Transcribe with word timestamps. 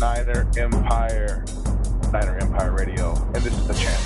Niner 0.00 0.50
Empire, 0.56 1.44
Niner 2.10 2.38
Empire 2.40 2.72
Radio, 2.72 3.12
and 3.34 3.36
this 3.36 3.52
is 3.52 3.66
the 3.68 3.74
champ. 3.74 4.00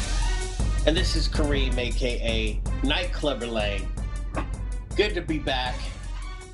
And 0.89 0.97
this 0.97 1.15
is 1.15 1.29
Kareem, 1.29 1.79
aka 1.79 2.61
Nightclubber 2.83 3.47
Lang. 3.51 3.89
Good 4.97 5.15
to 5.15 5.21
be 5.23 5.39
back 5.39 5.77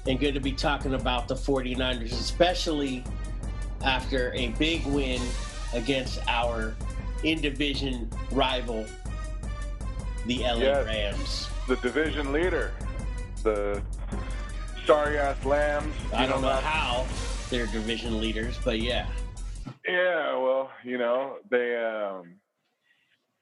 and 0.06 0.20
good 0.20 0.34
to 0.34 0.40
be 0.40 0.52
talking 0.52 0.92
about 0.92 1.26
the 1.26 1.34
49ers, 1.34 2.12
especially 2.12 3.02
after 3.82 4.30
a 4.34 4.48
big 4.58 4.84
win 4.86 5.22
against 5.72 6.20
our 6.28 6.74
in 7.24 7.40
division 7.40 8.10
rival, 8.32 8.84
the 10.26 10.40
LA 10.42 10.56
Yes. 10.58 10.86
Rams. 10.86 11.48
The 11.66 11.76
division 11.76 12.30
leader, 12.32 12.72
the 13.42 13.80
sorry 14.84 15.16
ass 15.18 15.42
lambs. 15.46 15.94
I 16.12 16.26
don't 16.26 16.42
know 16.42 16.48
not- 16.48 16.62
how 16.62 17.06
they're 17.48 17.66
division 17.66 18.20
leaders, 18.20 18.58
but 18.64 18.80
yeah. 18.80 19.06
Yeah, 19.90 20.36
well, 20.36 20.70
you 20.84 20.98
know, 20.98 21.36
they 21.50 21.76
um 21.76 22.34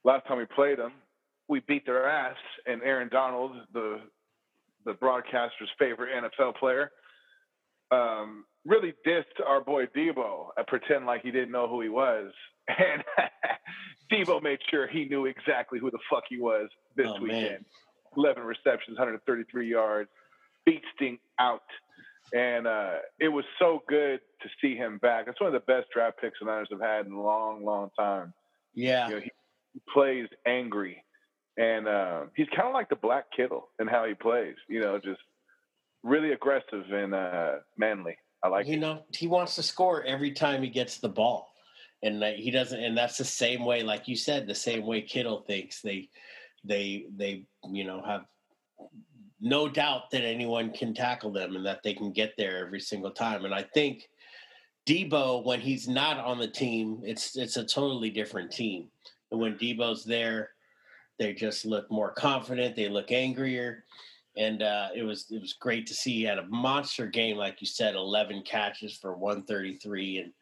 last 0.04 0.26
time 0.26 0.38
we 0.38 0.46
played 0.46 0.78
them, 0.78 0.92
we 1.48 1.60
beat 1.60 1.84
their 1.86 2.08
ass, 2.08 2.36
and 2.66 2.82
Aaron 2.82 3.08
Donald, 3.10 3.52
the 3.72 4.00
the 4.84 4.94
broadcaster's 4.94 5.70
favorite 5.78 6.10
NFL 6.24 6.56
player, 6.56 6.90
um, 7.90 8.44
really 8.64 8.94
dissed 9.06 9.24
our 9.46 9.60
boy 9.62 9.86
Deebo 9.86 10.48
and 10.56 10.66
pretend 10.66 11.04
like 11.04 11.22
he 11.22 11.30
didn't 11.30 11.50
know 11.50 11.68
who 11.68 11.80
he 11.82 11.88
was, 11.88 12.32
and 12.68 13.04
Deebo 14.12 14.42
made 14.42 14.60
sure 14.70 14.86
he 14.86 15.04
knew 15.04 15.26
exactly 15.26 15.78
who 15.78 15.90
the 15.90 15.98
fuck 16.10 16.24
he 16.28 16.38
was 16.38 16.68
this 16.96 17.08
Oh, 17.08 17.18
man. 17.18 17.22
weekend. 17.42 17.64
Eleven 18.16 18.42
receptions, 18.44 18.96
133 18.98 19.68
yards, 19.68 20.08
beasting 20.66 21.18
out 21.38 21.62
and 22.32 22.66
uh, 22.66 22.94
it 23.18 23.28
was 23.28 23.44
so 23.58 23.82
good 23.88 24.20
to 24.42 24.48
see 24.60 24.76
him 24.76 24.98
back. 24.98 25.26
It's 25.28 25.40
one 25.40 25.54
of 25.54 25.54
the 25.54 25.72
best 25.72 25.88
draft 25.92 26.20
picks 26.20 26.38
the 26.40 26.46
Niners 26.46 26.68
have 26.70 26.80
had 26.80 27.06
in 27.06 27.12
a 27.12 27.22
long, 27.22 27.64
long 27.64 27.90
time. 27.98 28.32
Yeah. 28.74 29.08
You 29.08 29.14
know, 29.14 29.20
he, 29.20 29.30
he 29.74 29.80
plays 29.92 30.28
angry, 30.46 31.02
and 31.56 31.88
uh, 31.88 32.22
he's 32.36 32.48
kind 32.54 32.68
of 32.68 32.74
like 32.74 32.88
the 32.88 32.96
Black 32.96 33.26
Kittle 33.36 33.68
in 33.80 33.86
how 33.86 34.04
he 34.04 34.14
plays. 34.14 34.54
You 34.68 34.80
know, 34.80 34.98
just 34.98 35.20
really 36.02 36.32
aggressive 36.32 36.84
and 36.92 37.14
uh, 37.14 37.56
manly. 37.76 38.16
I 38.42 38.48
like 38.48 38.66
you 38.66 38.74
it. 38.74 38.80
know, 38.80 39.02
he 39.12 39.26
wants 39.26 39.56
to 39.56 39.62
score 39.62 40.04
every 40.04 40.30
time 40.30 40.62
he 40.62 40.70
gets 40.70 40.98
the 40.98 41.08
ball, 41.08 41.52
and 42.02 42.22
he 42.22 42.50
doesn't. 42.50 42.82
And 42.82 42.96
that's 42.96 43.18
the 43.18 43.24
same 43.24 43.64
way, 43.64 43.82
like 43.82 44.06
you 44.06 44.16
said, 44.16 44.46
the 44.46 44.54
same 44.54 44.86
way 44.86 45.02
Kittle 45.02 45.40
thinks. 45.40 45.82
They, 45.82 46.08
they, 46.64 47.06
they, 47.16 47.44
you 47.70 47.84
know, 47.84 48.02
have 48.06 48.24
no 49.40 49.68
doubt 49.68 50.10
that 50.10 50.22
anyone 50.22 50.72
can 50.72 50.94
tackle 50.94 51.32
them 51.32 51.56
and 51.56 51.66
that 51.66 51.82
they 51.82 51.94
can 51.94 52.12
get 52.12 52.34
there 52.36 52.64
every 52.64 52.80
single 52.80 53.10
time. 53.10 53.44
And 53.44 53.54
I 53.54 53.62
think 53.62 54.08
Deebo, 54.88 55.44
when 55.44 55.60
he's 55.60 55.86
not 55.86 56.18
on 56.18 56.38
the 56.38 56.48
team, 56.48 57.00
it's 57.04 57.36
it's 57.36 57.56
a 57.56 57.64
totally 57.64 58.10
different 58.10 58.50
team. 58.50 58.88
And 59.30 59.40
when 59.40 59.58
Deebo's 59.58 60.04
there, 60.04 60.50
they 61.18 61.34
just 61.34 61.66
look 61.66 61.90
more 61.90 62.12
confident. 62.12 62.74
They 62.74 62.88
look 62.88 63.12
angrier 63.12 63.84
and 64.38 64.62
uh, 64.62 64.88
it 64.94 65.02
was 65.02 65.26
it 65.30 65.40
was 65.40 65.52
great 65.54 65.86
to 65.88 65.94
see. 65.94 66.12
He 66.12 66.22
had 66.22 66.38
a 66.38 66.46
monster 66.46 67.06
game, 67.06 67.36
like 67.36 67.60
you 67.60 67.66
said, 67.66 67.96
eleven 67.96 68.42
catches 68.42 68.96
for 68.96 69.14
one 69.16 69.42
thirty 69.42 69.76
three, 69.76 70.18
and 70.18 70.32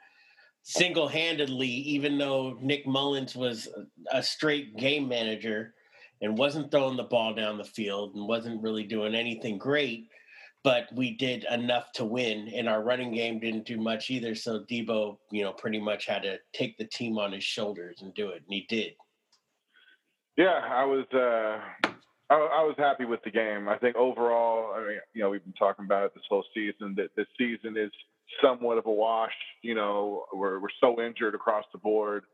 single 0.62 1.08
handedly, 1.08 1.68
even 1.68 2.18
though 2.18 2.58
Nick 2.60 2.86
Mullens 2.86 3.34
was 3.34 3.68
a, 4.12 4.18
a 4.18 4.22
straight 4.22 4.76
game 4.76 5.08
manager 5.08 5.74
and 6.20 6.36
wasn't 6.36 6.70
throwing 6.70 6.96
the 6.96 7.04
ball 7.04 7.34
down 7.34 7.56
the 7.56 7.64
field 7.64 8.14
and 8.14 8.28
wasn't 8.28 8.62
really 8.62 8.84
doing 8.84 9.14
anything 9.14 9.56
great, 9.58 10.08
but 10.66 10.92
we 10.92 11.12
did 11.12 11.46
enough 11.48 11.92
to 11.92 12.04
win. 12.04 12.50
And 12.52 12.68
our 12.68 12.82
running 12.82 13.14
game 13.14 13.38
didn't 13.38 13.66
do 13.66 13.76
much 13.76 14.10
either. 14.10 14.34
So 14.34 14.64
Deebo, 14.68 15.16
you 15.30 15.44
know, 15.44 15.52
pretty 15.52 15.78
much 15.78 16.06
had 16.06 16.24
to 16.24 16.38
take 16.52 16.76
the 16.76 16.86
team 16.86 17.18
on 17.18 17.30
his 17.30 17.44
shoulders 17.44 18.02
and 18.02 18.12
do 18.14 18.30
it, 18.30 18.42
and 18.42 18.52
he 18.52 18.66
did. 18.68 18.94
Yeah, 20.36 20.60
I 20.68 20.84
was. 20.84 21.06
Uh, 21.14 21.88
I, 22.28 22.34
I 22.34 22.64
was 22.64 22.74
happy 22.78 23.04
with 23.04 23.22
the 23.22 23.30
game. 23.30 23.68
I 23.68 23.78
think 23.78 23.94
overall, 23.94 24.74
I 24.74 24.80
mean, 24.80 24.98
you 25.14 25.22
know, 25.22 25.30
we've 25.30 25.44
been 25.44 25.52
talking 25.52 25.84
about 25.84 26.06
it 26.06 26.14
this 26.14 26.24
whole 26.28 26.44
season. 26.52 26.96
That 26.96 27.10
this 27.16 27.28
season 27.38 27.76
is 27.76 27.92
somewhat 28.42 28.76
of 28.76 28.86
a 28.86 28.92
wash. 28.92 29.30
You 29.62 29.76
know, 29.76 30.24
we're 30.34 30.58
we're 30.58 30.68
so 30.80 31.00
injured 31.00 31.36
across 31.36 31.64
the 31.70 31.78
board, 31.78 32.24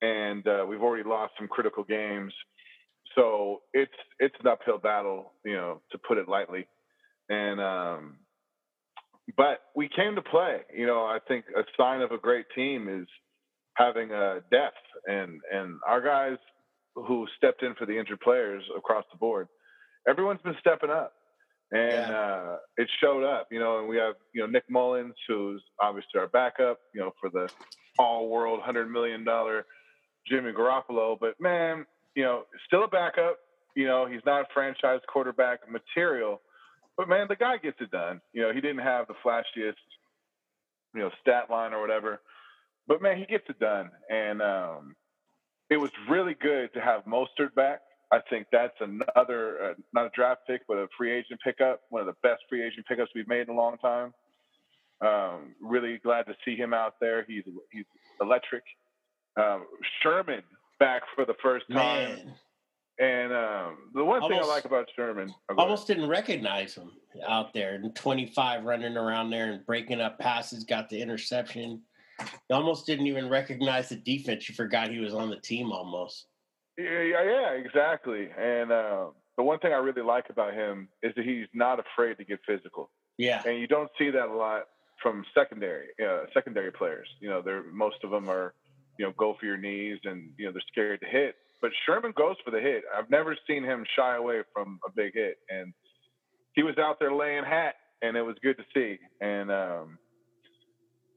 and 0.00 0.46
uh, 0.46 0.64
we've 0.68 0.80
already 0.80 1.08
lost 1.08 1.32
some 1.36 1.48
critical 1.48 1.82
games. 1.82 2.32
So 3.16 3.62
it's 3.74 3.90
it's 4.20 4.36
an 4.38 4.46
uphill 4.46 4.78
battle, 4.78 5.32
you 5.44 5.54
know, 5.54 5.80
to 5.90 5.98
put 5.98 6.18
it 6.18 6.28
lightly. 6.28 6.68
And 7.28 7.60
um, 7.60 8.18
but 9.36 9.60
we 9.76 9.88
came 9.94 10.14
to 10.16 10.22
play. 10.22 10.58
You 10.76 10.86
know, 10.86 11.00
I 11.04 11.18
think 11.28 11.46
a 11.56 11.62
sign 11.78 12.00
of 12.02 12.12
a 12.12 12.18
great 12.18 12.46
team 12.54 12.88
is 12.88 13.08
having 13.76 14.10
a 14.12 14.40
depth, 14.50 14.76
and 15.06 15.40
and 15.52 15.78
our 15.88 16.00
guys 16.02 16.38
who 16.94 17.26
stepped 17.38 17.62
in 17.62 17.74
for 17.76 17.86
the 17.86 17.98
injured 17.98 18.20
players 18.20 18.64
across 18.76 19.04
the 19.12 19.18
board. 19.18 19.48
Everyone's 20.08 20.42
been 20.42 20.56
stepping 20.60 20.90
up, 20.90 21.14
and 21.72 22.10
Yeah. 22.10 22.12
uh, 22.12 22.56
it 22.76 22.88
showed 23.00 23.24
up. 23.24 23.48
You 23.50 23.60
know, 23.60 23.80
and 23.80 23.88
we 23.88 23.96
have 23.98 24.14
you 24.34 24.42
know 24.42 24.46
Nick 24.48 24.64
Mullens, 24.70 25.14
who's 25.28 25.62
obviously 25.82 26.20
our 26.20 26.28
backup. 26.28 26.78
You 26.94 27.02
know, 27.02 27.12
for 27.20 27.30
the 27.30 27.50
all-world 27.98 28.60
hundred 28.62 28.90
million 28.90 29.24
dollar 29.24 29.66
Jimmy 30.28 30.52
Garoppolo, 30.52 31.18
but 31.20 31.34
man, 31.40 31.86
you 32.16 32.24
know, 32.24 32.44
still 32.66 32.84
a 32.84 32.88
backup. 32.88 33.38
You 33.76 33.86
know, 33.86 34.06
he's 34.06 34.20
not 34.26 34.46
franchise 34.54 35.00
quarterback 35.12 35.60
material, 35.70 36.40
but 36.96 37.08
man, 37.08 37.26
the 37.28 37.36
guy 37.36 37.56
gets 37.56 37.80
it 37.80 37.90
done. 37.90 38.20
You 38.32 38.42
know, 38.42 38.52
he 38.52 38.60
didn't 38.60 38.82
have 38.82 39.06
the 39.06 39.14
flashiest, 39.24 39.74
you 40.94 41.00
know, 41.00 41.10
stat 41.20 41.50
line 41.50 41.72
or 41.72 41.80
whatever, 41.80 42.20
but 42.86 43.00
man, 43.00 43.18
he 43.18 43.24
gets 43.24 43.44
it 43.48 43.58
done. 43.58 43.90
And 44.10 44.42
um, 44.42 44.96
it 45.70 45.78
was 45.78 45.90
really 46.08 46.34
good 46.34 46.72
to 46.74 46.80
have 46.80 47.04
Mostert 47.04 47.54
back. 47.54 47.80
I 48.12 48.20
think 48.28 48.46
that's 48.52 48.76
another, 48.80 49.70
uh, 49.70 49.74
not 49.94 50.06
a 50.06 50.10
draft 50.14 50.42
pick, 50.46 50.62
but 50.68 50.76
a 50.76 50.86
free 50.98 51.10
agent 51.12 51.40
pickup. 51.42 51.80
One 51.88 52.02
of 52.02 52.06
the 52.06 52.16
best 52.22 52.42
free 52.48 52.62
agent 52.62 52.86
pickups 52.86 53.10
we've 53.14 53.28
made 53.28 53.48
in 53.48 53.54
a 53.54 53.56
long 53.56 53.78
time. 53.78 54.12
Um, 55.00 55.54
really 55.60 55.98
glad 55.98 56.26
to 56.26 56.34
see 56.44 56.54
him 56.54 56.74
out 56.74 56.94
there. 57.00 57.24
He's 57.26 57.42
he's 57.72 57.84
electric. 58.20 58.62
Um, 59.36 59.66
Sherman 60.02 60.42
back 60.78 61.02
for 61.14 61.24
the 61.24 61.34
first 61.42 61.64
time. 61.72 62.16
Man, 62.16 62.34
And 62.98 63.32
um, 63.32 63.76
the 63.94 64.04
one 64.04 64.20
thing 64.22 64.38
I 64.38 64.44
like 64.46 64.64
about 64.64 64.88
Sherman, 64.94 65.34
oh, 65.50 65.54
almost 65.56 65.86
didn't 65.86 66.08
recognize 66.08 66.74
him 66.74 66.90
out 67.26 67.52
there. 67.54 67.74
And 67.74 67.94
25 67.94 68.64
running 68.64 68.96
around 68.96 69.30
there 69.30 69.50
and 69.50 69.64
breaking 69.66 70.00
up 70.00 70.18
passes, 70.18 70.64
got 70.64 70.88
the 70.90 71.00
interception. 71.00 71.82
You 72.20 72.56
almost 72.56 72.86
didn't 72.86 73.06
even 73.06 73.28
recognize 73.28 73.88
the 73.88 73.96
defense. 73.96 74.48
You 74.48 74.54
forgot 74.54 74.90
he 74.90 74.98
was 75.00 75.14
on 75.14 75.30
the 75.30 75.38
team 75.40 75.72
almost. 75.72 76.26
yeah, 76.78 77.02
yeah, 77.02 77.22
yeah, 77.24 77.50
exactly. 77.52 78.28
And 78.38 78.70
uh, 78.70 79.06
the 79.36 79.42
one 79.42 79.58
thing 79.58 79.72
I 79.72 79.76
really 79.78 80.02
like 80.02 80.28
about 80.30 80.52
him 80.54 80.88
is 81.02 81.12
that 81.16 81.24
he's 81.24 81.46
not 81.54 81.80
afraid 81.80 82.18
to 82.18 82.24
get 82.24 82.40
physical, 82.46 82.90
Yeah. 83.18 83.42
and 83.46 83.58
you 83.58 83.66
don't 83.66 83.90
see 83.98 84.10
that 84.10 84.28
a 84.28 84.34
lot 84.36 84.64
from 85.02 85.24
secondary 85.34 85.88
uh, 86.06 86.24
secondary 86.34 86.70
players. 86.70 87.08
You 87.20 87.30
know, 87.30 87.42
they're 87.42 87.64
most 87.72 87.96
of 88.04 88.10
them 88.10 88.28
are, 88.30 88.54
you 88.98 89.06
know, 89.06 89.12
go 89.18 89.34
for 89.40 89.46
your 89.46 89.56
knees, 89.56 89.98
and 90.04 90.30
you 90.38 90.44
know 90.46 90.52
they're 90.52 90.62
scared 90.70 91.00
to 91.00 91.06
hit. 91.06 91.34
But 91.62 91.70
Sherman 91.86 92.12
goes 92.16 92.36
for 92.44 92.50
the 92.50 92.60
hit. 92.60 92.82
I've 92.94 93.08
never 93.08 93.36
seen 93.48 93.62
him 93.62 93.86
shy 93.96 94.16
away 94.16 94.42
from 94.52 94.80
a 94.86 94.90
big 94.90 95.14
hit, 95.14 95.38
and 95.48 95.72
he 96.54 96.62
was 96.64 96.76
out 96.76 96.98
there 97.00 97.14
laying 97.14 97.44
hat, 97.44 97.76
and 98.02 98.16
it 98.16 98.22
was 98.22 98.36
good 98.42 98.56
to 98.58 98.64
see. 98.74 98.98
And 99.20 99.50
um, 99.50 99.98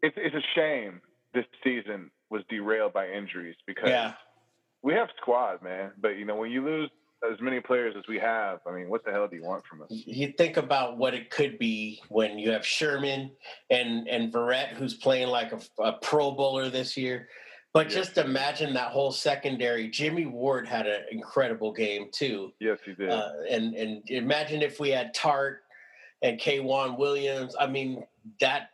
it's 0.01 0.15
it's 0.17 0.35
a 0.35 0.43
shame 0.55 1.01
this 1.33 1.45
season 1.63 2.11
was 2.29 2.43
derailed 2.49 2.93
by 2.93 3.09
injuries 3.09 3.55
because 3.67 3.89
Yeah. 3.89 4.13
we 4.83 4.93
have 4.93 5.09
squad, 5.19 5.61
man. 5.63 5.91
But 5.99 6.17
you 6.17 6.25
know, 6.25 6.35
when 6.35 6.51
you 6.51 6.63
lose 6.63 6.89
as 7.29 7.41
many 7.41 7.59
players 7.59 7.95
as 7.97 8.03
we 8.07 8.19
have, 8.19 8.59
I 8.67 8.71
mean, 8.71 8.87
what 8.89 9.03
the 9.03 9.11
hell 9.11 9.27
do 9.27 9.35
you 9.35 9.43
want 9.43 9.63
from 9.65 9.81
us? 9.81 9.87
You 9.89 10.31
think 10.37 10.57
about 10.57 10.97
what 10.97 11.13
it 11.15 11.31
could 11.31 11.57
be 11.57 12.01
when 12.09 12.37
you 12.37 12.51
have 12.51 12.65
Sherman 12.65 13.31
and 13.71 14.07
and 14.07 14.31
Verrett, 14.31 14.69
who's 14.73 14.93
playing 14.93 15.29
like 15.29 15.51
a, 15.53 15.59
a 15.81 15.93
Pro 15.93 16.31
Bowler 16.31 16.69
this 16.69 16.95
year. 16.95 17.29
But 17.75 17.91
Yeah. 17.91 17.97
just 17.97 18.17
imagine 18.17 18.73
that 18.75 18.91
whole 18.91 19.11
secondary. 19.11 19.89
Jimmy 19.89 20.25
Ward 20.25 20.65
had 20.65 20.87
an 20.87 21.03
incredible 21.11 21.73
game 21.73 22.09
too. 22.09 22.53
Yes, 22.61 22.79
he 22.85 22.93
did. 22.93 23.09
Uh, 23.09 23.33
and 23.49 23.75
and 23.75 24.09
imagine 24.09 24.61
if 24.61 24.79
we 24.79 24.91
had 24.91 25.13
Tartt 25.13 25.57
and 26.21 26.39
K'Waun 26.39 26.97
Williams. 26.97 27.53
I 27.59 27.67
mean, 27.67 28.07
that 28.39 28.69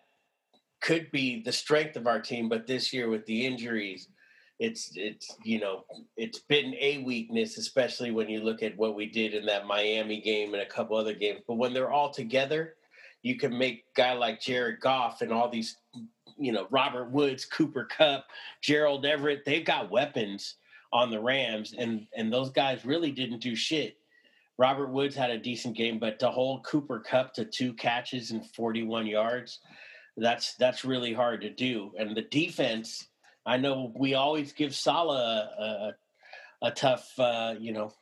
could 0.81 1.09
be 1.09 1.42
the 1.42 1.51
strength 1.51 1.95
of 1.95 2.06
our 2.06 2.21
team. 2.21 2.48
But 2.48 2.68
this 2.68 2.94
year 2.94 3.09
with 3.09 3.25
the 3.25 3.44
injuries, 3.44 4.07
it's 4.59 4.92
it's 4.95 5.36
you 5.44 5.59
know 5.59 5.83
it's 6.15 6.38
been 6.38 6.75
a 6.80 7.00
weakness, 7.00 7.57
especially 7.57 8.12
when 8.12 8.30
you 8.30 8.44
look 8.44 8.62
at 8.62 8.77
what 8.77 8.94
we 8.94 9.07
did 9.07 9.33
in 9.33 9.48
that 9.48 9.65
Miami 9.65 10.21
game 10.21 10.53
and 10.53 10.62
a 10.62 10.68
couple 10.68 10.95
other 10.95 11.15
games. 11.15 11.42
But 11.48 11.56
when 11.56 11.74
they're 11.74 11.89
all 11.89 12.12
together, 12.12 12.75
you 13.24 13.36
can 13.36 13.57
make 13.57 13.80
a 13.80 14.00
guy 14.00 14.13
like 14.13 14.39
Jared 14.39 14.80
Goff 14.80 15.24
and 15.24 15.33
all 15.33 15.50
these 15.50 15.77
you 16.42 16.52
know 16.52 16.68
Robert 16.70 17.12
Woods, 17.12 17.46
Cooper 17.46 17.86
Kupp, 17.86 18.26
Gerald 18.62 19.06
Everett. 19.06 19.46
They've 19.46 19.66
got 19.66 19.92
weapons 19.92 20.56
on 20.92 21.10
the 21.10 21.20
Rams, 21.20 21.74
and 21.78 22.08
and 22.16 22.32
those 22.32 22.50
guys 22.50 22.86
really 22.86 23.12
didn't 23.12 23.40
do 23.40 23.56
shit. 23.56 23.98
Robert 24.58 24.90
Woods 24.90 25.16
had 25.16 25.32
a 25.32 25.40
decent 25.40 25.76
game, 25.76 25.98
but 25.98 26.20
to 26.20 26.30
hold 26.30 26.64
Cooper 26.64 27.00
Kupp 27.00 27.34
to 27.34 27.46
two 27.46 27.74
catches 27.74 28.30
and 28.30 28.46
41 28.46 29.08
yards, 29.08 29.60
That's 30.18 30.56
that's 30.56 30.86
really 30.86 31.14
hard 31.14 31.42
to 31.42 31.50
do. 31.50 31.94
And 31.98 32.16
the 32.16 32.22
defense, 32.22 33.08
I 33.46 33.58
know 33.58 33.92
we 33.96 34.14
always 34.14 34.52
give 34.52 34.76
Saleh 34.76 35.18
a, 35.18 35.94
a, 36.62 36.68
a 36.68 36.72
tough, 36.72 37.12
uh, 37.18 37.56
you 37.60 37.72
know, 37.72 37.94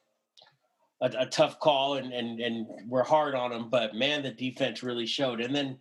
a, 1.01 1.11
a, 1.19 1.25
tough 1.27 1.59
call, 1.59 1.95
and, 1.95 2.11
and 2.11 2.41
and 2.41 2.67
we're 2.87 3.03
hard 3.03 3.35
on 3.35 3.53
him. 3.53 3.69
But 3.69 3.95
man, 3.95 4.23
the 4.23 4.31
defense 4.31 4.83
really 4.83 5.05
showed. 5.05 5.39
And 5.39 5.55
then 5.55 5.77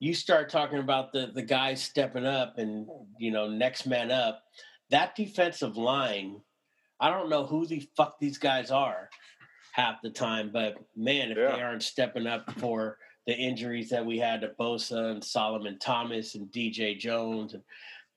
you 0.00 0.14
start 0.14 0.50
talking 0.50 0.78
about 0.78 1.12
the 1.12 1.30
the 1.34 1.42
guys 1.42 1.82
stepping 1.82 2.26
up, 2.26 2.58
and 2.58 2.86
you 3.18 3.30
know, 3.30 3.48
next 3.48 3.86
man 3.86 4.10
up. 4.10 4.42
That 4.90 5.14
defensive 5.14 5.76
line, 5.76 6.40
I 7.00 7.10
don't 7.10 7.28
know 7.28 7.44
who 7.44 7.66
the 7.66 7.86
fuck 7.96 8.18
these 8.18 8.38
guys 8.38 8.70
are 8.70 9.10
half 9.72 10.02
the 10.02 10.10
time, 10.10 10.50
but 10.52 10.76
man, 10.96 11.30
if 11.30 11.38
yeah. 11.38 11.54
they 11.54 11.62
aren't 11.62 11.82
stepping 11.82 12.26
up 12.26 12.50
for 12.58 12.98
the 13.26 13.34
injuries 13.34 13.90
that 13.90 14.04
we 14.04 14.18
had 14.18 14.40
to 14.40 14.48
Bosa 14.58 15.12
and 15.12 15.22
Solomon 15.22 15.78
Thomas 15.78 16.34
and 16.34 16.50
DJ 16.50 16.98
Jones 16.98 17.52
and 17.52 17.62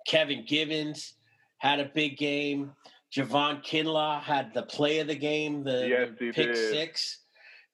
Kevin 0.07 0.45
Givens 0.48 1.16
had 1.57 1.80
a 1.80 1.92
big 1.94 2.18
game. 2.18 2.72
Javon 3.13 3.63
Kinlaw 3.63 4.22
had 4.22 4.54
the 4.54 4.63
play 4.63 5.00
of 5.00 5.07
the 5.07 5.16
game, 5.16 5.66
the, 5.66 5.88
yes, 5.88 6.10
pick 6.18 6.54
did. 6.54 6.56
six. 6.56 7.19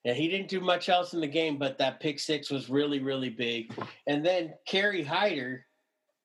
Yeah, 0.07 0.13
he 0.13 0.29
didn't 0.29 0.47
do 0.47 0.61
much 0.61 0.87
else 0.87 1.13
in 1.13 1.19
the 1.19 1.27
game, 1.27 1.57
but 1.57 1.77
that 1.79 1.99
pick 1.99 2.17
six 2.17 2.49
was 2.49 2.69
really, 2.69 2.99
really 2.99 3.29
big. 3.29 3.77
And 4.07 4.25
then 4.25 4.53
Kerry 4.65 5.03
Hyder, 5.03 5.65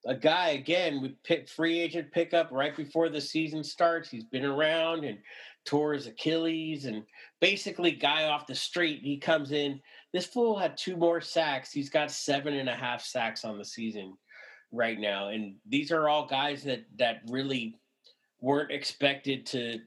a 0.06 0.14
guy 0.14 0.50
again, 0.50 1.02
we 1.02 1.16
picked 1.24 1.50
free 1.50 1.80
agent 1.80 2.12
pickup 2.12 2.52
right 2.52 2.76
before 2.76 3.08
the 3.08 3.20
season 3.20 3.64
starts. 3.64 4.08
He's 4.08 4.22
been 4.22 4.44
around 4.44 5.02
and 5.02 5.18
tore 5.66 5.94
his 5.94 6.06
Achilles 6.06 6.84
and 6.84 7.02
basically 7.40 7.90
guy 7.90 8.26
off 8.28 8.46
the 8.46 8.54
street. 8.54 9.00
He 9.02 9.18
comes 9.18 9.50
in, 9.50 9.80
this 10.12 10.26
fool 10.26 10.56
had 10.56 10.76
two 10.76 10.96
more 10.96 11.20
sacks. 11.20 11.72
He's 11.72 11.90
got 11.90 12.12
seven 12.12 12.54
and 12.54 12.68
a 12.68 12.76
half 12.76 13.02
sacks 13.02 13.44
on 13.44 13.58
the 13.58 13.64
season 13.64 14.16
right 14.70 15.00
now, 15.00 15.30
and 15.30 15.56
these 15.68 15.90
are 15.90 16.08
all 16.08 16.28
guys 16.28 16.62
that 16.62 16.84
that 16.98 17.22
really 17.28 17.80
weren't 18.40 18.70
expected 18.70 19.44
to 19.46 19.80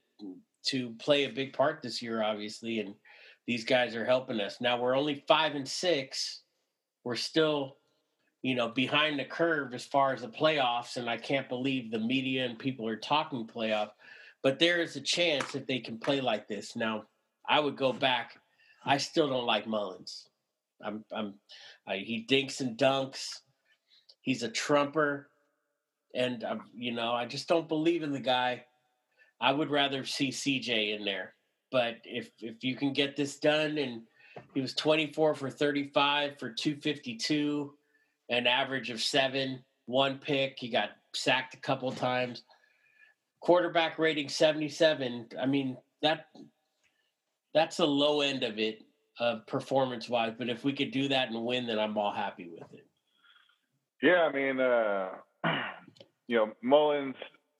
to 0.65 0.89
play 0.99 1.23
a 1.23 1.29
big 1.29 1.53
part 1.53 1.81
this 1.81 2.01
year, 2.01 2.21
obviously, 2.21 2.79
and 2.79 2.93
these 3.47 3.63
guys 3.63 3.95
are 3.95 4.05
helping 4.05 4.39
us. 4.39 4.59
Now 4.59 4.79
we're 4.79 4.97
only 4.97 5.23
five 5.27 5.55
and 5.55 5.67
six. 5.67 6.41
We're 7.03 7.15
still, 7.15 7.77
you 8.41 8.55
know, 8.55 8.69
behind 8.69 9.19
the 9.19 9.25
curve 9.25 9.73
as 9.73 9.85
far 9.85 10.13
as 10.13 10.21
the 10.21 10.27
playoffs, 10.27 10.97
and 10.97 11.09
I 11.09 11.17
can't 11.17 11.49
believe 11.49 11.91
the 11.91 11.99
media 11.99 12.45
and 12.45 12.57
people 12.57 12.87
are 12.87 12.95
talking 12.95 13.47
playoff. 13.47 13.89
But 14.41 14.59
there 14.59 14.81
is 14.81 14.95
a 14.95 15.01
chance 15.01 15.51
that 15.51 15.67
they 15.67 15.79
can 15.79 15.97
play 15.97 16.21
like 16.21 16.47
this. 16.47 16.75
Now, 16.75 17.05
I 17.47 17.59
would 17.59 17.77
go 17.77 17.93
back 17.93 18.39
I 18.85 18.97
still 18.97 19.27
don't 19.27 19.47
like 19.47 19.65
Mullens. 19.65 20.29
I'm, 20.83 21.03
I'm, 21.11 21.33
I, 21.87 21.97
he 21.97 22.19
dinks 22.19 22.61
and 22.61 22.77
dunks. 22.77 23.39
He's 24.21 24.43
a 24.43 24.49
trumper, 24.49 25.29
and 26.13 26.43
I'm, 26.43 26.61
you 26.75 26.91
know, 26.91 27.11
I 27.13 27.25
just 27.25 27.47
don't 27.47 27.67
believe 27.67 28.03
in 28.03 28.11
the 28.11 28.19
guy. 28.19 28.65
I 29.41 29.51
would 29.51 29.71
rather 29.71 30.05
see 30.05 30.29
CJ 30.29 30.95
in 30.97 31.05
there. 31.05 31.33
But 31.75 31.97
if 32.05 32.29
if 32.39 32.63
you 32.63 32.73
can 32.77 32.93
get 32.93 33.17
this 33.17 33.37
done, 33.37 33.77
and 33.77 34.03
he 34.53 34.61
was 34.61 34.73
24 34.75 35.35
for 35.35 35.49
35 35.49 36.39
for 36.39 36.49
252, 36.49 37.73
an 38.29 38.47
average 38.47 38.89
of 38.91 39.01
seven, 39.01 39.61
one 39.85 40.17
pick. 40.17 40.55
He 40.57 40.69
got 40.69 40.91
sacked 41.13 41.53
a 41.53 41.57
couple 41.57 41.91
times. 41.91 42.43
Quarterback 43.41 43.99
rating 43.99 44.29
77. 44.29 45.27
I 45.37 45.45
mean 45.45 45.75
that 46.01 46.27
that's 47.53 47.75
the 47.75 47.87
low 47.87 48.21
end 48.21 48.43
of 48.43 48.57
it, 48.57 48.81
uh, 49.19 49.39
performance 49.45 50.07
wise. 50.07 50.31
But 50.37 50.47
if 50.47 50.63
we 50.63 50.71
could 50.71 50.91
do 50.91 51.09
that 51.09 51.29
and 51.29 51.43
win, 51.43 51.67
then 51.67 51.77
I'm 51.77 51.97
all 51.97 52.13
happy 52.13 52.47
with 52.47 52.71
it. 52.71 52.87
Yeah, 54.01 54.29
I 54.29 54.31
mean, 54.31 54.61
uh, 54.61 55.09
you 56.29 56.37
know, 56.37 56.53
Mullens 56.63 57.15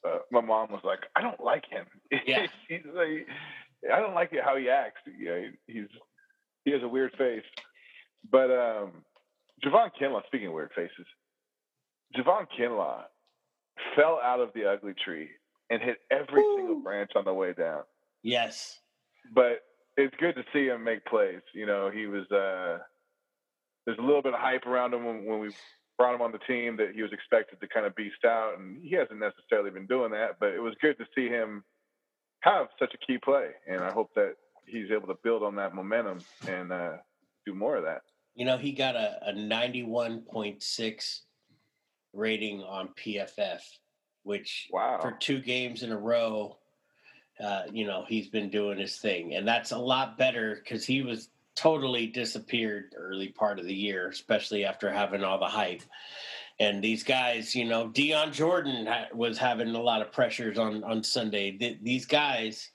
Uh, 0.06 0.20
my 0.32 0.40
mom 0.40 0.72
was 0.72 0.84
like, 0.86 1.00
"I 1.18 1.22
don't 1.22 1.42
like 1.42 1.66
him. 1.70 1.86
Yeah. 2.26 2.48
he's 2.70 2.80
like, 2.94 3.28
I 3.94 4.00
don't 4.00 4.16
like 4.16 4.34
it 4.34 4.44
how 4.44 4.58
he 4.58 4.70
acts. 4.70 5.02
You 5.06 5.26
know, 5.26 5.44
he's 5.68 5.88
he 6.64 6.72
has 6.72 6.84
a 6.84 6.88
weird 6.88 7.12
face." 7.18 7.44
But 8.30 8.52
um, 8.52 9.04
Javon 9.64 9.90
Kinlaw, 10.00 10.26
speaking 10.28 10.48
of 10.48 10.54
weird 10.54 10.72
faces, 10.76 11.06
Javon 12.18 12.48
Kinlaw 12.60 13.04
fell 13.96 14.20
out 14.24 14.40
of 14.40 14.50
the 14.54 14.66
ugly 14.66 14.94
tree 15.04 15.30
and 15.70 15.82
hit 15.82 15.98
every 16.12 16.44
single 16.56 16.82
branch 16.82 17.12
on 17.16 17.26
the 17.26 17.34
way 17.34 17.54
down. 17.54 17.82
Yes. 18.24 18.80
But 19.34 19.62
it's 19.98 20.16
good 20.20 20.36
to 20.36 20.44
see 20.54 20.68
him 20.68 20.84
make 20.84 21.06
plays. 21.06 21.42
You 21.54 21.66
know, 21.66 21.90
he 21.94 22.08
was 22.08 22.30
uh, 22.32 22.80
there's 23.86 23.98
a 24.00 24.02
little 24.02 24.22
bit 24.22 24.34
of 24.34 24.40
hype 24.40 24.66
around 24.66 24.94
him 24.94 25.06
when, 25.06 25.26
when 25.26 25.40
we 25.40 25.50
brought 25.98 26.16
him 26.16 26.22
on 26.22 26.32
the 26.32 26.40
team 26.40 26.76
that 26.78 26.92
he 26.94 27.02
was 27.02 27.14
expected 27.14 27.60
to 27.62 27.68
kind 27.68 27.86
of 27.86 27.96
beast 27.96 28.26
out, 28.26 28.58
and 28.58 28.84
he 28.84 28.96
hasn't 28.96 29.20
necessarily 29.20 29.72
been 29.72 29.88
doing 29.88 30.12
that. 30.12 30.38
But 30.40 30.50
it 30.50 30.62
was 30.62 30.76
good 30.82 30.98
to 30.98 31.06
see 31.16 31.28
him 31.28 31.64
have 32.50 32.68
such 32.80 32.94
a 32.94 32.98
key 33.06 33.18
play, 33.18 33.50
and 33.68 33.82
I 33.82 33.92
hope 33.92 34.12
that 34.16 34.36
he's 34.66 34.92
able 34.92 35.08
to 35.08 35.18
build 35.24 35.44
on 35.44 35.56
that 35.56 35.76
momentum 35.76 36.20
and 36.48 36.72
uh, 36.72 36.94
do 37.46 37.54
more 37.54 37.76
of 37.76 37.84
that. 37.84 38.02
You 38.36 38.46
know, 38.46 38.58
he 38.58 38.72
got 38.72 38.96
a, 38.96 39.30
a 39.30 39.34
91.6 39.34 41.20
rating 42.14 42.62
on 42.64 42.90
PFF, 42.90 43.60
which 44.24 44.70
wow. 44.72 45.00
for 45.02 45.12
two 45.12 45.40
games 45.40 45.84
in 45.84 45.92
a 45.92 45.98
row 45.98 46.58
uh, 47.40 47.64
you 47.72 47.86
know, 47.86 48.06
he's 48.08 48.28
been 48.28 48.50
doing 48.50 48.78
his 48.78 48.98
thing. 48.98 49.36
And 49.36 49.48
that's 49.48 49.72
a 49.72 49.78
lot 49.78 50.18
better 50.18 50.56
because 50.56 50.86
he 50.86 51.02
was 51.02 51.30
totally 51.56 52.08
disappeared 52.08 52.94
early 52.96 53.30
part 53.30 53.60
of 53.60 53.66
the 53.66 53.74
year, 53.74 54.08
especially 54.08 54.66
after 54.66 54.92
having 54.92 55.24
all 55.24 55.40
the 55.40 55.46
hype. 55.46 55.82
And 56.60 56.82
these 56.82 57.04
guys, 57.04 57.54
you 57.54 57.66
know, 57.66 57.90
Dion 57.90 58.32
Jordan 58.32 58.88
was 59.14 59.38
having 59.38 59.76
a 59.76 59.82
lot 59.82 60.02
of 60.02 60.12
pressures 60.12 60.58
on 60.58 60.84
on 60.84 61.04
Sunday. 61.04 61.52
Th- 61.52 61.78
these 61.82 62.06
guys, 62.06 62.70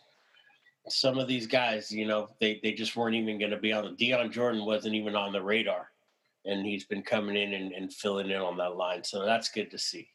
some 0.88 1.18
of 1.18 1.28
these 1.28 1.46
guys, 1.46 1.90
you 1.90 2.06
know, 2.06 2.28
they 2.40 2.60
they 2.62 2.72
just 2.72 2.94
weren't 2.94 3.16
even 3.16 3.38
going 3.38 3.52
to 3.52 3.56
be 3.56 3.72
on. 3.72 3.84
The, 3.84 3.90
Dion 3.92 4.30
Jordan 4.30 4.66
wasn't 4.66 4.94
even 4.94 5.16
on 5.16 5.32
the 5.32 5.42
radar, 5.42 5.88
and 6.44 6.66
he's 6.66 6.84
been 6.84 7.02
coming 7.02 7.36
in 7.36 7.54
and, 7.54 7.72
and 7.72 7.92
filling 7.92 8.30
in 8.30 8.36
on 8.36 8.58
that 8.58 8.76
line. 8.76 9.02
So 9.02 9.24
that's 9.24 9.48
good 9.48 9.70
to 9.70 9.78
see. 9.78 10.08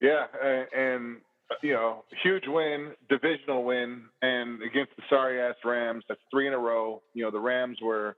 Yeah, 0.00 0.26
and 0.74 1.18
uh, 1.50 1.54
you 1.62 1.74
know, 1.74 2.04
huge 2.22 2.44
win, 2.46 2.92
divisional 3.10 3.64
win, 3.64 4.04
and 4.22 4.62
against 4.62 4.96
the 4.96 5.02
sorry 5.10 5.40
ass 5.40 5.56
Rams. 5.64 6.04
That's 6.08 6.20
three 6.30 6.46
in 6.46 6.54
a 6.54 6.58
row. 6.58 7.02
You 7.12 7.24
know, 7.24 7.30
the 7.30 7.40
Rams 7.40 7.78
were 7.82 8.16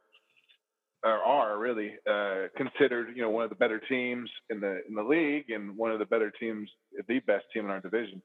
or 1.02 1.11
are 1.11 1.59
really 1.59 1.92
uh, 2.11 2.49
considered, 2.57 3.16
you 3.16 3.23
know, 3.23 3.30
one 3.30 3.45
of 3.45 3.50
the 3.50 3.57
better 3.57 3.80
teams 3.88 4.30
in 4.50 4.61
the 4.61 4.80
in 4.88 4.95
the 4.95 5.02
league 5.02 5.50
and 5.50 5.76
one 5.76 5.90
of 5.90 5.99
the 5.99 6.04
better 6.04 6.30
teams, 6.30 6.69
the 7.09 7.19
best 7.21 7.45
team 7.52 7.64
in 7.64 7.71
our 7.71 7.80
division. 7.80 8.23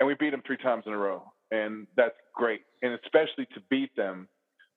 And 0.00 0.06
we 0.06 0.14
beat 0.14 0.30
them 0.30 0.42
three 0.46 0.58
times 0.58 0.84
in 0.86 0.92
a 0.92 0.98
row, 0.98 1.24
and 1.50 1.86
that's 1.96 2.14
great. 2.34 2.60
And 2.82 2.98
especially 3.04 3.46
to 3.54 3.60
beat 3.68 3.94
them 3.96 4.28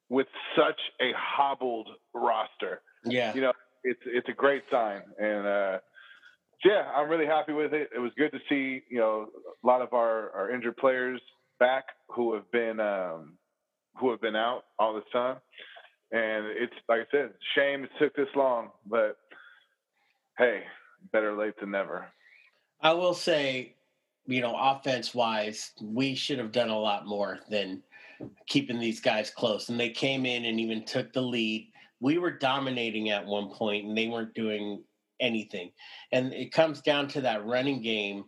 with 0.10 0.27
such 0.56 0.80
a 1.00 1.12
hobbled 1.15 1.89
roster. 2.13 2.82
Yeah, 3.06 3.34
you 3.34 3.41
know, 3.41 3.53
it's 3.84 4.01
it's 4.06 4.30
a 4.30 4.34
great 4.34 4.63
sign, 4.72 5.01
and 5.20 5.46
uh, 5.46 5.77
yeah, 6.63 6.91
I'm 6.96 7.10
really 7.10 7.25
happy 7.25 7.53
with 7.53 7.74
it. 7.74 7.89
It 7.96 8.00
was 8.00 8.12
good 8.18 8.32
to 8.32 8.39
see, 8.48 8.84
you 8.89 9.00
know, 9.00 9.27
a 9.63 9.68
lot 9.68 9.82
of 9.82 9.94
our, 9.94 10.32
our 10.32 10.51
injured 10.51 10.77
players 10.77 11.20
back 11.60 11.86
who 12.10 12.34
have 12.36 12.50
been 12.51 12.80
um, 12.80 13.38
who 14.00 14.12
have 14.12 14.22
been 14.22 14.36
out 14.36 14.63
all 14.77 14.94
this 14.94 15.03
time. 15.12 15.38
And 16.12 16.46
it's 16.48 16.74
like 16.89 17.01
I 17.01 17.06
said, 17.12 17.34
shame 17.56 17.84
it 17.86 17.91
took 18.00 18.15
this 18.15 18.27
long, 18.36 18.70
but 18.86 19.18
hey, 20.38 20.63
better 21.12 21.38
late 21.38 21.53
than 21.60 21.72
never. 21.72 22.06
I 22.82 22.94
will 22.94 23.13
say, 23.13 23.75
you 24.25 24.41
know, 24.41 24.56
offense 24.58 25.13
wise, 25.13 25.72
we 25.82 26.15
should 26.15 26.38
have 26.38 26.51
done 26.51 26.70
a 26.70 26.80
lot 26.80 27.06
more 27.06 27.39
than 27.50 27.82
keeping 28.48 28.80
these 28.80 29.00
guys 29.00 29.30
close. 29.30 29.70
And 29.70 29.80
they 29.80 29.89
came 29.89 30.25
in 30.25 30.46
and 30.46 30.60
even 30.60 30.84
took 30.84 31.13
the 31.13 31.22
lead. 31.22 31.72
We 32.00 32.18
were 32.18 32.32
dominating 32.32 33.10
at 33.10 33.25
one 33.25 33.50
point, 33.50 33.86
and 33.86 33.98
they 33.98 34.08
weren't 34.08 34.34
doing 34.34 34.84
anything. 35.20 35.72
And 36.12 36.34
it 36.34 36.51
comes 36.51 36.82
down 36.82 37.08
to 37.10 37.22
that 37.22 37.46
running 37.46 37.82
game. 37.82 38.25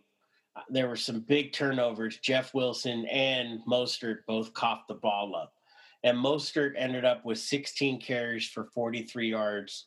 There 0.70 0.88
were 0.88 0.96
some 0.96 1.22
big 1.22 1.52
turnovers. 1.52 2.18
Jeff 2.20 2.54
Wilson 2.54 3.06
and 3.06 3.60
Mostert 3.68 4.20
both 4.28 4.54
coughed 4.54 4.88
the 4.88 4.94
ball 4.96 5.36
up. 5.36 5.54
And 6.04 6.18
Mostert 6.18 6.74
ended 6.78 7.06
up 7.06 7.24
with 7.26 7.38
16 7.40 8.02
carries 8.02 8.48
for 8.48 8.66
43 8.66 9.30
yards, 9.30 9.86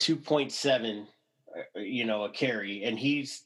2.7, 0.00 1.06
uh, 1.06 1.78
you 1.78 2.04
know, 2.04 2.24
a 2.24 2.30
carry. 2.30 2.84
And 2.84 2.98
he's 2.98 3.44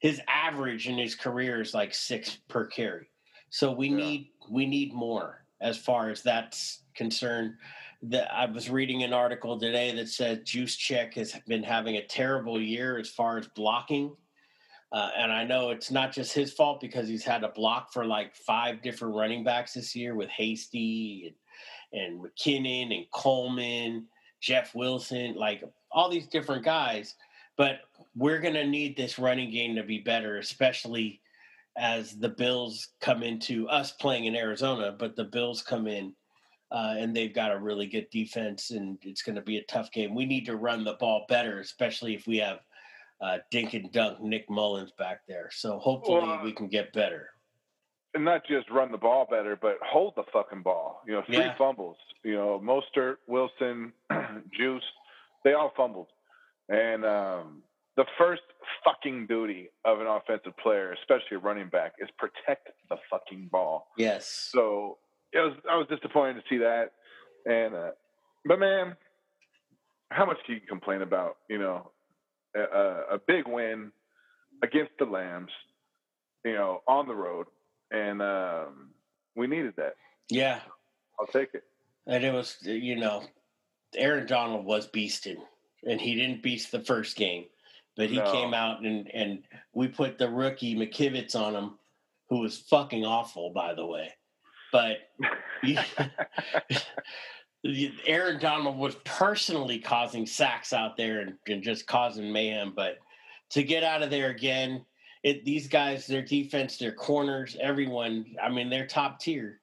his 0.00 0.20
average 0.28 0.88
in 0.88 0.98
his 0.98 1.14
career 1.14 1.60
is 1.60 1.74
like 1.74 1.94
six 1.94 2.38
per 2.48 2.66
carry. 2.66 3.10
So 3.50 3.70
we 3.70 3.88
yeah. 3.88 3.96
need 3.96 4.30
we 4.50 4.66
need 4.66 4.92
more 4.92 5.44
as 5.60 5.76
far 5.76 6.10
as 6.10 6.22
that's 6.22 6.82
concerned 6.94 7.54
that 8.02 8.32
I 8.32 8.46
was 8.46 8.70
reading 8.70 9.02
an 9.02 9.12
article 9.12 9.58
today 9.58 9.94
that 9.94 10.08
said 10.08 10.46
Juszczyk 10.46 11.14
has 11.14 11.36
been 11.46 11.62
having 11.62 11.96
a 11.96 12.06
terrible 12.06 12.60
year 12.60 12.98
as 12.98 13.10
far 13.10 13.36
as 13.36 13.46
blocking. 13.48 14.16
Uh, 14.92 15.10
and 15.16 15.32
I 15.32 15.44
know 15.44 15.70
it's 15.70 15.90
not 15.90 16.12
just 16.12 16.32
his 16.32 16.52
fault 16.52 16.80
because 16.80 17.08
he's 17.08 17.24
had 17.24 17.42
to 17.42 17.48
block 17.48 17.92
for 17.92 18.04
like 18.04 18.34
five 18.34 18.82
different 18.82 19.14
running 19.14 19.44
backs 19.44 19.74
this 19.74 19.94
year 19.94 20.16
with 20.16 20.28
Hasty 20.30 21.32
and, 21.92 22.02
and 22.02 22.20
McKinnon 22.20 22.96
and 22.96 23.06
Coleman 23.12 24.06
Jeff 24.40 24.74
Wilson, 24.74 25.34
like 25.36 25.62
all 25.92 26.08
these 26.08 26.26
different 26.26 26.64
guys. 26.64 27.14
But 27.56 27.80
we're 28.16 28.40
going 28.40 28.54
to 28.54 28.66
need 28.66 28.96
this 28.96 29.18
running 29.18 29.50
game 29.50 29.76
to 29.76 29.82
be 29.82 29.98
better, 29.98 30.38
especially 30.38 31.20
as 31.76 32.18
the 32.18 32.28
Bills 32.28 32.88
come 33.00 33.22
into 33.22 33.68
us 33.68 33.92
playing 33.92 34.24
in 34.24 34.34
Arizona, 34.34 34.94
but 34.98 35.14
the 35.14 35.24
Bills 35.24 35.62
come 35.62 35.86
in 35.86 36.14
uh, 36.72 36.94
and 36.96 37.14
they've 37.14 37.34
got 37.34 37.52
a 37.52 37.58
really 37.58 37.86
good 37.86 38.08
defense, 38.10 38.70
and 38.70 38.98
it's 39.02 39.22
going 39.22 39.36
to 39.36 39.42
be 39.42 39.58
a 39.58 39.64
tough 39.64 39.90
game. 39.90 40.14
We 40.14 40.24
need 40.24 40.46
to 40.46 40.56
run 40.56 40.84
the 40.84 40.94
ball 40.94 41.26
better, 41.28 41.60
especially 41.60 42.14
if 42.14 42.26
we 42.26 42.38
have 42.38 42.60
uh, 43.20 43.38
Dink 43.50 43.74
and 43.74 43.90
Dunk 43.92 44.20
Nick 44.20 44.48
Mullens 44.48 44.92
back 44.98 45.20
there. 45.28 45.50
So 45.52 45.78
hopefully 45.78 46.26
well, 46.26 46.40
we 46.42 46.52
can 46.52 46.68
get 46.68 46.92
better. 46.92 47.28
And 48.14 48.24
not 48.24 48.42
just 48.46 48.68
run 48.70 48.90
the 48.90 48.98
ball 48.98 49.26
better, 49.30 49.56
but 49.60 49.76
hold 49.84 50.14
the 50.16 50.24
fucking 50.32 50.62
ball. 50.62 51.02
You 51.06 51.14
know, 51.14 51.22
three 51.26 51.36
yeah. 51.36 51.56
fumbles. 51.56 51.96
You 52.24 52.34
know, 52.34 52.60
Mostert, 52.62 53.16
Wilson, 53.28 53.92
Juice, 54.56 54.82
they 55.44 55.52
all 55.52 55.72
fumbled. 55.76 56.08
And 56.68 57.04
um, 57.04 57.62
the 57.96 58.04
first 58.18 58.42
fucking 58.84 59.26
duty 59.26 59.70
of 59.84 60.00
an 60.00 60.06
offensive 60.06 60.56
player, 60.56 60.92
especially 60.92 61.36
a 61.36 61.38
running 61.38 61.68
back, 61.68 61.92
is 62.00 62.08
protect 62.18 62.70
the 62.88 62.96
fucking 63.10 63.48
ball. 63.52 63.88
Yes. 63.96 64.48
So 64.52 64.98
it 65.32 65.38
was 65.38 65.52
I 65.70 65.76
was 65.76 65.86
disappointed 65.88 66.34
to 66.34 66.42
see 66.48 66.58
that, 66.58 66.92
and 67.46 67.74
uh, 67.74 67.90
but 68.44 68.58
man, 68.58 68.96
how 70.10 70.26
much 70.26 70.38
can 70.46 70.56
you 70.56 70.60
complain 70.68 71.02
about? 71.02 71.36
You 71.48 71.58
know, 71.58 71.90
a, 72.54 73.14
a 73.14 73.18
big 73.26 73.46
win 73.46 73.92
against 74.62 74.92
the 74.98 75.04
Lambs, 75.04 75.52
you 76.44 76.54
know, 76.54 76.82
on 76.86 77.06
the 77.06 77.14
road, 77.14 77.46
and 77.90 78.22
um, 78.22 78.90
we 79.36 79.46
needed 79.46 79.74
that. 79.76 79.94
Yeah, 80.28 80.60
I'll 81.18 81.26
take 81.26 81.54
it. 81.54 81.64
And 82.06 82.24
it 82.24 82.32
was, 82.32 82.56
you 82.62 82.96
know, 82.96 83.24
Aaron 83.94 84.26
Donald 84.26 84.64
was 84.64 84.88
beasting, 84.88 85.38
and 85.86 86.00
he 86.00 86.14
didn't 86.14 86.42
beast 86.42 86.72
the 86.72 86.80
first 86.80 87.16
game, 87.16 87.44
but 87.96 88.10
he 88.10 88.16
no. 88.16 88.32
came 88.32 88.54
out 88.54 88.82
and 88.82 89.08
and 89.12 89.42
we 89.72 89.88
put 89.88 90.18
the 90.18 90.28
rookie 90.28 90.74
McKivitz 90.74 91.34
on 91.34 91.54
him, 91.54 91.78
who 92.28 92.40
was 92.40 92.58
fucking 92.58 93.04
awful, 93.04 93.50
by 93.50 93.74
the 93.74 93.86
way. 93.86 94.12
But 94.72 94.98
Aaron 97.64 98.40
Donald 98.40 98.78
was 98.78 98.94
personally 99.04 99.78
causing 99.78 100.26
sacks 100.26 100.72
out 100.72 100.96
there 100.96 101.20
and, 101.20 101.34
and, 101.46 101.62
just 101.62 101.86
causing 101.86 102.32
mayhem. 102.32 102.72
But 102.74 102.98
to 103.50 103.62
get 103.62 103.84
out 103.84 104.02
of 104.02 104.10
there 104.10 104.30
again, 104.30 104.84
it, 105.22 105.44
these 105.44 105.68
guys, 105.68 106.06
their 106.06 106.22
defense, 106.22 106.78
their 106.78 106.92
corners, 106.92 107.56
everyone, 107.60 108.24
I 108.42 108.48
mean, 108.48 108.70
they're 108.70 108.86
top 108.86 109.20
tier. 109.20 109.60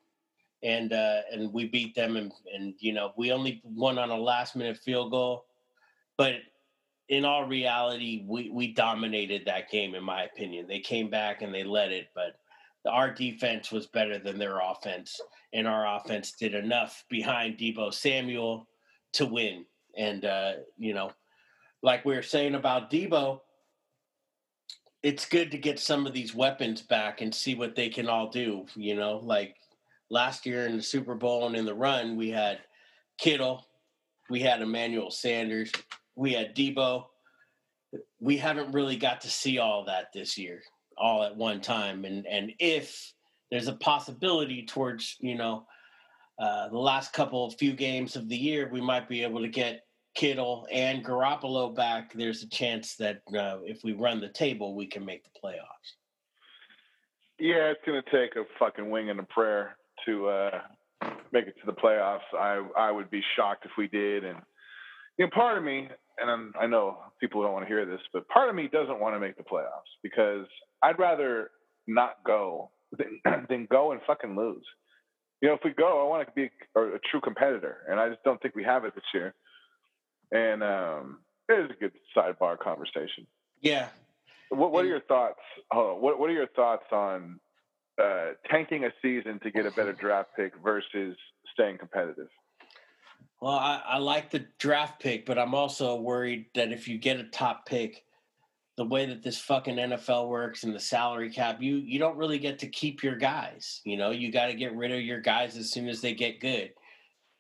And 0.63 0.92
uh, 0.92 1.22
and 1.32 1.54
we 1.54 1.68
beat 1.68 1.94
them, 1.94 2.18
and, 2.18 2.32
and 2.51 2.74
you 2.80 2.92
know 2.92 3.13
we 3.16 3.32
only 3.32 3.62
won 3.63 4.00
on 4.00 4.10
a 4.10 4.18
last 4.18 4.56
minute 4.56 4.75
field 4.75 5.12
goal, 5.12 5.46
but 6.18 6.38
in 7.10 7.25
all 7.25 7.46
reality, 7.46 8.25
we 8.27 8.50
we 8.50 8.74
dominated 8.74 9.44
that 9.46 9.70
game. 9.70 9.94
In 9.94 10.04
my 10.04 10.24
opinion, 10.24 10.66
they 10.68 10.80
came 10.80 11.12
back 11.12 11.44
and 11.44 11.54
they 11.54 11.63
led 11.63 11.92
it, 11.92 12.08
but 12.16 12.39
our 12.88 13.12
defense 13.12 13.72
was 13.72 13.88
better 13.88 14.17
than 14.20 14.38
their 14.38 14.60
offense, 14.60 15.20
and 15.53 15.67
our 15.67 15.98
offense 15.98 16.34
did 16.34 16.53
enough 16.56 17.03
behind 17.10 17.58
Deebo 17.58 17.94
Samuel 17.94 18.67
to 19.13 19.25
win. 19.25 19.65
And 19.98 20.25
uh, 20.25 20.53
you 20.77 20.94
know, 20.94 21.12
like 21.84 22.06
we 22.06 22.15
were 22.15 22.22
saying 22.22 22.56
about 22.56 22.91
Deebo, 22.91 23.41
it's 25.03 25.25
good 25.25 25.51
to 25.51 25.58
get 25.58 25.79
some 25.79 26.06
of 26.06 26.13
these 26.13 26.36
weapons 26.36 26.82
back 26.82 27.22
and 27.22 27.34
see 27.34 27.56
what 27.56 27.75
they 27.75 27.89
can 27.89 28.08
all 28.08 28.29
do. 28.29 28.65
You 28.75 28.96
know, 28.96 29.17
like 29.24 29.56
last 30.10 30.46
year 30.46 30.65
in 30.65 30.77
the 30.77 30.84
Super 30.84 31.15
Bowl 31.15 31.48
and 31.48 31.56
in 31.56 31.65
the 31.65 31.75
run, 31.75 32.15
we 32.15 32.29
had 32.29 32.60
Kittle, 33.17 33.65
we 34.29 34.39
had 34.41 34.62
Emmanuel 34.62 35.12
Sanders, 35.12 35.72
we 36.15 36.34
had 36.34 36.56
Deebo. 36.56 37.06
We 38.20 38.38
haven't 38.38 38.74
really 38.74 38.98
got 38.98 39.22
to 39.22 39.29
see 39.29 39.60
all 39.60 39.86
that 39.86 40.12
this 40.13 40.38
year 40.38 40.62
all 40.98 41.24
at 41.24 41.36
one 41.36 41.62
time. 41.62 42.06
And 42.06 42.25
and 42.27 42.54
if 42.60 43.13
there's 43.51 43.68
a 43.68 43.74
possibility 43.74 44.66
towards 44.66 45.16
you 45.20 45.36
know 45.36 45.66
uh, 46.39 46.70
the 46.70 46.77
last 46.77 47.13
couple 47.13 47.50
few 47.51 47.74
games 47.74 48.16
of 48.16 48.30
the 48.30 48.38
year 48.38 48.70
we 48.72 48.82
might 48.82 49.10
be 49.10 49.24
able 49.24 49.42
to 49.42 49.48
get 49.48 49.82
Kittle 50.16 50.68
and 50.72 51.06
Garoppolo 51.06 51.74
back 51.74 52.13
there's 52.13 52.44
a 52.44 52.50
chance 52.50 52.96
that 52.96 53.22
uh, 53.38 53.58
if 53.63 53.84
we 53.84 53.94
run 53.94 54.20
the 54.20 54.30
table 54.30 54.75
we 54.75 54.88
can 54.88 55.06
make 55.06 55.24
the 55.24 55.39
playoffs. 55.44 55.96
Yeah 57.39 57.72
it's 57.72 57.82
going 57.86 58.01
to 58.01 58.12
take 58.12 58.36
a 58.36 58.44
fucking 58.60 58.89
wing 58.89 59.10
and 59.10 59.20
a 59.20 59.24
prayer 59.24 59.77
to 60.06 60.27
uh, 60.27 60.60
make 61.32 61.48
it 61.48 61.56
to 61.60 61.66
the 61.66 61.74
playoffs. 61.74 62.20
I 62.34 62.63
I 62.77 62.92
would 62.92 63.10
be 63.10 63.22
shocked 63.36 63.66
if 63.66 63.72
we 63.77 63.88
did. 63.88 64.24
And 64.24 64.39
you 65.18 65.25
know 65.25 65.32
part 65.34 65.58
of 65.58 65.63
me 65.63 65.89
and 66.19 66.29
I'm, 66.29 66.53
i 66.59 66.65
know 66.65 66.97
people 67.19 67.41
don't 67.41 67.53
want 67.53 67.65
to 67.65 67.67
hear 67.67 67.86
this, 67.86 68.01
but 68.13 68.27
part 68.27 68.50
of 68.50 68.55
me 68.55 68.69
doesn't 68.71 69.00
want 69.00 69.15
to 69.15 69.19
make 69.19 69.38
the 69.38 69.43
playoffs 69.43 69.91
because 70.03 70.45
I'd 70.81 71.00
rather 71.00 71.51
not 71.88 72.17
go 72.25 72.69
than, 72.97 73.21
than 73.50 73.67
go 73.69 73.91
and 73.91 74.01
fucking 74.05 74.36
lose. 74.36 74.65
You 75.41 75.50
know, 75.50 75.55
if 75.55 75.62
we 75.63 75.71
go, 75.71 76.03
I 76.05 76.09
want 76.09 76.27
to 76.27 76.33
be 76.33 76.50
a, 76.75 76.95
a, 76.95 77.00
true 77.12 77.21
competitor, 77.21 77.77
and 77.89 78.00
I 78.00 78.09
just 78.09 78.24
don't 78.24 78.41
think 78.41 78.55
we 78.55 78.63
have 78.63 78.86
it 78.86 78.95
this 78.95 79.03
year. 79.13 79.36
And 80.31 80.63
um, 80.63 81.19
it 81.47 81.53
is 81.53 81.69
a 81.69 81.79
good 81.79 81.91
sidebar 82.15 82.57
conversation. 82.57 83.27
Yeah. 83.62 83.88
What, 84.50 84.71
what 84.71 84.83
are 84.83 84.88
your 84.88 85.01
thoughts? 85.01 85.39
On, 85.71 86.01
what 86.01 86.19
What 86.19 86.29
are 86.29 86.33
your 86.33 86.47
thoughts 86.47 86.86
on 86.91 87.39
uh, 88.01 88.31
tanking 88.50 88.86
a 88.86 88.89
season 89.01 89.39
to 89.43 89.51
get 89.51 89.65
a 89.65 89.71
better 89.71 89.93
draft 89.93 90.29
pick 90.36 90.53
versus 90.63 91.15
staying 91.53 91.77
competitive? 91.77 92.29
Well, 93.39 93.53
I, 93.53 93.82
I 93.86 93.98
like 93.98 94.32
the 94.32 94.46
draft 94.58 95.00
pick, 95.00 95.25
but 95.25 95.38
I'm 95.38 95.53
also 95.53 95.96
worried 95.96 96.48
that 96.56 96.72
if 96.72 96.88
you 96.88 96.98
get 96.98 97.20
a 97.20 97.25
top 97.25 97.65
pick, 97.67 98.03
the 98.77 98.86
way 98.86 99.06
that 99.08 99.24
this 99.24 99.39
fucking 99.39 99.75
NFL 99.75 100.29
works 100.29 100.63
and 100.63 100.74
the 100.74 100.79
salary 100.79 101.32
cap, 101.32 101.62
you 101.62 101.77
you 101.77 101.98
don't 101.98 102.17
really 102.17 102.39
get 102.39 102.60
to 102.60 102.67
keep 102.67 103.03
your 103.03 103.15
guys. 103.15 103.82
You 103.84 103.98
know, 103.98 104.12
you 104.12 104.32
got 104.32 104.48
to 104.48 104.53
get 104.53 104.75
rid 104.75 104.91
of 104.91 105.01
your 105.01 105.20
guys 105.20 105.58
as 105.58 105.72
soon 105.72 105.89
as 105.89 106.00
they 106.00 106.13
get 106.13 106.39
good. 106.39 106.72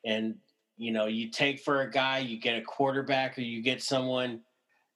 And 0.03 0.35
you 0.77 0.91
know, 0.91 1.05
you 1.05 1.29
take 1.31 1.59
for 1.59 1.81
a 1.81 1.91
guy, 1.91 2.19
you 2.19 2.39
get 2.39 2.57
a 2.57 2.61
quarterback, 2.61 3.37
or 3.37 3.41
you 3.41 3.61
get 3.61 3.81
someone, 3.81 4.41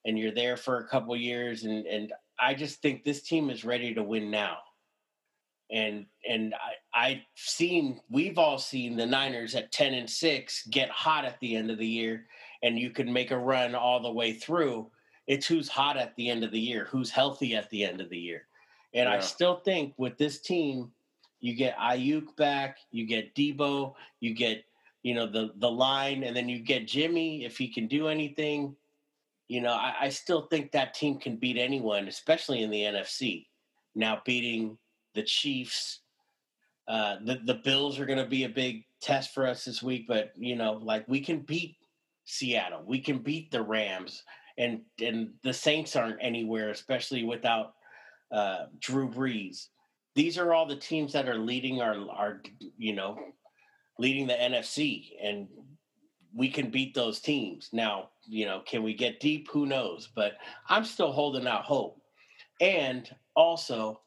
and 0.06 0.18
you're 0.18 0.34
there 0.34 0.58
for 0.58 0.80
a 0.80 0.88
couple 0.88 1.16
years. 1.16 1.64
And 1.64 1.86
and 1.86 2.12
I 2.40 2.56
just 2.56 2.82
think 2.82 3.04
this 3.04 3.22
team 3.22 3.52
is 3.52 3.64
ready 3.64 3.94
to 3.94 4.04
win 4.04 4.32
now. 4.32 4.58
And 5.72 6.06
and 6.28 6.54
I 6.94 7.10
I've 7.10 7.22
seen 7.36 8.02
we've 8.10 8.38
all 8.38 8.58
seen 8.58 8.98
the 8.98 9.06
Niners 9.06 9.56
at 9.56 9.72
ten 9.72 9.94
and 9.94 10.10
six 10.10 10.68
get 10.68 10.90
hot 10.90 11.26
at 11.26 11.40
the 11.40 11.56
end 11.56 11.72
of 11.72 11.78
the 11.78 11.88
year, 11.88 12.26
and 12.62 12.78
you 12.78 12.90
can 12.90 13.12
make 13.12 13.32
a 13.32 13.38
run 13.38 13.74
all 13.76 14.02
the 14.02 14.12
way 14.12 14.34
through 14.34 14.92
it's 15.28 15.48
who's 15.48 15.70
hot 15.70 15.98
at 15.98 16.16
the 16.16 16.30
end 16.30 16.44
of 16.44 16.52
the 16.52 16.60
year, 16.60 16.88
who's 16.90 17.10
healthy 17.10 17.56
at 17.56 17.70
the 17.70 17.86
end 17.86 18.02
of 18.02 18.10
the 18.10 18.18
year. 18.18 18.48
And 18.94 19.08
yeah. 19.08 19.16
I 19.16 19.20
still 19.20 19.58
think 19.58 19.94
with 19.98 20.18
this 20.18 20.42
team, 20.42 20.92
you 21.40 21.56
get 21.56 21.78
Aiyuk 21.78 22.36
back, 22.36 22.80
you 22.92 23.06
get 23.06 23.34
Deebo, 23.34 23.94
you 24.20 24.34
get 24.34 24.66
you 25.04 25.16
know 25.16 25.26
the 25.26 25.54
the 25.58 25.72
line, 25.72 26.24
and 26.24 26.36
then 26.36 26.50
you 26.50 26.60
get 26.60 26.88
Jimmy 26.88 27.46
if 27.46 27.58
he 27.58 27.68
can 27.68 27.88
do 27.88 28.08
anything. 28.08 28.76
You 29.48 29.62
know, 29.62 29.74
I, 29.74 29.94
I 30.02 30.10
still 30.10 30.48
think 30.48 30.72
that 30.72 30.94
team 30.94 31.18
can 31.18 31.38
beat 31.38 31.58
anyone, 31.58 32.08
especially 32.08 32.62
in 32.62 32.70
the 32.70 32.82
NFC. 32.82 33.48
Now 33.96 34.22
beating 34.26 34.78
the 35.16 35.24
Chiefs, 35.24 36.02
uh, 36.88 37.18
the 37.24 37.40
the 37.46 37.62
Bills 37.64 38.00
are 38.00 38.06
going 38.06 38.20
to 38.20 38.26
be 38.26 38.44
a 38.44 38.50
big 38.50 38.84
test 39.02 39.34
for 39.34 39.48
us 39.48 39.66
this 39.66 39.82
week. 39.82 40.06
But 40.08 40.32
you 40.36 40.56
know, 40.56 40.74
like 40.74 41.08
we 41.08 41.22
can 41.22 41.40
beat 41.40 41.78
Seattle, 42.26 42.84
we 42.86 43.00
can 43.00 43.20
beat 43.20 43.52
the 43.52 43.62
Rams 43.62 44.24
and 44.58 44.82
and 45.02 45.32
the 45.44 45.54
Saints 45.54 45.96
aren't 45.96 46.22
anywhere, 46.22 46.70
especially 46.70 47.24
without 47.24 47.74
uh, 48.32 48.66
Drew 48.80 49.10
Brees. 49.10 49.68
These 50.16 50.38
are 50.38 50.54
all 50.54 50.66
the 50.66 50.76
teams 50.76 51.14
that 51.14 51.28
are 51.28 51.38
leading 51.38 51.82
our 51.82 51.96
our 52.10 52.42
you 52.78 52.94
know 52.94 53.18
leading 53.98 54.28
the 54.28 54.34
NFC, 54.34 55.12
and 55.22 55.48
we 56.34 56.50
can 56.50 56.70
beat 56.70 56.94
those 56.94 57.20
teams. 57.20 57.70
Now, 57.74 58.10
you 58.26 58.46
know, 58.46 58.62
can 58.66 58.84
we 58.84 58.94
get 58.94 59.20
deep? 59.20 59.50
Who 59.52 59.66
knows? 59.66 60.10
But 60.16 60.34
I'm 60.70 60.86
still 60.86 61.12
holding 61.12 61.48
out 61.48 61.64
hope. 61.64 62.00
And 62.60 63.10
also, 63.36 64.02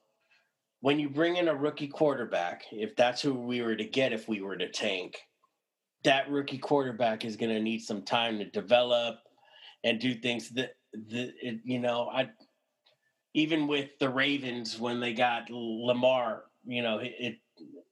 when 0.84 0.98
you 0.98 1.08
bring 1.08 1.36
in 1.36 1.48
a 1.48 1.54
rookie 1.54 1.88
quarterback, 1.88 2.64
if 2.70 2.94
that's 2.94 3.22
who 3.22 3.32
we 3.32 3.62
were 3.62 3.74
to 3.74 3.86
get, 3.86 4.12
if 4.12 4.28
we 4.28 4.42
were 4.42 4.54
to 4.54 4.68
tank, 4.68 5.16
that 6.02 6.28
rookie 6.28 6.58
quarterback 6.58 7.24
is 7.24 7.36
going 7.36 7.54
to 7.54 7.62
need 7.62 7.78
some 7.78 8.02
time 8.02 8.36
to 8.36 8.44
develop 8.50 9.16
and 9.82 9.98
do 9.98 10.14
things 10.14 10.50
that 10.50 10.76
the 10.92 11.32
it, 11.40 11.60
you 11.64 11.78
know 11.78 12.10
I 12.12 12.28
even 13.32 13.66
with 13.66 13.98
the 13.98 14.10
Ravens 14.10 14.78
when 14.78 15.00
they 15.00 15.14
got 15.14 15.48
Lamar, 15.48 16.42
you 16.66 16.82
know 16.82 16.98
it, 16.98 17.14
it 17.18 17.36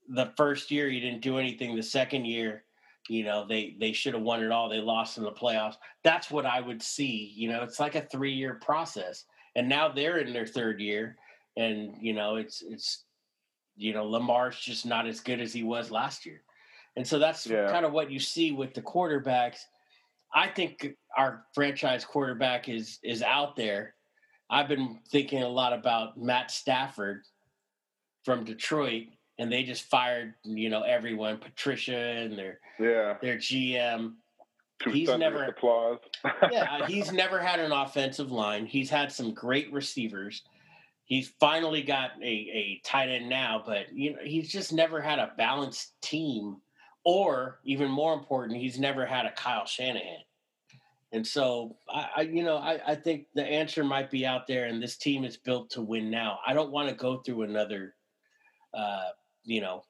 the 0.09 0.31
first 0.37 0.69
year 0.69 0.87
he 0.87 0.99
didn't 0.99 1.23
do 1.23 1.39
anything. 1.39 1.75
The 1.75 1.81
second 1.81 2.25
year, 2.25 2.63
you 3.09 3.23
know 3.23 3.47
they 3.47 3.75
they 3.79 3.91
should 3.91 4.13
have 4.13 4.21
won 4.21 4.43
it 4.43 4.51
all. 4.51 4.69
They 4.69 4.77
lost 4.77 5.17
in 5.17 5.23
the 5.23 5.31
playoffs. 5.31 5.77
That's 6.03 6.29
what 6.29 6.45
I 6.45 6.61
would 6.61 6.83
see. 6.83 7.33
You 7.35 7.49
know, 7.49 7.63
it's 7.63 7.79
like 7.79 7.95
a 7.95 8.01
three 8.11 8.33
year 8.33 8.59
process, 8.61 9.25
and 9.55 9.67
now 9.67 9.89
they're 9.89 10.19
in 10.19 10.31
their 10.31 10.45
third 10.45 10.79
year, 10.79 11.17
and 11.57 11.95
you 12.01 12.13
know 12.13 12.35
it's 12.35 12.61
it's 12.61 13.03
you 13.75 13.93
know 13.93 14.05
Lamar's 14.05 14.57
just 14.59 14.85
not 14.85 15.07
as 15.07 15.19
good 15.19 15.39
as 15.39 15.53
he 15.53 15.63
was 15.63 15.91
last 15.91 16.25
year, 16.25 16.41
and 16.95 17.07
so 17.07 17.19
that's 17.19 17.45
yeah. 17.47 17.71
kind 17.71 17.85
of 17.85 17.93
what 17.93 18.11
you 18.11 18.19
see 18.19 18.51
with 18.51 18.73
the 18.73 18.81
quarterbacks 18.81 19.59
I 20.33 20.47
think 20.47 20.95
our 21.15 21.45
franchise 21.53 22.05
quarterback 22.05 22.67
is 22.67 22.99
is 23.03 23.21
out 23.21 23.55
there. 23.55 23.95
I've 24.49 24.67
been 24.67 24.99
thinking 25.09 25.43
a 25.43 25.47
lot 25.47 25.73
about 25.73 26.17
Matt 26.17 26.51
Stafford 26.51 27.21
from 28.25 28.43
Detroit, 28.43 29.07
and 29.37 29.51
they 29.51 29.63
just 29.63 29.83
fired 29.83 30.33
you 30.43 30.69
know 30.69 30.81
everyone, 30.81 31.37
Patricia 31.37 31.95
and 31.95 32.37
their 32.37 32.59
yeah 32.79 33.17
their 33.21 33.37
GM. 33.37 34.13
Two 34.79 34.89
he's 34.89 35.15
never- 35.15 35.43
applause. 35.43 35.99
Yeah, 36.51 36.85
he's 36.87 37.11
never 37.11 37.39
had 37.39 37.59
an 37.59 37.71
offensive 37.71 38.31
line. 38.31 38.65
He's 38.65 38.89
had 38.89 39.11
some 39.11 39.33
great 39.33 39.71
receivers. 39.71 40.41
He's 41.05 41.33
finally 41.39 41.81
got 41.81 42.11
a, 42.21 42.25
a 42.25 42.81
tight 42.85 43.09
end 43.09 43.29
now, 43.29 43.61
but 43.65 43.93
you 43.93 44.13
know 44.13 44.19
he's 44.23 44.51
just 44.51 44.71
never 44.71 45.01
had 45.01 45.19
a 45.19 45.33
balanced 45.37 45.99
team, 46.01 46.57
or 47.03 47.59
even 47.65 47.91
more 47.91 48.13
important, 48.13 48.59
he's 48.59 48.79
never 48.79 49.05
had 49.05 49.25
a 49.25 49.31
Kyle 49.31 49.65
Shanahan. 49.65 50.23
And 51.11 51.25
so 51.25 51.75
I, 51.89 52.07
I 52.17 52.21
you 52.21 52.43
know, 52.43 52.57
I, 52.57 52.79
I 52.87 52.95
think 52.95 53.27
the 53.35 53.45
answer 53.45 53.83
might 53.83 54.09
be 54.09 54.25
out 54.25 54.47
there, 54.47 54.65
and 54.65 54.81
this 54.81 54.97
team 54.97 55.23
is 55.23 55.37
built 55.37 55.69
to 55.71 55.81
win 55.81 56.09
now. 56.09 56.39
I 56.45 56.53
don't 56.53 56.71
want 56.71 56.89
to 56.89 56.95
go 56.95 57.17
through 57.17 57.43
another, 57.43 57.95
uh, 58.73 59.09
you 59.43 59.61
know, 59.61 59.83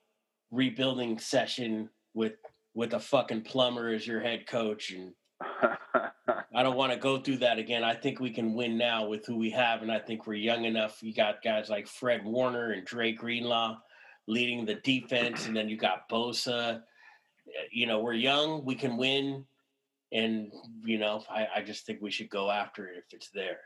rebuilding 0.52 1.20
session 1.20 1.90
with 2.14 2.34
with 2.74 2.94
a 2.94 3.00
fucking 3.00 3.42
plumber 3.42 3.90
as 3.90 4.06
your 4.06 4.20
head 4.20 4.48
coach 4.48 4.92
and 4.92 5.14
I 6.56 6.62
don't 6.62 6.78
want 6.78 6.92
to 6.92 7.00
go 7.00 7.20
through 7.20 7.38
that 7.38 7.58
again. 7.58 7.84
I 7.84 7.96
think 7.96 8.20
we 8.20 8.30
can 8.30 8.54
win 8.54 8.78
now 8.78 9.08
with 9.08 9.26
who 9.26 9.38
we 9.38 9.50
have, 9.52 9.82
and 9.82 9.92
I 9.92 10.00
think 10.00 10.28
we're 10.28 10.36
young 10.36 10.66
enough. 10.66 11.02
You 11.02 11.14
got 11.14 11.44
guys 11.44 11.70
like 11.70 11.88
Fred 11.88 12.24
Warner 12.24 12.72
and 12.72 12.86
Dre 12.86 13.12
Greenlaw 13.12 13.78
leading 14.28 14.66
the 14.66 14.76
defense, 14.76 15.48
and 15.48 15.56
then 15.56 15.68
you 15.68 15.78
got 15.78 16.08
Bosa. 16.10 16.84
You 17.72 17.88
know, 17.88 18.00
we're 18.00 18.14
young, 18.14 18.64
we 18.64 18.76
can 18.76 18.98
win, 18.98 19.46
and 20.12 20.52
you 20.84 21.00
know, 21.00 21.24
I, 21.30 21.48
I 21.56 21.62
just 21.62 21.86
think 21.86 22.02
we 22.02 22.12
should 22.12 22.30
go 22.30 22.52
after 22.52 22.88
it 22.88 22.98
if 22.98 23.14
it's 23.14 23.30
there. 23.32 23.60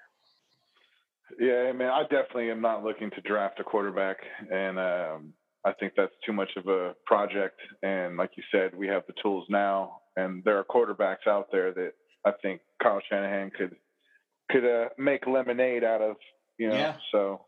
Yeah, 1.39 1.73
man, 1.73 1.91
I 1.91 2.03
definitely 2.03 2.49
am 2.51 2.61
not 2.61 2.85
looking 2.85 3.11
to 3.11 3.21
draft 3.21 3.59
a 3.59 3.63
quarterback, 3.63 4.17
and 4.51 4.79
um, 4.79 5.33
I 5.65 5.73
think 5.73 5.93
that's 5.97 6.13
too 6.25 6.31
much 6.31 6.51
of 6.55 6.67
a 6.67 6.95
project. 7.05 7.59
And 7.83 8.15
like 8.15 8.31
you 8.37 8.43
said, 8.49 8.73
we 8.73 8.87
have 8.87 9.03
the 9.07 9.13
tools 9.21 9.45
now, 9.49 9.99
and 10.15 10.41
there 10.45 10.57
are 10.57 10.63
quarterbacks 10.63 11.27
out 11.27 11.51
there 11.51 11.73
that 11.73 11.91
I 12.27 12.31
think 12.41 12.61
Kyle 12.81 13.01
Shanahan 13.09 13.51
could 13.57 13.75
could 14.51 14.65
uh, 14.65 14.89
make 14.97 15.27
lemonade 15.27 15.83
out 15.83 16.01
of. 16.01 16.15
You 16.57 16.69
know, 16.69 16.75
Yeah. 16.75 16.95
so. 17.11 17.41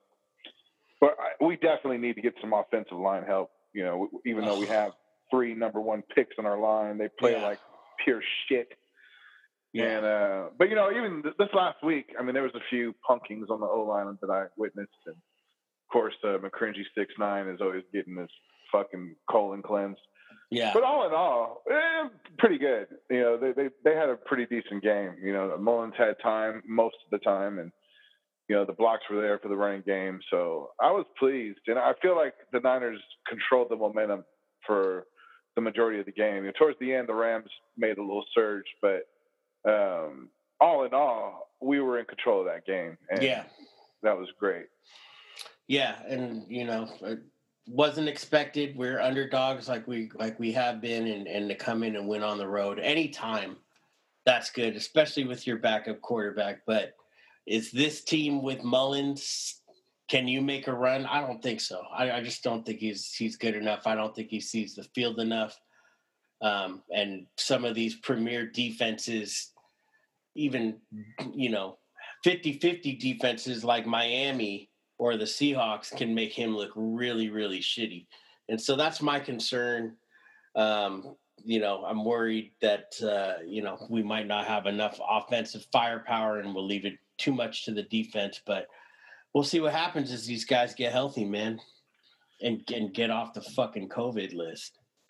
But 1.02 1.16
I, 1.20 1.44
we 1.44 1.56
definitely 1.56 1.98
need 1.98 2.16
to 2.16 2.22
get 2.22 2.34
some 2.42 2.52
offensive 2.54 2.98
line 2.98 3.24
help. 3.24 3.52
You 3.74 3.84
know, 3.86 4.10
even 4.26 4.44
though 4.46 4.60
we 4.60 4.68
have 4.68 4.92
three 5.32 5.54
number 5.54 5.80
one 5.80 6.04
picks 6.16 6.36
on 6.40 6.46
our 6.46 6.60
line, 6.60 6.98
they 6.98 7.08
play 7.20 7.34
Yeah. 7.34 7.44
like 7.44 7.60
pure 8.04 8.22
shit. 8.48 8.70
And 9.76 10.04
uh, 10.06 10.46
but 10.58 10.70
you 10.70 10.76
know, 10.76 10.90
even 10.92 11.22
th- 11.24 11.36
this 11.38 11.50
last 11.54 11.78
week, 11.84 12.08
I 12.20 12.24
mean, 12.24 12.34
there 12.34 12.44
was 12.44 12.56
a 12.56 12.66
few 12.72 12.96
punkings 13.08 13.50
on 13.52 13.60
the 13.60 13.68
O 13.68 13.84
line 13.88 14.18
that 14.22 14.30
I 14.30 14.46
witnessed, 14.58 14.90
and 15.06 15.16
of 15.16 15.92
course, 15.94 16.16
uh, 16.24 16.38
McCringy 16.40 16.84
six 16.98 17.14
nine 17.20 17.48
is 17.48 17.62
always 17.62 17.84
getting 17.94 18.16
this 18.16 18.32
fucking 18.72 19.16
colon 19.30 19.62
cleanse. 19.62 19.98
Yeah, 20.52 20.72
But 20.74 20.84
all 20.84 21.06
in 21.06 21.14
all, 21.14 21.62
eh, 21.70 22.10
pretty 22.40 22.58
good. 22.58 22.88
You 23.10 23.20
know, 23.20 23.38
they, 23.38 23.52
they 23.52 23.70
they 23.84 23.96
had 23.96 24.10
a 24.10 24.16
pretty 24.16 24.46
decent 24.48 24.82
game. 24.82 25.16
You 25.22 25.32
know, 25.32 25.56
Mullens 25.60 25.94
had 25.96 26.16
time 26.24 26.64
most 26.68 26.96
of 27.06 27.12
the 27.12 27.24
time, 27.24 27.60
and 27.60 27.72
you 28.48 28.56
know 28.56 28.66
the 28.66 28.74
blocks 28.74 29.04
were 29.12 29.22
there 29.22 29.38
for 29.38 29.48
the 29.48 29.56
running 29.56 29.84
game. 29.86 30.20
So 30.32 30.72
I 30.82 30.92
was 30.92 31.06
pleased, 31.20 31.60
and 31.68 31.78
I 31.78 31.92
feel 32.02 32.16
like 32.16 32.34
the 32.52 32.62
Niners 32.62 33.00
controlled 33.28 33.70
the 33.70 33.76
momentum 33.76 34.26
for 34.66 35.06
the 35.56 35.62
majority 35.62 36.00
of 36.00 36.08
the 36.08 36.12
game. 36.12 36.38
You 36.38 36.44
know, 36.46 36.52
towards 36.58 36.80
the 36.80 36.96
end, 36.96 37.10
the 37.10 37.14
Rams 37.14 37.50
made 37.78 38.00
a 38.00 38.02
little 38.02 38.26
surge, 38.34 38.66
but 38.82 39.08
um, 39.70 40.30
all 40.60 40.84
in 40.84 40.94
all, 40.96 41.50
we 41.62 41.80
were 41.80 42.00
in 42.00 42.06
control 42.06 42.40
of 42.40 42.48
that 42.48 42.66
game, 42.66 42.98
and 43.12 43.22
yeah. 43.22 43.44
that 44.02 44.18
was 44.18 44.28
great. 44.40 44.66
Yeah, 45.68 45.96
and 46.08 46.44
you 46.48 46.66
know, 46.66 46.90
it 47.04 47.20
wasn't 47.70 48.10
expected. 48.10 48.76
We're 48.76 49.00
underdogs 49.00 49.70
like 49.70 49.88
we 49.88 50.12
like 50.16 50.40
we 50.40 50.52
have 50.54 50.82
been, 50.82 51.08
and 51.08 51.28
and 51.28 51.50
to 51.50 51.56
come 51.56 51.84
in 51.84 51.96
and 51.96 52.08
win 52.08 52.24
on 52.24 52.38
the 52.38 52.48
road 52.48 52.80
anytime, 52.80 53.58
that's 54.26 54.50
good, 54.50 54.76
especially 54.76 55.26
with 55.26 55.46
your 55.46 55.58
backup 55.58 56.02
quarterback. 56.02 56.62
But 56.66 56.94
is 57.46 57.72
this 57.72 58.04
team 58.04 58.42
with 58.42 58.64
Mullens? 58.64 59.56
Can 60.10 60.28
you 60.28 60.42
make 60.42 60.68
a 60.68 60.74
run? 60.74 61.06
I 61.06 61.22
don't 61.22 61.42
think 61.42 61.62
so. 61.62 61.84
I, 61.96 62.12
I 62.12 62.24
just 62.24 62.44
don't 62.44 62.66
think 62.66 62.80
he's 62.80 63.14
he's 63.14 63.38
good 63.38 63.56
enough. 63.56 63.86
I 63.86 63.96
don't 63.96 64.16
think 64.16 64.30
he 64.30 64.40
sees 64.40 64.76
the 64.76 64.84
field 64.96 65.20
enough. 65.20 65.60
Um, 66.42 66.82
and 66.94 67.28
some 67.38 67.66
of 67.66 67.76
these 67.76 67.96
premier 67.96 68.46
defenses, 68.48 69.52
even 70.36 70.78
you 71.34 71.50
know, 71.50 71.78
50-50 72.26 73.00
defenses 73.00 73.64
like 73.64 73.86
Miami 73.86 74.69
or 75.00 75.16
the 75.16 75.26
Seahawks 75.26 75.96
can 75.96 76.14
make 76.14 76.34
him 76.34 76.56
look 76.56 76.72
really, 76.76 77.30
really 77.30 77.62
shitty. 77.62 78.06
And 78.50 78.62
so 78.62 78.76
that's 78.76 79.02
my 79.02 79.20
concern. 79.20 79.96
Um, 80.56 81.16
you 81.44 81.60
know, 81.62 81.86
I'm 81.86 82.04
worried 82.04 82.52
that, 82.62 82.94
uh, 83.02 83.42
you 83.48 83.64
know, 83.64 83.78
we 83.90 84.04
might 84.04 84.28
not 84.28 84.46
have 84.46 84.66
enough 84.66 85.00
offensive 85.10 85.66
firepower 85.72 86.40
and 86.40 86.54
we'll 86.54 86.68
leave 86.68 86.86
it 86.86 86.96
too 87.18 87.34
much 87.34 87.64
to 87.66 87.72
the 87.74 87.84
defense. 87.84 88.42
But 88.46 88.68
we'll 89.34 89.46
see 89.46 89.62
what 89.62 89.74
happens 89.74 90.12
as 90.12 90.26
these 90.26 90.44
guys 90.44 90.76
get 90.76 90.92
healthy, 90.92 91.24
man, 91.24 91.62
and, 92.42 92.62
and 92.74 92.94
get 92.94 93.10
off 93.10 93.34
the 93.34 93.42
fucking 93.42 93.88
COVID 93.88 94.34
list. 94.34 94.78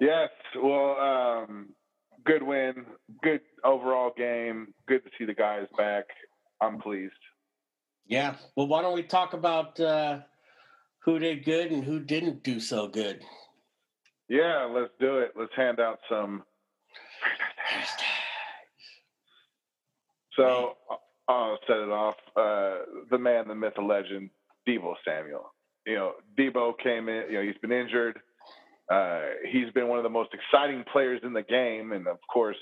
yes. 0.00 0.30
Well, 0.54 0.96
um, 0.98 1.74
good 2.24 2.42
win, 2.42 2.86
good 3.22 3.40
overall 3.64 4.12
game. 4.16 4.68
Good 4.88 5.04
to 5.04 5.10
see 5.18 5.26
the 5.26 5.34
guys 5.34 5.66
back. 5.76 6.06
I'm 6.60 6.78
pleased. 6.80 7.12
Yeah. 8.06 8.36
Well, 8.56 8.66
why 8.66 8.82
don't 8.82 8.94
we 8.94 9.02
talk 9.02 9.32
about 9.32 9.78
uh, 9.80 10.20
who 11.04 11.18
did 11.18 11.44
good 11.44 11.72
and 11.72 11.84
who 11.84 12.00
didn't 12.00 12.42
do 12.42 12.60
so 12.60 12.88
good? 12.88 13.22
Yeah, 14.28 14.68
let's 14.70 14.92
do 15.00 15.18
it. 15.18 15.32
Let's 15.38 15.52
hand 15.56 15.80
out 15.80 15.98
some. 16.08 16.42
So 20.36 20.74
I'll 21.28 21.58
set 21.66 21.76
it 21.76 21.88
off. 21.88 22.16
Uh, 22.36 22.84
the 23.10 23.18
man, 23.18 23.48
the 23.48 23.54
myth, 23.54 23.74
the 23.76 23.82
legend, 23.82 24.30
Deebo 24.68 24.94
Samuel. 25.06 25.52
You 25.86 25.94
know, 25.94 26.12
Deebo 26.38 26.72
came 26.82 27.08
in. 27.08 27.24
You 27.30 27.38
know, 27.38 27.42
he's 27.42 27.58
been 27.62 27.72
injured. 27.72 28.18
Uh, 28.92 29.20
he's 29.50 29.70
been 29.74 29.88
one 29.88 29.98
of 29.98 30.04
the 30.04 30.10
most 30.10 30.30
exciting 30.32 30.84
players 30.92 31.20
in 31.24 31.32
the 31.32 31.42
game, 31.42 31.92
and 31.92 32.06
of 32.06 32.18
course, 32.32 32.56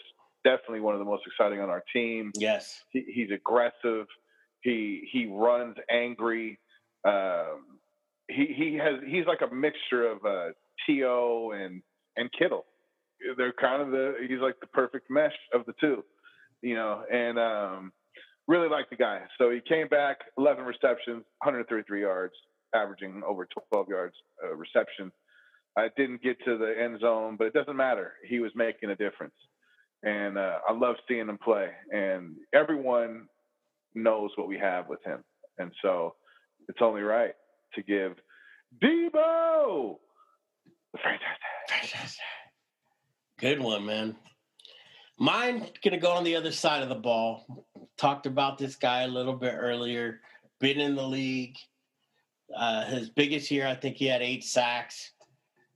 definitely 0.44 0.80
one 0.80 0.94
of 0.94 1.00
the 1.00 1.04
most 1.04 1.22
exciting 1.26 1.60
on 1.60 1.70
our 1.70 1.82
team. 1.92 2.32
Yes. 2.36 2.82
He, 2.90 3.04
he's 3.12 3.30
aggressive. 3.30 4.06
He 4.60 5.08
he 5.12 5.26
runs 5.26 5.76
angry. 5.90 6.58
Um, 7.06 7.78
he 8.28 8.46
he 8.56 8.78
has 8.82 9.00
he's 9.06 9.26
like 9.26 9.40
a 9.40 9.54
mixture 9.54 10.08
of 10.08 10.24
uh, 10.24 10.52
T.O. 10.86 11.52
and 11.54 11.82
and 12.16 12.30
Kittle. 12.38 12.64
They're 13.36 13.52
kind 13.52 13.82
of 13.82 13.90
the 13.90 14.14
he's 14.28 14.40
like 14.40 14.60
the 14.60 14.66
perfect 14.68 15.10
mesh 15.10 15.34
of 15.52 15.66
the 15.66 15.74
two, 15.80 16.04
you 16.62 16.74
know. 16.74 17.02
And 17.10 17.38
um, 17.38 17.92
really 18.46 18.68
like 18.68 18.90
the 18.90 18.96
guy. 18.96 19.20
So 19.38 19.50
he 19.50 19.60
came 19.66 19.88
back, 19.88 20.18
11 20.38 20.64
receptions, 20.64 21.24
133 21.42 22.00
yards, 22.00 22.34
averaging 22.74 23.22
over 23.26 23.48
12 23.70 23.88
yards 23.88 24.14
uh, 24.42 24.54
reception. 24.54 25.12
I 25.76 25.88
didn't 25.96 26.22
get 26.22 26.36
to 26.44 26.56
the 26.56 26.74
end 26.80 27.00
zone, 27.00 27.36
but 27.36 27.46
it 27.46 27.52
doesn't 27.52 27.76
matter. 27.76 28.12
He 28.28 28.38
was 28.38 28.52
making 28.54 28.90
a 28.90 28.96
difference, 28.96 29.34
and 30.04 30.38
uh, 30.38 30.58
I 30.68 30.72
love 30.72 30.96
seeing 31.08 31.28
him 31.28 31.38
play. 31.38 31.70
And 31.90 32.36
everyone 32.54 33.26
knows 33.94 34.30
what 34.36 34.48
we 34.48 34.58
have 34.58 34.88
with 34.88 35.02
him, 35.04 35.24
and 35.58 35.72
so 35.82 36.14
it's 36.68 36.80
only 36.80 37.02
right 37.02 37.34
to 37.74 37.82
give 37.82 38.12
Deebo 38.82 39.96
the 40.92 40.98
franchise. 40.98 42.18
Good 43.38 43.60
one, 43.60 43.84
man. 43.84 44.16
Mine 45.18 45.66
gonna 45.82 45.98
go 45.98 46.12
on 46.12 46.24
the 46.24 46.36
other 46.36 46.52
side 46.52 46.82
of 46.82 46.88
the 46.88 46.94
ball. 46.94 47.66
Talked 47.96 48.26
about 48.26 48.58
this 48.58 48.76
guy 48.76 49.02
a 49.02 49.08
little 49.08 49.34
bit 49.34 49.54
earlier. 49.56 50.20
Been 50.60 50.80
in 50.80 50.96
the 50.96 51.06
league. 51.06 51.56
Uh, 52.54 52.84
his 52.84 53.10
biggest 53.10 53.50
year, 53.50 53.66
I 53.66 53.74
think 53.74 53.96
he 53.96 54.06
had 54.06 54.22
eight 54.22 54.44
sacks, 54.44 55.12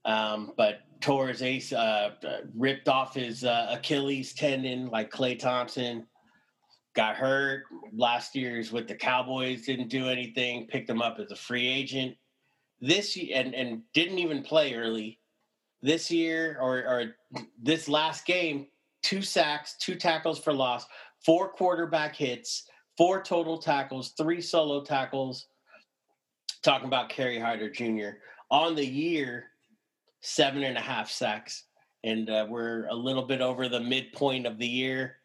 um, 0.04 0.52
but 0.56 0.80
tore 1.00 1.28
his 1.28 1.42
ace, 1.42 1.72
uh, 1.72 2.10
ripped 2.54 2.88
off 2.88 3.14
his 3.14 3.44
uh, 3.44 3.68
Achilles 3.70 4.34
tendon 4.34 4.88
like 4.88 5.10
Klay 5.10 5.38
Thompson. 5.38 6.06
Got 6.94 7.16
hurt 7.16 7.64
last 7.92 8.34
year's 8.34 8.72
with 8.72 8.88
the 8.88 8.94
Cowboys. 8.94 9.66
Didn't 9.66 9.88
do 9.88 10.08
anything. 10.08 10.66
Picked 10.66 10.90
him 10.90 11.00
up 11.00 11.18
as 11.20 11.30
a 11.30 11.36
free 11.36 11.68
agent 11.68 12.16
this 12.80 13.16
year, 13.16 13.36
and 13.36 13.54
and 13.54 13.82
didn't 13.94 14.18
even 14.18 14.42
play 14.42 14.74
early 14.74 15.18
this 15.82 16.10
year 16.10 16.58
or, 16.60 16.78
or 16.78 17.14
this 17.62 17.88
last 17.88 18.26
game, 18.26 18.66
two 19.02 19.22
sacks, 19.22 19.76
two 19.80 19.94
tackles 19.94 20.38
for 20.38 20.52
loss, 20.52 20.86
four 21.24 21.50
quarterback 21.50 22.16
hits, 22.16 22.64
four 22.96 23.22
total 23.22 23.58
tackles, 23.58 24.12
three 24.16 24.40
solo 24.40 24.82
tackles. 24.82 25.46
Talking 26.62 26.88
about 26.88 27.08
Kerry 27.08 27.38
Hyder 27.38 27.70
Jr. 27.70 28.18
on 28.50 28.74
the 28.74 28.84
year, 28.84 29.47
seven 30.20 30.62
and 30.62 30.76
a 30.76 30.80
half 30.80 31.10
sacks 31.10 31.64
and 32.04 32.30
uh, 32.30 32.46
we're 32.48 32.86
a 32.86 32.94
little 32.94 33.24
bit 33.24 33.40
over 33.40 33.68
the 33.68 33.80
midpoint 33.80 34.46
of 34.46 34.58
the 34.58 34.66
year. 34.66 35.16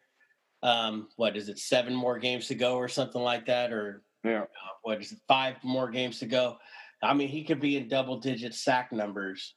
Um, 0.62 1.08
what 1.16 1.36
is 1.36 1.48
it? 1.48 1.58
Seven 1.58 1.94
more 1.94 2.18
games 2.18 2.48
to 2.48 2.54
go, 2.54 2.76
or 2.76 2.88
something 2.88 3.22
like 3.22 3.46
that, 3.46 3.72
or 3.72 4.02
yeah, 4.24 4.42
uh, 4.42 4.74
what 4.82 5.00
is 5.00 5.12
it? 5.12 5.18
Five 5.28 5.56
more 5.62 5.90
games 5.90 6.18
to 6.20 6.26
go. 6.26 6.56
I 7.02 7.12
mean, 7.12 7.28
he 7.28 7.44
could 7.44 7.60
be 7.60 7.76
in 7.76 7.88
double-digit 7.88 8.54
sack 8.54 8.90
numbers, 8.90 9.54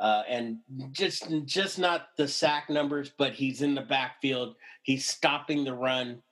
uh, 0.00 0.22
and 0.28 0.58
just 0.92 1.30
just 1.44 1.78
not 1.78 2.08
the 2.16 2.26
sack 2.26 2.70
numbers, 2.70 3.12
but 3.18 3.34
he's 3.34 3.62
in 3.62 3.74
the 3.74 3.82
backfield. 3.82 4.56
He's 4.82 5.06
stopping 5.06 5.64
the 5.64 5.74
run, 5.74 6.22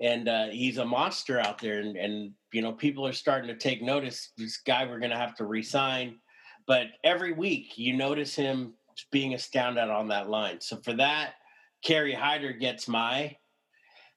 and 0.00 0.28
uh, 0.28 0.46
he's 0.48 0.76
a 0.76 0.84
monster 0.84 1.40
out 1.40 1.58
there. 1.58 1.80
And, 1.80 1.96
and 1.96 2.32
you 2.52 2.60
know, 2.60 2.72
people 2.72 3.06
are 3.06 3.12
starting 3.14 3.48
to 3.48 3.56
take 3.56 3.82
notice. 3.82 4.32
This 4.36 4.58
guy 4.58 4.84
we're 4.84 5.00
going 5.00 5.10
to 5.10 5.16
have 5.16 5.36
to 5.36 5.46
resign, 5.46 6.18
but 6.66 6.86
every 7.02 7.32
week 7.32 7.76
you 7.76 7.96
notice 7.96 8.34
him 8.34 8.74
being 9.10 9.32
a 9.32 9.36
astounded 9.36 9.90
on 9.90 10.08
that 10.08 10.28
line. 10.28 10.60
So 10.60 10.76
for 10.76 10.92
that, 10.94 11.34
Kerry 11.82 12.14
Hyder 12.14 12.52
gets 12.52 12.88
my 12.88 13.36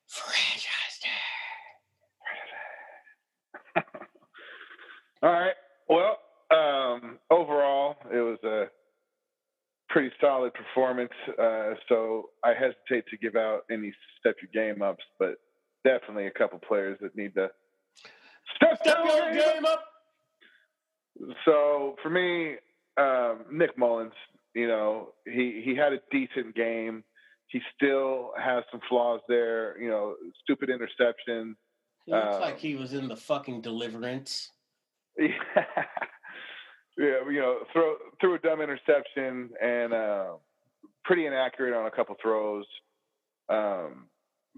franchise. 0.07 0.73
All 5.23 5.31
right. 5.31 5.55
Well, 5.89 6.17
um, 6.51 7.19
overall, 7.29 7.97
it 8.11 8.19
was 8.19 8.37
a 8.43 8.65
pretty 9.89 10.11
solid 10.21 10.53
performance. 10.53 11.11
Uh, 11.41 11.73
so 11.89 12.29
I 12.43 12.53
hesitate 12.53 13.07
to 13.09 13.17
give 13.17 13.35
out 13.35 13.61
any 13.71 13.93
step 14.19 14.35
your 14.41 14.51
game 14.53 14.81
ups, 14.81 15.03
but 15.19 15.35
definitely 15.83 16.27
a 16.27 16.31
couple 16.31 16.59
players 16.59 16.97
that 17.01 17.15
need 17.15 17.33
to 17.35 17.49
step, 18.55 18.77
step 18.81 18.97
your 19.05 19.33
game 19.33 19.65
up. 19.65 19.83
So 21.45 21.95
for 22.01 22.09
me, 22.09 22.55
um, 22.97 23.45
Nick 23.51 23.77
Mullens, 23.77 24.13
you 24.53 24.67
know, 24.67 25.09
he 25.25 25.61
he 25.63 25.75
had 25.75 25.93
a 25.93 25.99
decent 26.11 26.55
game. 26.55 27.03
He 27.47 27.61
still 27.75 28.31
has 28.37 28.63
some 28.71 28.81
flaws 28.89 29.21
there. 29.27 29.79
You 29.79 29.89
know, 29.89 30.15
stupid 30.43 30.69
interception. 30.69 31.55
He 32.05 32.11
looks 32.11 32.35
um, 32.35 32.41
like 32.41 32.59
he 32.59 32.75
was 32.75 32.93
in 32.93 33.07
the 33.07 33.15
fucking 33.15 33.61
deliverance. 33.61 34.51
Yeah. 35.17 35.27
yeah, 36.97 37.29
you 37.29 37.39
know, 37.39 37.59
throw 37.73 37.95
threw 38.19 38.35
a 38.35 38.39
dumb 38.39 38.61
interception 38.61 39.49
and 39.61 39.93
uh, 39.93 40.27
pretty 41.05 41.25
inaccurate 41.25 41.77
on 41.77 41.85
a 41.85 41.91
couple 41.91 42.15
throws. 42.21 42.65
Um, 43.49 44.07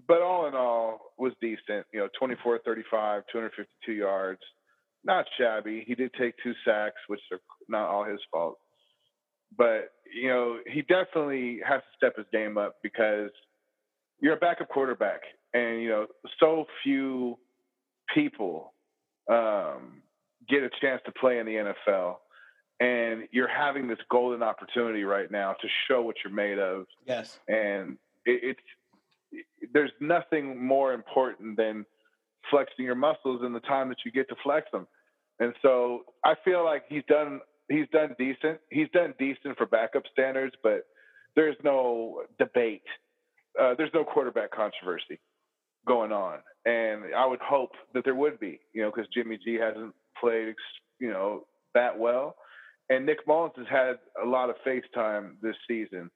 but 0.08 0.22
all 0.22 0.46
in 0.48 0.54
all, 0.54 1.12
was 1.18 1.32
decent. 1.40 1.86
You 1.92 2.00
know, 2.00 2.08
24 2.18 2.60
35, 2.64 3.22
252 3.30 3.92
yards. 3.92 4.40
Not 5.04 5.26
shabby. 5.38 5.84
He 5.86 5.94
did 5.94 6.12
take 6.14 6.34
two 6.42 6.52
sacks, 6.64 7.00
which 7.08 7.20
are 7.32 7.38
not 7.68 7.88
all 7.88 8.04
his 8.04 8.20
fault. 8.30 8.58
But, 9.56 9.92
you 10.14 10.28
know, 10.28 10.58
he 10.66 10.82
definitely 10.82 11.60
has 11.66 11.80
to 11.80 11.96
step 11.96 12.16
his 12.16 12.26
game 12.32 12.58
up 12.58 12.76
because 12.82 13.30
you're 14.20 14.34
a 14.34 14.38
backup 14.38 14.68
quarterback. 14.68 15.22
And, 15.54 15.82
you 15.82 15.88
know, 15.88 16.06
so 16.38 16.66
few 16.82 17.38
people 18.14 18.74
um, 19.30 20.02
get 20.48 20.62
a 20.62 20.70
chance 20.80 21.00
to 21.06 21.12
play 21.12 21.38
in 21.38 21.46
the 21.46 21.72
NFL. 21.92 22.16
And 22.80 23.28
you're 23.30 23.48
having 23.48 23.88
this 23.88 23.98
golden 24.10 24.42
opportunity 24.42 25.04
right 25.04 25.30
now 25.30 25.54
to 25.60 25.68
show 25.88 26.02
what 26.02 26.16
you're 26.24 26.32
made 26.32 26.58
of. 26.58 26.86
Yes. 27.06 27.38
And 27.48 27.98
it, 28.24 28.40
it's 28.42 28.60
there's 29.72 29.92
nothing 30.00 30.64
more 30.64 30.92
important 30.92 31.56
than 31.56 31.84
flexing 32.50 32.84
your 32.84 32.94
muscles 32.94 33.42
in 33.44 33.52
the 33.52 33.60
time 33.60 33.88
that 33.88 33.98
you 34.04 34.12
get 34.12 34.28
to 34.28 34.36
flex 34.42 34.66
them. 34.72 34.86
And 35.38 35.54
so 35.62 36.02
I 36.24 36.34
feel 36.44 36.64
like 36.64 36.84
he's 36.88 37.04
done 37.08 37.40
he's 37.68 37.86
done 37.92 38.14
decent. 38.18 38.58
He's 38.70 38.88
done 38.92 39.14
decent 39.18 39.56
for 39.56 39.66
backup 39.66 40.02
standards, 40.12 40.54
but 40.62 40.82
there's 41.34 41.56
no 41.64 42.22
debate. 42.38 42.82
Uh, 43.60 43.74
there's 43.76 43.90
no 43.94 44.04
quarterback 44.04 44.50
controversy 44.50 45.18
going 45.86 46.12
on, 46.12 46.38
and 46.66 47.14
I 47.16 47.26
would 47.26 47.40
hope 47.40 47.72
that 47.94 48.04
there 48.04 48.14
would 48.14 48.38
be. 48.38 48.60
You 48.72 48.82
know, 48.82 48.92
because 48.94 49.08
Jimmy 49.14 49.38
G 49.42 49.54
hasn't 49.54 49.94
played, 50.20 50.54
you 51.00 51.10
know, 51.10 51.46
that 51.74 51.98
well, 51.98 52.36
and 52.90 53.06
Nick 53.06 53.26
Mullens 53.26 53.54
has 53.56 53.66
had 53.68 53.94
a 54.22 54.26
lot 54.26 54.50
of 54.50 54.56
face 54.64 54.84
time 54.94 55.38
this 55.42 55.56
season 55.66 56.10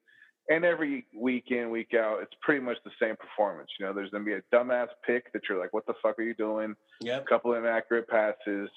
and 0.48 0.64
every 0.64 1.07
week 1.14 1.50
in, 1.50 1.70
week 1.70 1.94
out, 1.94 2.18
it's 2.22 2.35
pretty 2.42 2.61
much 2.61 2.76
the 2.85 2.90
same 3.00 3.16
performance. 3.16 3.70
You 3.78 3.87
know, 3.87 3.92
there's 3.92 4.11
going 4.11 4.24
to 4.24 4.30
be 4.30 4.35
a 4.35 4.42
dumbass 4.54 4.88
pick 5.07 5.33
that 5.33 5.42
you're 5.48 5.59
like, 5.59 5.72
what 5.72 5.87
the 5.87 5.94
fuck 6.02 6.18
are 6.18 6.22
you 6.22 6.35
doing? 6.35 6.74
Yep. 7.00 7.22
A 7.22 7.24
couple 7.26 7.54
of 7.54 7.64
inaccurate 7.64 8.09
passes 8.09 8.68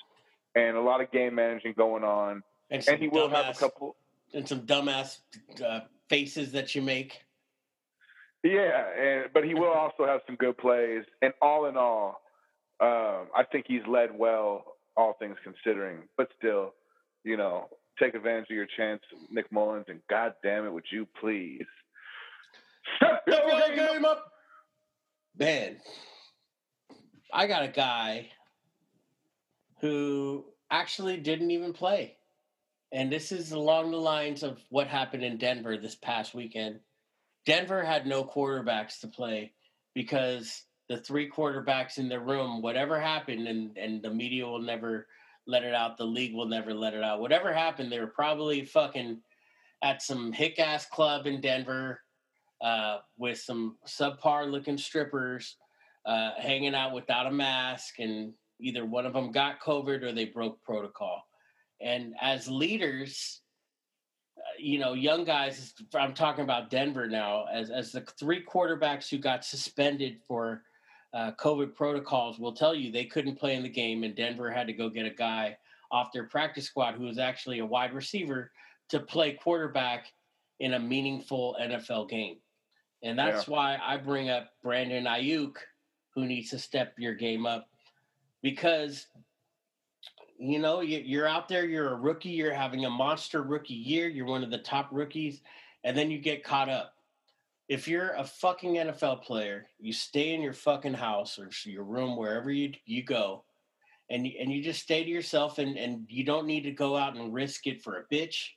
and 0.55 0.77
a 0.77 0.81
lot 0.81 1.01
of 1.01 1.11
game 1.11 1.35
managing 1.35 1.73
going 1.77 2.03
on. 2.03 2.41
And, 2.69 2.87
and 2.87 2.99
he 3.01 3.07
will 3.07 3.29
have 3.29 3.53
a 3.55 3.57
couple. 3.57 3.95
And 4.33 4.47
some 4.47 4.61
dumbass 4.61 5.19
uh, 5.65 5.81
faces 6.09 6.51
that 6.53 6.75
you 6.75 6.81
make. 6.81 7.23
Yeah, 8.43 8.83
and 8.97 9.25
but 9.33 9.43
he 9.43 9.53
will 9.53 9.71
also 9.71 10.05
have 10.05 10.21
some 10.25 10.35
good 10.35 10.57
plays. 10.57 11.03
And 11.21 11.33
all 11.41 11.65
in 11.67 11.75
all, 11.75 12.21
um, 12.79 13.27
I 13.35 13.43
think 13.51 13.65
he's 13.67 13.81
led 13.87 14.17
well, 14.17 14.63
all 14.95 15.15
things 15.19 15.37
considering. 15.43 16.03
But 16.17 16.29
still, 16.37 16.73
you 17.23 17.35
know, 17.37 17.69
take 17.99 18.15
advantage 18.15 18.49
of 18.49 18.55
your 18.55 18.67
chance, 18.77 19.01
Nick 19.29 19.51
Mullens, 19.51 19.85
and 19.87 19.99
God 20.09 20.33
damn 20.43 20.65
it, 20.65 20.73
would 20.73 20.85
you 20.91 21.07
please 21.19 21.65
shut 22.99 23.21
your 23.27 23.75
game 23.75 24.05
up? 24.05 24.31
Man, 25.37 25.77
I 27.33 27.47
got 27.47 27.63
a 27.63 27.67
guy 27.67 28.29
who 29.81 30.45
actually 30.71 31.17
didn't 31.17 31.51
even 31.51 31.73
play. 31.73 32.17
And 32.91 33.11
this 33.11 33.31
is 33.31 33.51
along 33.51 33.91
the 33.91 33.97
lines 33.97 34.43
of 34.43 34.59
what 34.69 34.87
happened 34.87 35.23
in 35.23 35.37
Denver 35.37 35.77
this 35.77 35.95
past 35.95 36.33
weekend. 36.33 36.79
Denver 37.45 37.83
had 37.83 38.07
no 38.07 38.23
quarterbacks 38.23 38.99
to 39.01 39.07
play 39.07 39.53
because 39.93 40.63
the 40.89 40.97
three 40.97 41.29
quarterbacks 41.29 41.97
in 41.97 42.07
the 42.07 42.19
room, 42.19 42.61
whatever 42.61 42.99
happened, 42.99 43.47
and, 43.47 43.77
and 43.77 44.01
the 44.01 44.09
media 44.09 44.45
will 44.45 44.61
never 44.61 45.07
let 45.47 45.63
it 45.63 45.73
out. 45.73 45.97
The 45.97 46.05
league 46.05 46.35
will 46.35 46.47
never 46.47 46.73
let 46.73 46.93
it 46.93 47.03
out. 47.03 47.21
Whatever 47.21 47.53
happened, 47.53 47.91
they 47.91 47.99
were 47.99 48.07
probably 48.07 48.65
fucking 48.65 49.19
at 49.81 50.01
some 50.01 50.31
hick 50.31 50.59
ass 50.59 50.85
club 50.85 51.25
in 51.27 51.41
Denver 51.41 52.01
uh, 52.61 52.97
with 53.17 53.39
some 53.39 53.77
subpar 53.87 54.49
looking 54.49 54.77
strippers 54.77 55.55
uh, 56.05 56.31
hanging 56.37 56.73
out 56.73 56.93
without 56.93 57.27
a 57.27 57.31
mask, 57.31 57.99
and 57.99 58.33
either 58.59 58.85
one 58.85 59.05
of 59.05 59.13
them 59.13 59.31
got 59.31 59.61
COVID 59.61 60.03
or 60.03 60.11
they 60.11 60.25
broke 60.25 60.61
protocol. 60.63 61.21
And 61.81 62.15
as 62.21 62.47
leaders, 62.47 63.41
uh, 64.37 64.55
you 64.57 64.79
know, 64.79 64.93
young 64.93 65.25
guys, 65.25 65.73
I'm 65.93 66.13
talking 66.13 66.43
about 66.43 66.69
Denver 66.69 67.07
now, 67.07 67.45
as, 67.53 67.69
as 67.69 67.91
the 67.91 68.01
three 68.19 68.43
quarterbacks 68.43 69.09
who 69.09 69.17
got 69.17 69.45
suspended 69.45 70.19
for 70.27 70.63
uh, 71.17 71.31
COVID 71.31 71.73
protocols 71.73 72.37
will 72.37 72.53
tell 72.53 72.75
you 72.75 72.91
they 72.91 73.05
couldn't 73.05 73.39
play 73.39 73.55
in 73.55 73.63
the 73.63 73.69
game, 73.69 74.03
and 74.03 74.15
Denver 74.15 74.51
had 74.51 74.67
to 74.67 74.73
go 74.73 74.87
get 74.87 75.07
a 75.07 75.09
guy 75.09 75.57
off 75.89 76.11
their 76.11 76.25
practice 76.25 76.65
squad 76.65 76.93
who 76.93 77.05
was 77.05 77.17
actually 77.17 77.57
a 77.57 77.65
wide 77.65 77.91
receiver 77.91 78.51
to 78.89 78.99
play 78.99 79.33
quarterback 79.33 80.13
in 80.59 80.75
a 80.75 80.79
meaningful 80.79 81.57
NFL 81.59 82.07
game. 82.07 82.37
And 83.01 83.17
that's 83.17 83.47
yeah. 83.47 83.53
why 83.53 83.79
I 83.83 83.97
bring 83.97 84.29
up 84.29 84.49
Brandon 84.61 85.05
Aiyuk, 85.05 85.55
who 86.13 86.27
needs 86.27 86.51
to 86.51 86.59
step 86.59 86.93
your 86.99 87.15
game 87.15 87.47
up 87.47 87.67
because 88.43 89.07
you 90.37 90.59
know 90.59 90.81
you're 90.81 91.27
out 91.27 91.49
there 91.49 91.65
you're 91.65 91.93
a 91.93 91.95
rookie 91.95 92.29
you're 92.29 92.53
having 92.53 92.85
a 92.85 92.89
monster 92.89 93.41
rookie 93.41 93.73
year 93.73 94.07
you're 94.07 94.27
one 94.27 94.43
of 94.43 94.51
the 94.51 94.59
top 94.59 94.87
rookies 94.91 95.41
and 95.83 95.97
then 95.97 96.11
you 96.11 96.19
get 96.19 96.43
caught 96.43 96.69
up 96.69 96.93
if 97.69 97.87
you're 97.87 98.11
a 98.11 98.23
fucking 98.23 98.75
NFL 98.75 99.23
player, 99.23 99.67
you 99.79 99.91
stay 99.91 100.33
in 100.33 100.41
your 100.41 100.53
fucking 100.53 100.93
house 100.93 101.37
or 101.37 101.49
your 101.69 101.83
room 101.83 102.15
wherever 102.15 102.49
you 102.49 102.71
you 102.85 103.03
go, 103.03 103.43
and 104.09 104.25
you, 104.25 104.33
and 104.39 104.51
you 104.51 104.63
just 104.63 104.81
stay 104.81 105.03
to 105.03 105.09
yourself 105.09 105.57
and 105.57 105.77
and 105.77 106.05
you 106.09 106.23
don't 106.23 106.47
need 106.47 106.63
to 106.63 106.71
go 106.71 106.95
out 106.95 107.15
and 107.15 107.33
risk 107.33 107.67
it 107.67 107.81
for 107.81 107.97
a 107.97 108.13
bitch, 108.13 108.49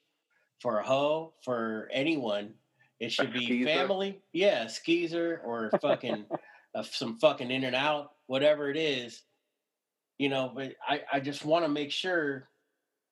for 0.61 0.79
a 0.79 0.87
hoe, 0.87 1.35
for 1.43 1.89
anyone. 1.93 2.55
It 3.01 3.11
should 3.11 3.33
be 3.33 3.65
family, 3.65 4.21
yeah, 4.33 4.67
skeezer 4.67 5.41
or 5.45 5.71
fucking 5.81 6.27
uh, 6.75 6.83
some 6.83 7.19
fucking 7.19 7.51
in 7.51 7.65
and 7.65 7.75
out, 7.75 8.13
whatever 8.27 8.71
it 8.71 8.77
is. 8.77 9.23
You 10.19 10.29
know, 10.29 10.53
but 10.55 10.75
I 10.87 11.03
I 11.13 11.21
just 11.21 11.45
want 11.45 11.65
to 11.65 11.69
make 11.69 11.91
sure 11.91 12.49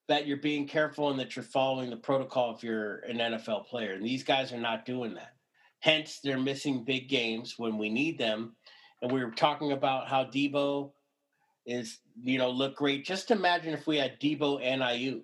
that 0.08 0.26
you're 0.26 0.36
being 0.36 0.66
careful 0.66 1.10
and 1.10 1.18
that 1.20 1.36
you're 1.36 1.42
following 1.42 1.90
the 1.90 1.96
protocol 1.96 2.54
if 2.54 2.62
you're 2.62 3.00
an 3.00 3.18
NFL 3.18 3.66
player. 3.66 3.92
And 3.92 4.04
these 4.04 4.22
guys 4.22 4.52
are 4.52 4.60
not 4.60 4.86
doing 4.86 5.14
that. 5.14 5.34
Hence, 5.80 6.20
they're 6.22 6.38
missing 6.38 6.84
big 6.84 7.08
games 7.08 7.54
when 7.56 7.78
we 7.78 7.88
need 7.88 8.18
them. 8.18 8.56
And 9.02 9.12
we 9.12 9.24
were 9.24 9.30
talking 9.30 9.72
about 9.72 10.08
how 10.08 10.24
Deebo 10.24 10.92
is, 11.66 11.98
you 12.22 12.38
know, 12.38 12.50
look 12.50 12.76
great. 12.76 13.04
Just 13.04 13.30
imagine 13.30 13.74
if 13.74 13.86
we 13.86 13.96
had 13.98 14.18
Deebo 14.20 14.60
and 14.62 14.82
Aiyuk 14.82 15.22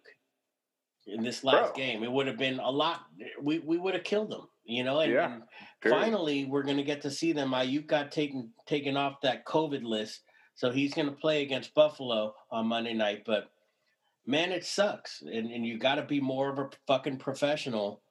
in 1.07 1.23
this 1.23 1.45
last 1.45 1.75
Bro. 1.75 1.85
game. 1.85 2.03
It 2.03 2.13
would 2.13 2.27
have 2.27 2.39
been 2.39 2.59
a 2.59 2.71
lot. 2.71 3.03
We 3.41 3.59
we 3.61 3.79
would 3.79 3.95
have 3.95 4.05
killed 4.05 4.31
them, 4.31 4.49
you 4.65 4.85
know. 4.85 5.01
And, 5.01 5.13
yeah, 5.13 5.35
and 5.35 5.43
finally, 5.83 6.45
we're 6.45 6.63
going 6.63 6.77
to 6.77 6.83
get 6.83 7.03
to 7.03 7.11
see 7.11 7.33
them. 7.33 7.51
Aiyuk 7.51 7.87
got 7.87 8.13
taken 8.13 8.51
taken 8.67 8.97
off 8.97 9.21
that 9.23 9.45
COVID 9.45 9.83
list, 9.83 10.23
so 10.55 10.71
he's 10.71 10.95
going 10.95 11.09
to 11.09 11.13
play 11.13 11.43
against 11.43 11.75
Buffalo 11.75 12.35
on 12.51 12.67
Monday 12.67 12.95
night. 12.95 13.23
But 13.27 13.51
man, 14.27 14.53
it 14.53 14.65
sucks, 14.65 15.23
and 15.23 15.51
and 15.51 15.67
you 15.67 15.79
got 15.79 15.97
to 15.97 16.03
be 16.03 16.21
more 16.21 16.51
of 16.51 16.59
a 16.59 16.71
fucking 16.87 17.19
professional 17.19 18.03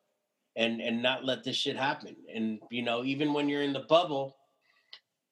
and 0.55 0.81
and 0.81 1.01
not 1.01 1.25
let 1.25 1.43
this 1.43 1.55
shit 1.55 1.77
happen. 1.77 2.15
And 2.33 2.59
you 2.69 2.83
know, 2.83 3.03
even 3.03 3.33
when 3.33 3.49
you're 3.49 3.63
in 3.63 3.73
the 3.73 3.85
bubble, 3.89 4.37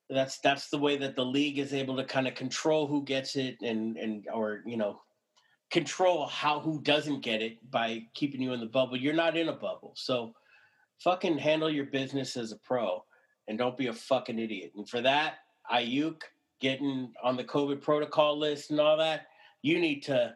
that's 0.10 0.40
that's 0.40 0.70
the 0.70 0.78
way 0.78 0.98
that 0.98 1.16
the 1.16 1.26
league 1.26 1.60
is 1.60 1.74
able 1.74 1.96
to 1.98 2.04
kind 2.04 2.28
of 2.28 2.36
control 2.36 2.88
who 2.88 3.04
gets 3.04 3.36
it 3.36 3.58
and 3.62 3.98
and 3.98 4.26
or 4.34 4.62
you 4.66 4.78
know 4.78 5.02
control 5.72 6.28
how 6.28 6.60
who 6.60 6.82
doesn't 6.82 7.22
get 7.22 7.42
it 7.42 7.58
by 7.72 8.02
keeping 8.14 8.42
you 8.42 8.54
in 8.54 8.60
the 8.60 8.66
bubble. 8.66 8.98
You're 8.98 9.14
not 9.14 9.38
in 9.38 9.50
a 9.50 9.54
bubble, 9.54 9.94
so 9.96 10.34
fucking 11.04 11.38
handle 11.38 11.70
your 11.70 11.86
business 11.86 12.38
as 12.38 12.52
a 12.52 12.58
pro 12.58 13.04
and 13.48 13.58
don't 13.58 13.78
be 13.78 13.88
a 13.88 13.94
fucking 13.94 14.38
idiot. 14.38 14.72
And 14.76 14.88
for 14.88 15.02
that, 15.02 15.36
Aiyuk 15.72 16.22
getting 16.60 17.12
on 17.24 17.36
the 17.36 17.44
COVID 17.44 17.82
protocol 17.82 18.38
list 18.38 18.70
and 18.72 18.80
all 18.80 18.98
that, 18.98 19.28
you 19.62 19.80
need 19.80 20.02
to 20.02 20.36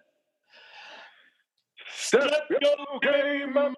step, 1.94 2.24
step 2.24 2.44
your 2.50 3.00
game 3.02 3.58
up. 3.58 3.74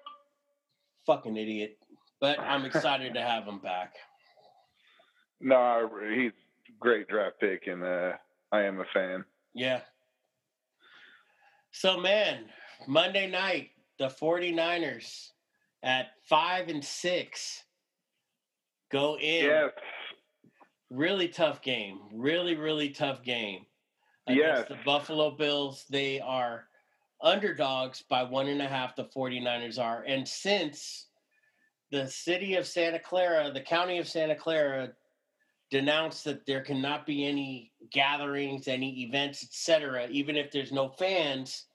Fucking 1.07 1.35
idiot. 1.35 1.79
But 2.21 2.39
I'm 2.39 2.65
excited 2.65 3.15
to 3.15 3.21
have 3.21 3.45
him 3.45 3.59
back. 3.59 3.95
No, 5.41 5.89
he's 6.15 6.31
great 6.79 7.07
draft 7.07 7.39
pick, 7.39 7.65
and 7.65 7.83
uh, 7.83 8.11
I 8.51 8.61
am 8.63 8.79
a 8.79 8.85
fan. 8.93 9.23
Yeah. 9.55 9.81
So, 11.71 11.99
man, 11.99 12.45
Monday 12.87 13.29
night, 13.29 13.69
the 13.97 14.07
49ers 14.07 15.29
at 15.83 16.07
five 16.27 16.67
and 16.67 16.83
six 16.83 17.63
go 18.91 19.17
in. 19.17 19.45
Yes. 19.45 19.71
Really 20.89 21.27
tough 21.27 21.61
game. 21.61 21.99
Really, 22.13 22.55
really 22.55 22.89
tough 22.89 23.23
game. 23.23 23.65
Yes. 24.27 24.67
The 24.67 24.77
Buffalo 24.85 25.31
Bills, 25.31 25.85
they 25.89 26.19
are 26.19 26.66
underdogs 27.21 28.03
by 28.09 28.23
one 28.23 28.47
and 28.47 28.61
a 28.61 28.67
half, 28.67 28.95
the 28.95 29.05
49ers 29.05 29.79
are. 29.79 30.03
And 30.03 30.27
since 30.27 31.07
the 31.91 32.07
city 32.07 32.55
of 32.55 32.67
Santa 32.67 32.99
Clara, 32.99 33.51
the 33.51 33.61
county 33.61 33.97
of 33.97 34.07
Santa 34.07 34.35
Clara, 34.35 34.91
denounced 35.69 36.23
that 36.23 36.45
there 36.45 36.61
cannot 36.61 37.05
be 37.05 37.25
any 37.25 37.71
gatherings, 37.91 38.67
any 38.67 39.03
events, 39.03 39.43
etc., 39.43 40.07
even 40.09 40.37
if 40.37 40.51
there's 40.51 40.71
no 40.71 40.89
fans, 40.89 41.65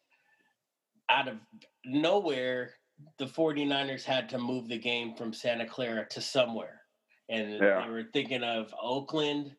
out 1.10 1.28
of 1.28 1.36
nowhere, 1.84 2.70
the 3.18 3.26
49ers 3.26 4.04
had 4.04 4.28
to 4.30 4.38
move 4.38 4.68
the 4.68 4.78
game 4.78 5.14
from 5.14 5.32
Santa 5.32 5.66
Clara 5.66 6.06
to 6.08 6.20
somewhere. 6.20 6.80
And 7.28 7.52
yeah. 7.60 7.84
they 7.84 7.90
were 7.90 8.04
thinking 8.12 8.42
of 8.42 8.74
Oakland. 8.80 9.52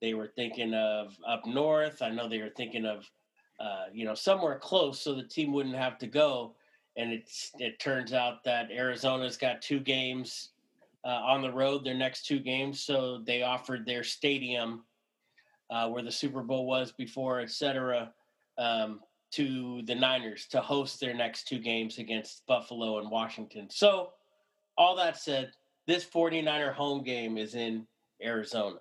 They 0.00 0.14
were 0.14 0.30
thinking 0.36 0.74
of 0.74 1.16
up 1.26 1.44
north. 1.46 2.02
I 2.02 2.10
know 2.10 2.28
they 2.28 2.40
were 2.40 2.52
thinking 2.56 2.86
of, 2.86 3.08
uh, 3.60 3.86
you 3.92 4.04
know, 4.04 4.14
somewhere 4.14 4.58
close 4.58 5.00
so 5.00 5.14
the 5.14 5.22
team 5.22 5.52
wouldn't 5.52 5.76
have 5.76 5.98
to 5.98 6.06
go. 6.06 6.54
And 6.96 7.12
it's 7.12 7.52
it 7.58 7.78
turns 7.78 8.12
out 8.12 8.42
that 8.44 8.70
Arizona's 8.70 9.36
got 9.36 9.62
two 9.62 9.80
games 9.80 10.50
uh, 11.04 11.08
on 11.08 11.42
the 11.42 11.52
road, 11.52 11.84
their 11.84 11.94
next 11.94 12.26
two 12.26 12.40
games. 12.40 12.80
So 12.80 13.18
they 13.24 13.42
offered 13.42 13.86
their 13.86 14.02
stadium 14.02 14.84
uh, 15.70 15.88
where 15.88 16.02
the 16.02 16.12
Super 16.12 16.42
Bowl 16.42 16.66
was 16.66 16.92
before, 16.92 17.40
et 17.40 17.50
cetera, 17.50 18.12
um, 18.56 19.00
to 19.32 19.82
the 19.82 19.94
Niners 19.94 20.46
to 20.46 20.60
host 20.60 21.00
their 21.00 21.14
next 21.14 21.46
two 21.46 21.58
games 21.58 21.98
against 21.98 22.46
Buffalo 22.46 22.98
and 22.98 23.10
Washington. 23.10 23.68
So, 23.70 24.12
all 24.76 24.96
that 24.96 25.18
said, 25.18 25.52
this 25.86 26.04
49er 26.04 26.72
home 26.72 27.02
game 27.02 27.36
is 27.36 27.54
in 27.54 27.86
Arizona. 28.22 28.78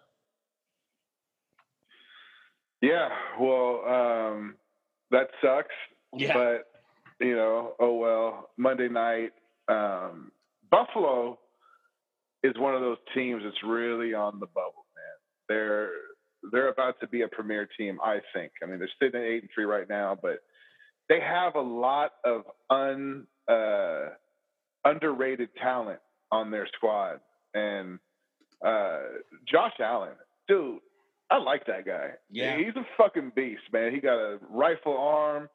Yeah, 2.82 3.10
well, 3.40 3.84
um, 3.86 4.56
that 5.12 5.30
sucks. 5.42 5.76
Yeah. 6.16 6.34
But, 6.34 7.26
you 7.26 7.36
know, 7.36 7.74
oh 7.80 7.96
well, 7.98 8.50
Monday 8.58 8.90
night, 8.90 9.32
um, 9.68 10.32
Buffalo 10.70 11.40
is 12.44 12.54
one 12.58 12.76
of 12.76 12.82
those 12.82 12.98
teams 13.14 13.42
that's 13.44 13.64
really 13.64 14.14
on 14.14 14.40
the 14.40 14.46
bubble, 14.48 14.86
man. 14.96 15.16
They're 15.50 15.90
they're 16.52 16.70
about 16.70 17.00
to 17.02 17.08
be 17.08 17.24
a 17.24 17.28
premier 17.28 17.68
team, 17.78 18.00
I 18.04 18.20
think. 18.34 18.52
I 18.64 18.68
mean, 18.68 18.80
they're 18.80 18.90
sitting 19.02 19.20
at 19.20 19.26
eight 19.26 19.42
and 19.42 19.50
three 19.54 19.66
right 19.66 19.90
now, 19.90 20.18
but 20.22 20.40
they 21.10 21.20
have 21.20 21.56
a 21.56 21.62
lot 21.62 22.12
of 22.24 22.44
un 22.70 23.26
uh, 23.48 24.10
underrated 24.86 25.50
talent 25.62 26.00
on 26.32 26.52
their 26.52 26.68
squad. 26.76 27.20
And 27.54 28.00
uh, 28.66 29.00
Josh 29.52 29.74
Allen, 29.80 30.14
dude, 30.48 30.80
I 31.30 31.38
like 31.38 31.66
that 31.68 31.86
guy. 31.86 32.12
Yeah, 32.30 32.58
he's 32.58 32.76
a 32.76 32.86
fucking 32.98 33.34
beast, 33.36 33.64
man. 33.74 33.94
He 33.94 34.00
got 34.00 34.18
a 34.18 34.40
rifle 34.50 34.98
arm 34.98 35.50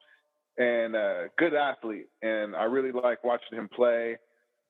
and 0.57 0.95
a 0.95 1.29
good 1.37 1.53
athlete, 1.55 2.07
and 2.21 2.55
I 2.55 2.65
really 2.65 2.91
like 2.91 3.23
watching 3.23 3.57
him 3.57 3.69
play. 3.75 4.17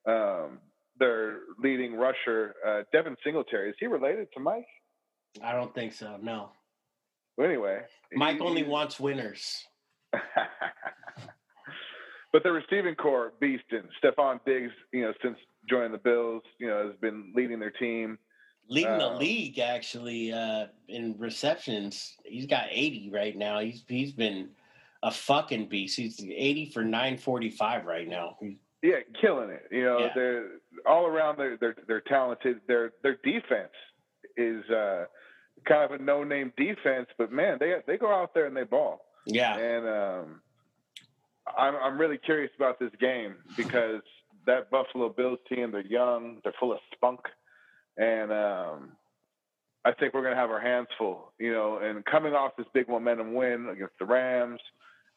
Um, 0.08 0.60
their 0.98 1.40
leading 1.58 1.94
rusher, 1.94 2.54
uh, 2.66 2.82
Devin 2.92 3.16
Singletary, 3.24 3.70
is 3.70 3.76
he 3.80 3.86
related 3.86 4.28
to 4.34 4.40
Mike? 4.40 4.66
I 5.42 5.52
don't 5.52 5.74
think 5.74 5.92
so. 5.92 6.16
No. 6.22 6.50
Well, 7.36 7.48
anyway, 7.48 7.80
Mike 8.12 8.36
he, 8.36 8.42
only 8.42 8.62
wants 8.62 9.00
winners. 9.00 9.64
but 12.32 12.42
the 12.44 12.52
receiving 12.52 12.94
core 12.94 13.32
beast 13.40 13.64
and 13.72 13.88
Stefon 14.02 14.38
Diggs, 14.46 14.72
you 14.92 15.02
know, 15.02 15.12
since 15.22 15.36
joining 15.68 15.92
the 15.92 15.98
Bills, 15.98 16.42
you 16.60 16.68
know, 16.68 16.86
has 16.86 16.96
been 17.00 17.32
leading 17.34 17.58
their 17.58 17.72
team. 17.72 18.18
Leading 18.68 18.98
the 18.98 19.10
league 19.10 19.58
actually 19.58 20.32
uh, 20.32 20.66
in 20.88 21.14
receptions. 21.18 22.16
He's 22.24 22.46
got 22.46 22.66
80 22.70 23.10
right 23.12 23.36
now. 23.36 23.60
He's 23.60 23.84
he's 23.86 24.12
been 24.12 24.48
a 25.02 25.10
fucking 25.10 25.68
beast. 25.68 25.96
He's 25.96 26.18
80 26.20 26.70
for 26.70 26.82
945 26.82 27.84
right 27.84 28.08
now. 28.08 28.36
yeah, 28.82 29.00
killing 29.20 29.50
it. 29.50 29.68
You 29.70 29.84
know, 29.84 29.98
yeah. 29.98 30.08
they're 30.14 30.46
all 30.86 31.06
around. 31.06 31.38
They're, 31.38 31.58
they're 31.58 31.76
they're 31.86 32.00
talented. 32.00 32.60
Their 32.66 32.92
their 33.02 33.18
defense 33.22 33.72
is 34.36 34.64
uh, 34.70 35.04
kind 35.66 35.92
of 35.92 36.00
a 36.00 36.02
no 36.02 36.24
name 36.24 36.52
defense, 36.56 37.08
but 37.18 37.30
man, 37.30 37.58
they 37.60 37.74
they 37.86 37.98
go 37.98 38.12
out 38.12 38.34
there 38.34 38.46
and 38.46 38.56
they 38.56 38.64
ball. 38.64 39.04
Yeah, 39.26 39.56
and 39.56 39.88
um, 39.88 40.40
I'm 41.56 41.76
I'm 41.76 41.98
really 41.98 42.18
curious 42.18 42.50
about 42.56 42.78
this 42.78 42.92
game 43.00 43.36
because 43.56 44.00
that 44.46 44.70
Buffalo 44.70 45.08
Bills 45.08 45.38
team, 45.48 45.72
they're 45.72 45.86
young, 45.86 46.38
they're 46.44 46.52
full 46.58 46.72
of 46.72 46.78
spunk, 46.94 47.20
and 47.96 48.32
um, 48.32 48.92
I 49.84 49.92
think 49.92 50.14
we're 50.14 50.22
going 50.22 50.34
to 50.34 50.40
have 50.40 50.50
our 50.50 50.60
hands 50.60 50.88
full. 50.98 51.32
You 51.38 51.52
know, 51.52 51.78
and 51.82 52.04
coming 52.04 52.32
off 52.32 52.52
this 52.56 52.66
big 52.74 52.88
momentum 52.88 53.34
win 53.34 53.68
against 53.70 53.94
the 53.98 54.06
Rams, 54.06 54.60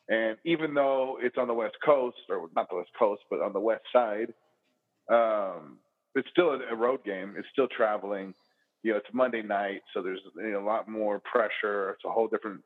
and 0.10 0.38
even 0.46 0.74
though 0.74 1.18
it's 1.22 1.38
on 1.38 1.48
the 1.48 1.54
West 1.54 1.76
Coast, 1.86 2.18
or 2.30 2.50
not 2.56 2.70
the 2.70 2.78
West 2.78 2.92
Coast, 2.98 3.22
but 3.30 3.42
on 3.42 3.54
the 3.54 3.60
West 3.60 3.84
Side, 3.92 4.34
um, 5.10 5.78
it's 6.16 6.28
still 6.32 6.60
a, 6.70 6.76
road 6.76 7.04
game. 7.04 7.36
It's 7.38 7.48
still 7.52 7.68
traveling. 7.68 8.34
You 8.84 8.92
know, 8.92 8.98
it's 8.98 9.08
Monday 9.14 9.42
night, 9.42 9.82
so 9.94 10.02
there's 10.02 10.22
you 10.36 10.52
know, 10.52 10.60
a 10.60 10.66
lot 10.66 10.88
more 10.88 11.20
pressure. 11.20 11.92
It's 11.92 12.06
a 12.06 12.12
whole 12.12 12.28
different 12.28 12.62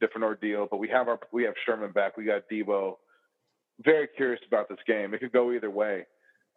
different 0.00 0.24
ordeal. 0.24 0.66
But 0.70 0.78
we 0.78 0.88
have 0.88 1.08
our 1.08 1.18
we 1.32 1.44
have 1.44 1.54
Sherman 1.66 1.92
back. 1.92 2.16
We 2.16 2.24
got 2.24 2.42
Deebo. 2.50 2.96
Very 3.84 4.08
curious 4.16 4.40
about 4.46 4.68
this 4.68 4.78
game. 4.86 5.14
It 5.14 5.20
could 5.20 5.32
go 5.32 5.52
either 5.52 5.70
way. 5.70 6.06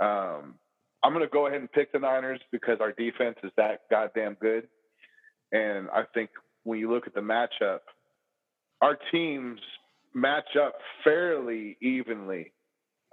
Um, 0.01 0.55
I'm 1.03 1.13
going 1.13 1.25
to 1.25 1.31
go 1.31 1.47
ahead 1.47 1.59
and 1.59 1.71
pick 1.71 1.91
the 1.91 1.99
Niners 1.99 2.39
because 2.51 2.77
our 2.79 2.91
defense 2.91 3.37
is 3.43 3.51
that 3.57 3.81
goddamn 3.89 4.37
good. 4.39 4.67
And 5.51 5.89
I 5.89 6.03
think 6.13 6.29
when 6.63 6.79
you 6.79 6.91
look 6.91 7.07
at 7.07 7.13
the 7.13 7.21
matchup, 7.21 7.79
our 8.81 8.97
teams 9.11 9.59
match 10.13 10.55
up 10.61 10.75
fairly 11.03 11.77
evenly, 11.81 12.53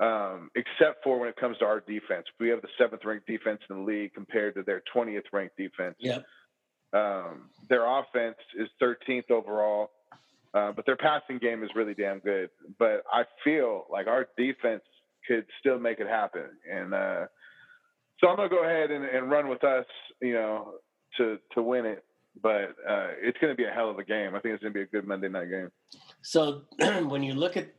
um, 0.00 0.50
except 0.54 1.02
for 1.02 1.18
when 1.18 1.28
it 1.28 1.36
comes 1.36 1.58
to 1.58 1.64
our 1.64 1.80
defense. 1.80 2.26
We 2.38 2.48
have 2.50 2.62
the 2.62 2.68
seventh 2.78 3.04
ranked 3.04 3.26
defense 3.26 3.60
in 3.68 3.76
the 3.76 3.82
league 3.82 4.14
compared 4.14 4.54
to 4.54 4.62
their 4.62 4.82
20th 4.94 5.24
ranked 5.32 5.56
defense. 5.56 5.96
Yep. 5.98 6.24
Um, 6.92 7.50
their 7.68 7.84
offense 7.86 8.36
is 8.56 8.68
13th 8.80 9.30
overall. 9.30 9.90
Uh, 10.54 10.72
but 10.72 10.86
their 10.86 10.96
passing 10.96 11.38
game 11.38 11.62
is 11.62 11.70
really 11.74 11.94
damn 11.94 12.20
good. 12.20 12.50
But 12.78 13.02
I 13.12 13.24
feel 13.44 13.86
like 13.90 14.06
our 14.06 14.26
defense 14.36 14.82
could 15.26 15.44
still 15.60 15.78
make 15.78 16.00
it 16.00 16.08
happen. 16.08 16.46
And 16.70 16.94
uh, 16.94 17.26
so 18.20 18.28
I'm 18.28 18.36
to 18.36 18.48
go 18.48 18.64
ahead 18.64 18.90
and, 18.90 19.04
and, 19.04 19.30
run 19.30 19.48
with 19.48 19.64
us, 19.64 19.86
you 20.20 20.34
know, 20.34 20.74
to 21.16 21.38
to 21.54 21.62
win 21.62 21.86
it. 21.86 22.04
But 22.40 22.74
uh, 22.88 23.08
it's 23.20 23.38
to 23.40 23.54
be 23.54 23.64
a 23.64 23.70
hell 23.70 23.90
of 23.90 23.98
a 23.98 24.04
game. 24.04 24.34
I 24.34 24.40
think 24.40 24.54
it's 24.54 24.62
to 24.62 24.70
be 24.70 24.82
a 24.82 24.86
good 24.86 25.06
Monday 25.06 25.28
night 25.28 25.50
game. 25.50 25.70
So 26.22 26.62
when 26.78 27.22
you 27.22 27.34
look 27.34 27.56
at, 27.56 27.74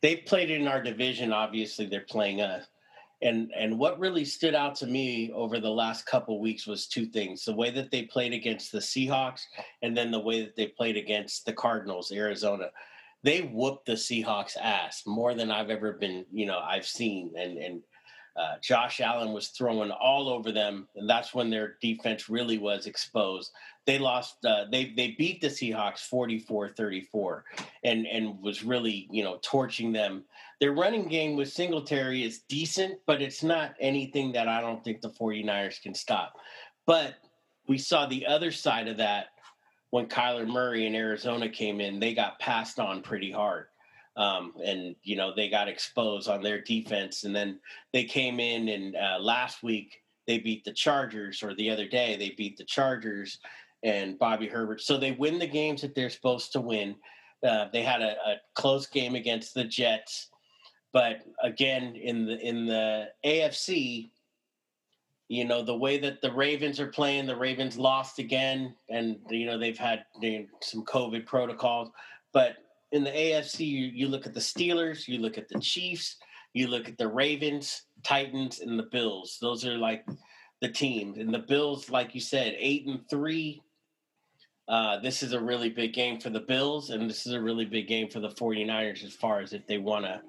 they've 0.00 0.24
played 0.24 0.50
in 0.50 0.68
our 0.68 0.82
division. 0.82 1.32
Obviously, 1.32 1.86
they're 1.86 2.02
playing 2.02 2.40
us 2.40 2.66
and 3.22 3.52
and 3.56 3.78
what 3.78 3.98
really 3.98 4.24
stood 4.24 4.54
out 4.54 4.74
to 4.74 4.86
me 4.86 5.30
over 5.32 5.60
the 5.60 5.70
last 5.70 6.06
couple 6.06 6.40
weeks 6.40 6.66
was 6.66 6.86
two 6.86 7.06
things 7.06 7.44
the 7.44 7.54
way 7.54 7.70
that 7.70 7.90
they 7.90 8.02
played 8.02 8.32
against 8.32 8.72
the 8.72 8.78
seahawks 8.78 9.42
and 9.82 9.96
then 9.96 10.10
the 10.10 10.18
way 10.18 10.42
that 10.42 10.56
they 10.56 10.66
played 10.66 10.96
against 10.96 11.44
the 11.44 11.52
cardinals 11.52 12.12
arizona 12.12 12.70
they 13.22 13.42
whooped 13.42 13.86
the 13.86 13.92
seahawks 13.92 14.56
ass 14.60 15.02
more 15.06 15.34
than 15.34 15.50
i've 15.50 15.70
ever 15.70 15.92
been 15.92 16.24
you 16.32 16.46
know 16.46 16.58
i've 16.58 16.86
seen 16.86 17.32
and 17.36 17.58
and 17.58 17.82
uh, 18.36 18.56
Josh 18.60 19.00
Allen 19.00 19.32
was 19.32 19.48
throwing 19.48 19.90
all 19.90 20.28
over 20.28 20.52
them, 20.52 20.88
and 20.96 21.08
that's 21.08 21.34
when 21.34 21.50
their 21.50 21.76
defense 21.80 22.28
really 22.28 22.58
was 22.58 22.86
exposed. 22.86 23.52
They 23.86 23.98
lost. 23.98 24.44
Uh, 24.44 24.66
they 24.70 24.92
they 24.96 25.12
beat 25.18 25.40
the 25.40 25.48
Seahawks 25.48 26.08
44-34 26.08 27.42
and 27.84 28.06
and 28.06 28.40
was 28.40 28.62
really 28.62 29.08
you 29.10 29.24
know 29.24 29.38
torching 29.42 29.92
them. 29.92 30.24
Their 30.60 30.72
running 30.72 31.08
game 31.08 31.36
with 31.36 31.52
Singletary 31.52 32.22
is 32.22 32.40
decent, 32.40 32.98
but 33.06 33.22
it's 33.22 33.42
not 33.42 33.74
anything 33.80 34.32
that 34.32 34.46
I 34.46 34.60
don't 34.60 34.84
think 34.84 35.00
the 35.00 35.08
49ers 35.08 35.82
can 35.82 35.94
stop. 35.94 36.36
But 36.86 37.14
we 37.66 37.78
saw 37.78 38.06
the 38.06 38.26
other 38.26 38.52
side 38.52 38.86
of 38.86 38.98
that 38.98 39.28
when 39.90 40.06
Kyler 40.06 40.46
Murray 40.46 40.86
in 40.86 40.94
Arizona 40.94 41.48
came 41.48 41.80
in. 41.80 41.98
They 41.98 42.14
got 42.14 42.38
passed 42.38 42.78
on 42.78 43.02
pretty 43.02 43.32
hard 43.32 43.66
um, 44.20 44.52
and 44.62 44.94
you 45.02 45.16
know 45.16 45.32
they 45.34 45.48
got 45.48 45.66
exposed 45.66 46.28
on 46.28 46.42
their 46.42 46.60
defense. 46.60 47.24
And 47.24 47.34
then 47.34 47.58
they 47.92 48.04
came 48.04 48.38
in 48.38 48.68
and 48.68 48.94
uh, 48.94 49.18
last 49.18 49.62
week 49.62 50.02
they 50.26 50.38
beat 50.38 50.62
the 50.62 50.72
Chargers, 50.72 51.42
or 51.42 51.54
the 51.54 51.70
other 51.70 51.88
day 51.88 52.16
they 52.16 52.30
beat 52.36 52.58
the 52.58 52.64
Chargers 52.64 53.38
and 53.82 54.18
Bobby 54.18 54.46
Herbert. 54.46 54.82
So 54.82 54.98
they 54.98 55.12
win 55.12 55.38
the 55.38 55.46
games 55.46 55.80
that 55.80 55.94
they're 55.94 56.10
supposed 56.10 56.52
to 56.52 56.60
win. 56.60 56.96
Uh, 57.42 57.68
they 57.72 57.82
had 57.82 58.02
a, 58.02 58.10
a 58.26 58.36
close 58.54 58.86
game 58.86 59.14
against 59.14 59.54
the 59.54 59.64
Jets, 59.64 60.28
but 60.92 61.22
again 61.42 61.96
in 61.96 62.26
the 62.26 62.38
in 62.46 62.66
the 62.66 63.08
AFC, 63.24 64.10
you 65.28 65.46
know 65.46 65.62
the 65.62 65.74
way 65.74 65.96
that 65.96 66.20
the 66.20 66.30
Ravens 66.30 66.78
are 66.78 66.88
playing, 66.88 67.24
the 67.24 67.34
Ravens 67.34 67.78
lost 67.78 68.18
again, 68.18 68.74
and 68.90 69.16
you 69.30 69.46
know 69.46 69.56
they've 69.56 69.78
had 69.78 70.04
some 70.60 70.84
COVID 70.84 71.24
protocols. 71.24 71.88
But 72.34 72.58
in 72.92 73.04
the 73.04 73.10
AFC, 73.10 73.60
you, 73.60 73.86
you 73.86 74.08
look 74.08 74.26
at 74.26 74.34
the 74.34 74.40
Steelers, 74.40 75.06
you 75.06 75.18
look 75.18 75.38
at 75.38 75.48
the 75.48 75.60
Chiefs, 75.60 76.16
you 76.52 76.66
look 76.66 76.88
at 76.88 76.98
the 76.98 77.08
Ravens, 77.08 77.82
Titans, 78.02 78.60
and 78.60 78.78
the 78.78 78.88
Bills. 78.90 79.38
Those 79.40 79.64
are 79.64 79.78
like 79.78 80.04
the 80.60 80.68
teams. 80.68 81.18
And 81.18 81.32
the 81.32 81.38
Bills, 81.38 81.90
like 81.90 82.14
you 82.14 82.20
said, 82.20 82.54
eight 82.58 82.86
and 82.86 83.08
three. 83.08 83.62
Uh, 84.68 85.00
this 85.00 85.22
is 85.22 85.32
a 85.32 85.40
really 85.40 85.68
big 85.68 85.92
game 85.92 86.20
for 86.20 86.30
the 86.30 86.40
Bills, 86.40 86.90
and 86.90 87.08
this 87.08 87.26
is 87.26 87.32
a 87.32 87.40
really 87.40 87.64
big 87.64 87.88
game 87.88 88.08
for 88.08 88.20
the 88.20 88.28
49ers 88.28 89.04
as 89.04 89.12
far 89.12 89.40
as 89.40 89.52
if 89.52 89.66
they 89.66 89.78
want 89.78 90.04
to 90.04 90.20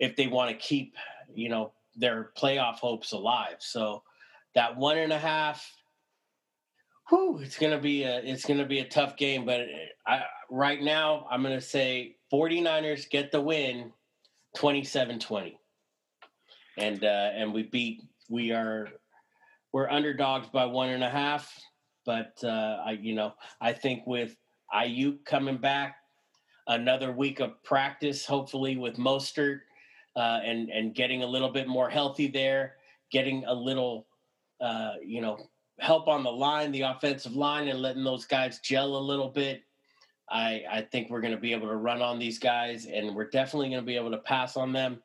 if 0.00 0.16
they 0.16 0.26
want 0.26 0.50
to 0.50 0.56
keep, 0.56 0.96
you 1.32 1.48
know, 1.48 1.72
their 1.94 2.30
playoff 2.36 2.76
hopes 2.76 3.12
alive. 3.12 3.56
So 3.60 4.02
that 4.54 4.76
one 4.76 4.98
and 4.98 5.12
a 5.12 5.18
half 5.18 5.64
whew, 7.08 7.38
it's 7.42 7.58
gonna 7.58 7.80
be 7.80 8.02
a 8.04 8.18
it's 8.18 8.44
gonna 8.44 8.66
be 8.66 8.80
a 8.80 8.88
tough 8.88 9.16
game. 9.16 9.44
But 9.44 9.62
I, 10.06 10.22
right 10.50 10.82
now, 10.82 11.26
I'm 11.30 11.42
gonna 11.42 11.60
say 11.60 12.16
49ers 12.32 13.08
get 13.10 13.30
the 13.32 13.40
win, 13.40 13.92
27-20. 14.56 15.54
and 16.78 17.04
uh, 17.04 17.30
and 17.34 17.52
we 17.52 17.64
beat. 17.64 18.02
We 18.28 18.52
are 18.52 18.88
we're 19.72 19.90
underdogs 19.90 20.48
by 20.48 20.64
one 20.66 20.90
and 20.90 21.04
a 21.04 21.10
half. 21.10 21.52
But 22.06 22.38
uh, 22.44 22.82
I, 22.86 22.98
you 23.00 23.14
know, 23.14 23.32
I 23.60 23.72
think 23.72 24.06
with 24.06 24.36
Aiyuk 24.74 25.24
coming 25.24 25.56
back, 25.56 25.96
another 26.68 27.12
week 27.12 27.40
of 27.40 27.62
practice, 27.62 28.26
hopefully 28.26 28.76
with 28.76 28.96
Mostert, 28.96 29.60
uh, 30.16 30.40
and 30.44 30.68
and 30.70 30.94
getting 30.94 31.22
a 31.22 31.26
little 31.26 31.50
bit 31.50 31.66
more 31.66 31.88
healthy 31.88 32.28
there, 32.28 32.74
getting 33.10 33.44
a 33.46 33.54
little, 33.54 34.06
uh, 34.60 34.92
you 35.04 35.20
know, 35.20 35.38
help 35.80 36.08
on 36.08 36.22
the 36.22 36.32
line, 36.32 36.72
the 36.72 36.82
offensive 36.82 37.34
line, 37.34 37.68
and 37.68 37.80
letting 37.80 38.04
those 38.04 38.24
guys 38.24 38.60
gel 38.60 38.96
a 38.96 38.98
little 38.98 39.28
bit. 39.28 39.62
I, 40.30 40.62
I 40.70 40.80
think 40.82 41.10
we're 41.10 41.20
going 41.20 41.34
to 41.34 41.40
be 41.40 41.52
able 41.52 41.68
to 41.68 41.76
run 41.76 42.00
on 42.00 42.18
these 42.18 42.38
guys, 42.38 42.86
and 42.86 43.14
we're 43.14 43.28
definitely 43.30 43.68
going 43.70 43.82
to 43.82 43.86
be 43.86 43.96
able 43.96 44.10
to 44.12 44.18
pass 44.18 44.56
on 44.56 44.72
them. 44.72 45.02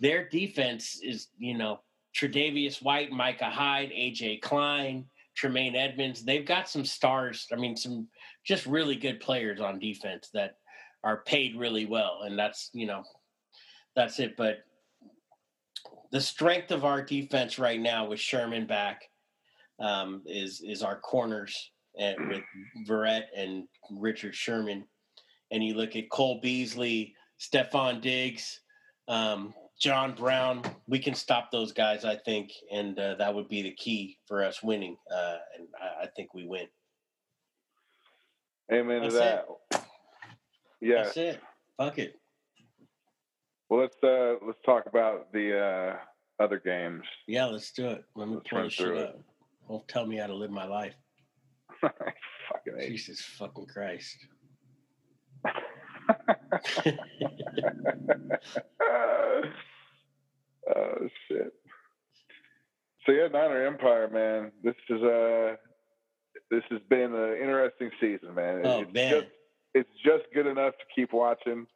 Their 0.00 0.28
defense 0.28 1.00
is, 1.02 1.28
you 1.38 1.56
know, 1.56 1.80
Tre'Davious 2.16 2.82
White, 2.82 3.12
Micah 3.12 3.50
Hyde, 3.50 3.90
AJ 3.90 4.40
Klein, 4.40 5.04
Tremaine 5.36 5.76
Edmunds. 5.76 6.24
They've 6.24 6.46
got 6.46 6.68
some 6.68 6.84
stars. 6.84 7.46
I 7.52 7.56
mean, 7.56 7.76
some 7.76 8.08
just 8.44 8.66
really 8.66 8.96
good 8.96 9.20
players 9.20 9.60
on 9.60 9.78
defense 9.78 10.30
that 10.32 10.56
are 11.04 11.18
paid 11.18 11.56
really 11.56 11.86
well, 11.86 12.22
and 12.24 12.38
that's 12.38 12.70
you 12.72 12.86
know, 12.86 13.04
that's 13.94 14.18
it. 14.18 14.36
But 14.36 14.64
the 16.10 16.20
strength 16.20 16.70
of 16.70 16.84
our 16.84 17.02
defense 17.02 17.58
right 17.58 17.80
now 17.80 18.06
with 18.06 18.20
Sherman 18.20 18.66
back 18.66 19.02
um, 19.78 20.22
is 20.26 20.62
is 20.66 20.82
our 20.82 20.98
corners 21.00 21.70
at, 21.98 22.16
with 22.28 22.42
Verrett 22.88 23.24
and 23.36 23.64
Richard 23.90 24.34
Sherman, 24.34 24.84
and 25.50 25.62
you 25.62 25.74
look 25.74 25.96
at 25.96 26.10
Cole 26.10 26.40
Beasley, 26.42 27.14
Stefon 27.40 28.00
Diggs, 28.00 28.60
um, 29.08 29.54
John 29.80 30.14
Brown. 30.14 30.62
We 30.88 30.98
can 30.98 31.14
stop 31.14 31.50
those 31.50 31.72
guys, 31.72 32.04
I 32.04 32.16
think, 32.16 32.52
and 32.72 32.98
uh, 32.98 33.14
that 33.16 33.34
would 33.34 33.48
be 33.48 33.62
the 33.62 33.72
key 33.72 34.18
for 34.26 34.44
us 34.44 34.62
winning. 34.62 34.96
Uh, 35.10 35.36
and 35.58 35.68
I, 35.80 36.04
I, 36.04 36.06
think 36.16 36.34
we 36.34 36.46
win. 36.46 36.66
Amen 38.72 39.02
That's 39.02 39.14
to 39.14 39.18
that. 39.20 39.46
It. 39.72 39.80
Yeah. 40.80 41.02
That's 41.04 41.16
it. 41.16 41.40
Fuck 41.76 41.98
it. 41.98 42.18
Well, 43.68 43.80
let's 43.80 43.96
uh, 44.02 44.34
let's 44.46 44.60
talk 44.64 44.86
about 44.86 45.32
the 45.32 45.58
uh, 45.58 46.42
other 46.42 46.60
games. 46.64 47.02
Yeah, 47.26 47.46
let's 47.46 47.72
do 47.72 47.88
it. 47.88 48.04
Let 48.14 48.28
me 48.28 48.34
let's 48.36 48.48
pull 48.48 48.62
this 48.62 48.72
shit 48.72 48.96
up. 48.96 49.20
Don't 49.68 49.86
tell 49.88 50.06
me 50.06 50.16
how 50.16 50.26
to 50.26 50.34
live 50.34 50.50
my 50.50 50.66
life. 50.66 50.94
fucking 51.80 52.80
Jesus 52.80 53.20
fucking 53.20 53.66
Christ. 53.66 54.16
oh 60.74 61.08
shit. 61.28 61.52
So 63.04 63.12
yeah, 63.12 63.28
Niner 63.28 63.66
Empire, 63.66 64.08
man. 64.12 64.52
This 64.62 64.74
is 64.88 65.02
uh 65.02 65.56
this 66.50 66.62
has 66.70 66.80
been 66.88 67.14
an 67.14 67.36
interesting 67.40 67.90
season, 68.00 68.34
man. 68.34 68.62
Oh 68.64 68.80
it's 68.80 68.92
man. 68.92 69.10
Just, 69.10 69.26
it's 69.74 69.90
just 70.04 70.24
good 70.34 70.46
enough 70.46 70.74
to 70.74 70.84
keep 70.94 71.12
watching. 71.12 71.66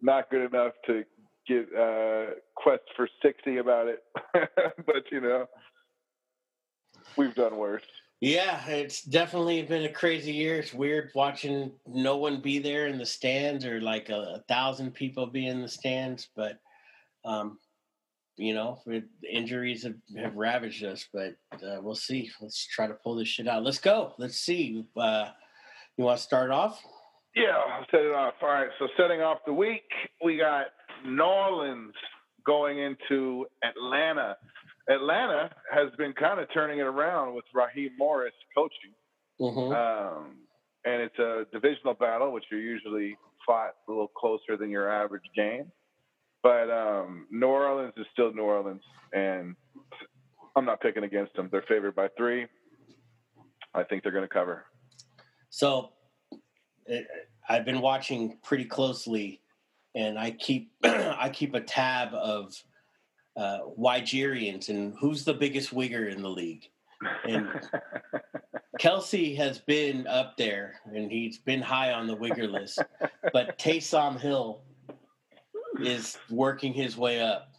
Not 0.00 0.30
good 0.30 0.52
enough 0.52 0.72
to 0.86 1.04
get 1.48 1.66
uh 1.76 2.34
quest 2.54 2.84
for 2.94 3.08
sixty 3.22 3.56
about 3.58 3.88
it. 3.88 4.02
but 4.32 5.04
you 5.10 5.20
know, 5.20 5.46
we've 7.16 7.34
done 7.34 7.56
worse. 7.56 7.82
Yeah, 8.20 8.66
it's 8.66 9.02
definitely 9.02 9.62
been 9.62 9.84
a 9.84 9.92
crazy 9.92 10.32
year. 10.32 10.58
It's 10.58 10.72
weird 10.72 11.10
watching 11.14 11.72
no 11.86 12.16
one 12.16 12.40
be 12.40 12.58
there 12.58 12.86
in 12.86 12.96
the 12.96 13.04
stands 13.04 13.66
or 13.66 13.80
like 13.80 14.08
a, 14.08 14.36
a 14.36 14.44
thousand 14.48 14.94
people 14.94 15.26
be 15.26 15.46
in 15.46 15.60
the 15.60 15.68
stands, 15.68 16.28
but 16.34 16.58
um, 17.26 17.58
you 18.36 18.54
know, 18.54 18.80
it, 18.86 19.04
injuries 19.28 19.82
have, 19.82 19.96
have 20.16 20.34
ravaged 20.34 20.84
us. 20.84 21.06
But 21.12 21.36
uh, 21.54 21.80
we'll 21.82 21.94
see. 21.94 22.30
Let's 22.40 22.66
try 22.66 22.86
to 22.86 22.94
pull 22.94 23.16
this 23.16 23.28
shit 23.28 23.48
out. 23.48 23.64
Let's 23.64 23.78
go. 23.78 24.14
Let's 24.18 24.38
see. 24.38 24.86
Uh, 24.96 25.28
you 25.96 26.04
want 26.04 26.18
to 26.18 26.24
start 26.24 26.50
off? 26.50 26.82
Yeah, 27.34 27.56
I'll 27.56 27.86
set 27.90 28.00
it 28.00 28.14
off. 28.14 28.34
All 28.40 28.48
right. 28.48 28.68
So 28.78 28.88
setting 28.96 29.20
off 29.20 29.38
the 29.46 29.52
week, 29.52 29.90
we 30.24 30.38
got 30.38 30.66
New 31.06 31.22
Orleans 31.22 31.94
going 32.46 32.78
into 32.78 33.46
Atlanta 33.62 34.36
Atlanta 34.88 35.50
has 35.72 35.90
been 35.98 36.12
kind 36.12 36.40
of 36.40 36.48
turning 36.54 36.78
it 36.78 36.86
around 36.86 37.34
with 37.34 37.44
Raheem 37.54 37.90
Morris 37.98 38.32
coaching. 38.56 38.94
Mm-hmm. 39.40 39.72
Um, 39.72 40.36
and 40.84 41.02
it's 41.02 41.18
a 41.18 41.44
divisional 41.52 41.94
battle, 41.94 42.32
which 42.32 42.44
are 42.52 42.58
usually 42.58 43.16
fought 43.44 43.74
a 43.88 43.90
little 43.90 44.08
closer 44.08 44.56
than 44.56 44.70
your 44.70 44.90
average 44.90 45.24
game. 45.34 45.70
But 46.42 46.70
um, 46.70 47.26
New 47.30 47.46
Orleans 47.46 47.94
is 47.96 48.06
still 48.12 48.32
New 48.32 48.42
Orleans, 48.42 48.82
and 49.12 49.56
I'm 50.54 50.64
not 50.64 50.80
picking 50.80 51.02
against 51.02 51.34
them. 51.34 51.48
They're 51.50 51.64
favored 51.68 51.96
by 51.96 52.08
three. 52.16 52.46
I 53.74 53.82
think 53.82 54.02
they're 54.02 54.12
going 54.12 54.22
to 54.22 54.32
cover. 54.32 54.64
So 55.50 55.90
eh, 56.88 57.02
I've 57.48 57.64
been 57.64 57.80
watching 57.80 58.38
pretty 58.44 58.64
closely, 58.64 59.40
and 59.94 60.18
I 60.18 60.30
keep 60.30 60.70
I 60.84 61.30
keep 61.32 61.54
a 61.54 61.60
tab 61.60 62.14
of 62.14 62.54
uh, 63.36 63.60
Wigerians 63.78 64.68
and 64.68 64.94
who's 64.98 65.24
the 65.24 65.34
biggest 65.34 65.74
wigger 65.74 66.10
in 66.10 66.22
the 66.22 66.30
league. 66.30 66.68
And 67.24 67.48
Kelce 68.80 69.36
has 69.36 69.58
been 69.58 70.06
up 70.06 70.36
there 70.36 70.80
and 70.86 71.10
he's 71.10 71.38
been 71.38 71.60
high 71.60 71.92
on 71.92 72.06
the 72.06 72.16
wigger 72.16 72.50
list, 72.50 72.82
but 73.32 73.58
Taysom 73.58 74.18
Hill 74.18 74.62
is 75.80 76.18
working 76.30 76.72
his 76.72 76.96
way 76.96 77.20
up. 77.20 77.52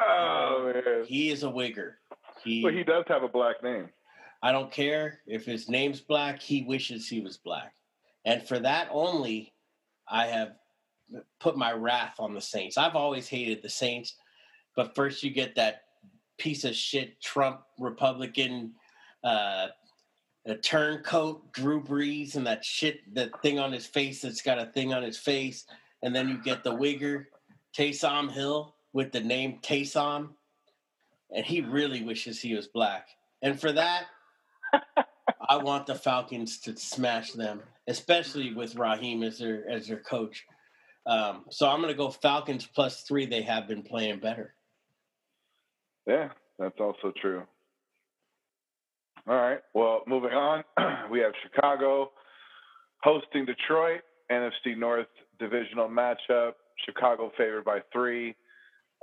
Oh 0.00 0.72
man, 0.74 1.04
he 1.06 1.30
is 1.30 1.42
a 1.42 1.48
wigger. 1.48 1.94
He, 2.42 2.64
well, 2.64 2.72
he 2.72 2.84
does 2.84 3.04
have 3.08 3.22
a 3.22 3.28
black 3.28 3.62
name. 3.62 3.90
I 4.42 4.52
don't 4.52 4.72
care 4.72 5.20
if 5.26 5.44
his 5.44 5.68
name's 5.68 6.00
black. 6.00 6.40
He 6.40 6.62
wishes 6.62 7.06
he 7.06 7.20
was 7.20 7.36
black, 7.36 7.74
and 8.24 8.42
for 8.42 8.58
that 8.58 8.88
only, 8.90 9.52
I 10.08 10.26
have 10.26 10.52
put 11.38 11.56
my 11.56 11.72
wrath 11.72 12.14
on 12.18 12.34
the 12.34 12.40
Saints. 12.40 12.78
I've 12.78 12.96
always 12.96 13.28
hated 13.28 13.62
the 13.62 13.68
Saints 13.68 14.14
but 14.80 14.94
first, 14.94 15.22
you 15.22 15.28
get 15.28 15.56
that 15.56 15.82
piece 16.38 16.64
of 16.64 16.74
shit 16.74 17.20
Trump 17.20 17.60
Republican 17.78 18.72
uh, 19.22 19.66
a 20.46 20.54
turncoat 20.54 21.52
Drew 21.52 21.84
Brees 21.84 22.34
and 22.34 22.46
that 22.46 22.64
shit, 22.64 23.14
that 23.14 23.42
thing 23.42 23.58
on 23.58 23.72
his 23.72 23.84
face 23.84 24.22
that's 24.22 24.40
got 24.40 24.58
a 24.58 24.64
thing 24.64 24.94
on 24.94 25.02
his 25.02 25.18
face, 25.18 25.66
and 26.02 26.16
then 26.16 26.30
you 26.30 26.42
get 26.42 26.64
the 26.64 26.74
wigger 26.74 27.26
Taysom 27.76 28.30
Hill 28.32 28.74
with 28.94 29.12
the 29.12 29.20
name 29.20 29.58
Taysom. 29.62 30.30
and 31.30 31.44
he 31.44 31.60
really 31.60 32.02
wishes 32.02 32.40
he 32.40 32.54
was 32.54 32.66
black. 32.66 33.08
And 33.42 33.60
for 33.60 33.72
that, 33.72 34.04
I 35.50 35.58
want 35.58 35.88
the 35.88 35.94
Falcons 35.94 36.58
to 36.60 36.74
smash 36.74 37.32
them, 37.32 37.60
especially 37.86 38.54
with 38.54 38.76
Raheem 38.76 39.22
as 39.24 39.40
their 39.40 39.68
as 39.68 39.88
their 39.88 40.00
coach. 40.00 40.46
Um, 41.04 41.44
so 41.50 41.68
I'm 41.68 41.82
going 41.82 41.92
to 41.92 41.98
go 41.98 42.08
Falcons 42.08 42.66
plus 42.66 43.02
three. 43.02 43.26
They 43.26 43.42
have 43.42 43.68
been 43.68 43.82
playing 43.82 44.20
better. 44.20 44.54
Yeah, 46.10 46.30
that's 46.58 46.80
also 46.80 47.12
true. 47.22 47.44
All 49.28 49.36
right. 49.36 49.60
Well, 49.74 50.02
moving 50.08 50.32
on, 50.32 50.64
we 51.10 51.20
have 51.20 51.30
Chicago 51.40 52.10
hosting 53.00 53.44
Detroit, 53.44 54.00
NFC 54.28 54.76
North 54.76 55.06
divisional 55.38 55.88
matchup. 55.88 56.54
Chicago 56.84 57.30
favored 57.38 57.64
by 57.64 57.78
three. 57.92 58.34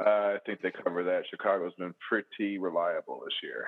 Uh, 0.05 0.10
I 0.10 0.38
think 0.45 0.62
they 0.62 0.72
cover 0.84 1.01
that. 1.05 1.24
Chicago's 1.30 1.72
been 1.80 1.95
pretty 2.10 2.58
reliable 2.58 3.22
this 3.24 3.36
year. 3.41 3.66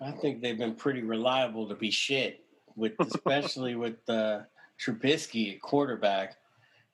I 0.00 0.10
think 0.10 0.42
they've 0.42 0.58
been 0.58 0.74
pretty 0.74 1.02
reliable 1.02 1.68
to 1.68 1.76
be 1.76 1.92
shit, 1.92 2.40
with 2.74 2.94
especially 2.98 3.76
with 3.76 4.08
uh, 4.08 4.40
Trubisky 4.84 5.54
at 5.54 5.62
quarterback, 5.62 6.34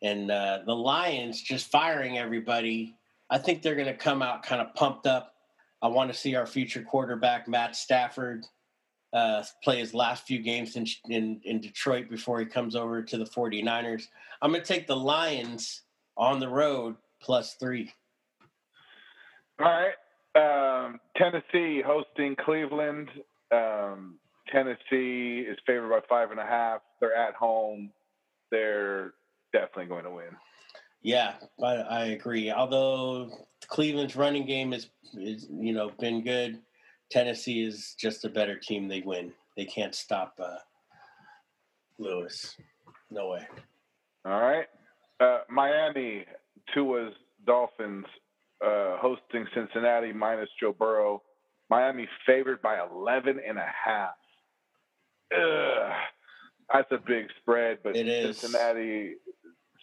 and 0.03 0.31
uh, 0.31 0.59
the 0.67 0.75
Lions 0.77 1.41
just 1.41 1.71
firing 1.71 2.19
everybody. 2.19 2.95
I 3.31 3.39
think 3.39 3.63
they're 3.63 3.77
going 3.77 3.87
to 3.87 3.97
come 3.97 4.23
out 4.23 4.43
kind 4.43 4.61
of 4.61 4.75
pumped 4.75 5.07
up. 5.07 5.35
I 5.83 5.89
want 5.89 6.13
to 6.13 6.19
see 6.19 6.35
our 6.35 6.47
future 6.47 6.83
quarterback 6.83 7.49
Matt 7.49 7.77
Stafford 7.77 8.45
uh, 9.13 9.43
play 9.63 9.79
his 9.79 9.95
last 9.95 10.27
few 10.27 10.41
games 10.41 10.77
in, 10.77 10.87
in, 11.09 11.41
in 11.45 11.61
Detroit 11.61 12.11
before 12.11 12.41
he 12.41 12.47
comes 12.47 12.77
over 12.77 13.03
to 13.03 13.17
the 13.17 13.25
49ers. 13.25 14.05
I'm 14.43 14.51
going 14.51 14.63
to 14.63 14.67
take 14.67 14.87
the 14.87 14.97
Lions 14.97 15.83
on 16.17 16.41
the 16.41 16.49
road 16.49 16.97
plus 17.23 17.55
three. 17.55 17.93
All 19.61 19.67
right. 19.67 19.95
Um, 20.35 21.01
Tennessee 21.17 21.83
hosting 21.85 22.37
Cleveland. 22.45 23.09
Um, 23.53 24.19
Tennessee 24.53 25.45
is 25.49 25.59
favored 25.67 25.91
by 25.91 26.01
five 26.09 26.31
and 26.31 26.41
a 26.41 26.45
half. 26.45 26.81
They're 27.01 27.15
at 27.15 27.35
home. 27.35 27.91
They're 28.51 29.15
definitely 29.53 29.87
going 29.87 30.05
to 30.05 30.11
win. 30.11 30.37
Yeah, 31.03 31.35
I, 31.63 31.75
I 31.75 32.05
agree. 32.07 32.51
Although 32.51 33.31
Cleveland's 33.69 34.17
running 34.17 34.47
game 34.47 34.73
is, 34.73 34.89
is, 35.15 35.47
you 35.51 35.73
know, 35.73 35.91
been 35.99 36.23
good. 36.23 36.61
Tennessee 37.11 37.63
is 37.63 37.95
just 37.99 38.25
a 38.25 38.29
better 38.29 38.57
team. 38.57 38.87
They 38.87 39.01
win. 39.01 39.33
They 39.57 39.65
can't 39.65 39.95
stop 39.95 40.39
uh, 40.43 40.59
Lewis. 41.99 42.57
No 43.11 43.31
way. 43.31 43.47
All 44.25 44.41
right. 44.41 44.67
Uh, 45.19 45.41
Miami, 45.49 46.25
Tua's 46.73 47.13
Dolphins 47.47 48.07
uh, 48.65 48.97
hosting 48.99 49.47
Cincinnati 49.55 50.13
minus 50.13 50.49
Joe 50.61 50.75
Burrow. 50.79 51.23
Miami 51.71 52.09
favored 52.27 52.61
by 52.63 52.79
11 52.91 53.41
and 53.47 53.59
a 53.59 53.67
half. 53.85 54.15
Ugh. 55.35 55.93
That's 56.73 56.93
a 56.93 56.99
big 56.99 57.27
spread, 57.41 57.79
but. 57.83 57.97
Cincinnati 57.97 59.15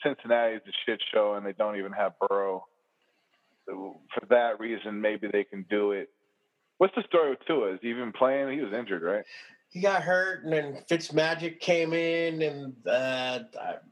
Cincinnati 0.04 0.56
is 0.56 0.62
a 0.68 0.72
shit 0.86 1.02
show, 1.14 1.36
and 1.36 1.46
they 1.46 1.54
don't 1.54 1.78
even 1.78 1.92
have 1.92 2.14
Burrow. 2.28 2.66
So 3.66 4.00
for 4.14 4.26
that 4.28 4.60
reason, 4.60 5.02
maybe 5.02 5.28
they 5.32 5.44
can 5.44 5.66
do 5.70 5.92
it. 5.92 6.10
What's 6.78 6.96
the 6.96 7.04
story 7.08 7.32
with 7.32 7.40
Tua? 7.48 7.74
Is 7.74 7.80
he 7.82 7.90
even 7.90 8.12
playing? 8.12 8.52
He 8.52 8.64
was 8.64 8.74
injured, 8.74 9.02
right? 9.02 9.24
He 9.70 9.82
got 9.82 10.04
hurt, 10.04 10.44
and 10.44 10.54
then 10.54 10.78
Fitzmagic 10.90 11.60
came 11.60 11.92
in, 11.92 12.42
and 12.42 12.74
uh, 12.88 13.40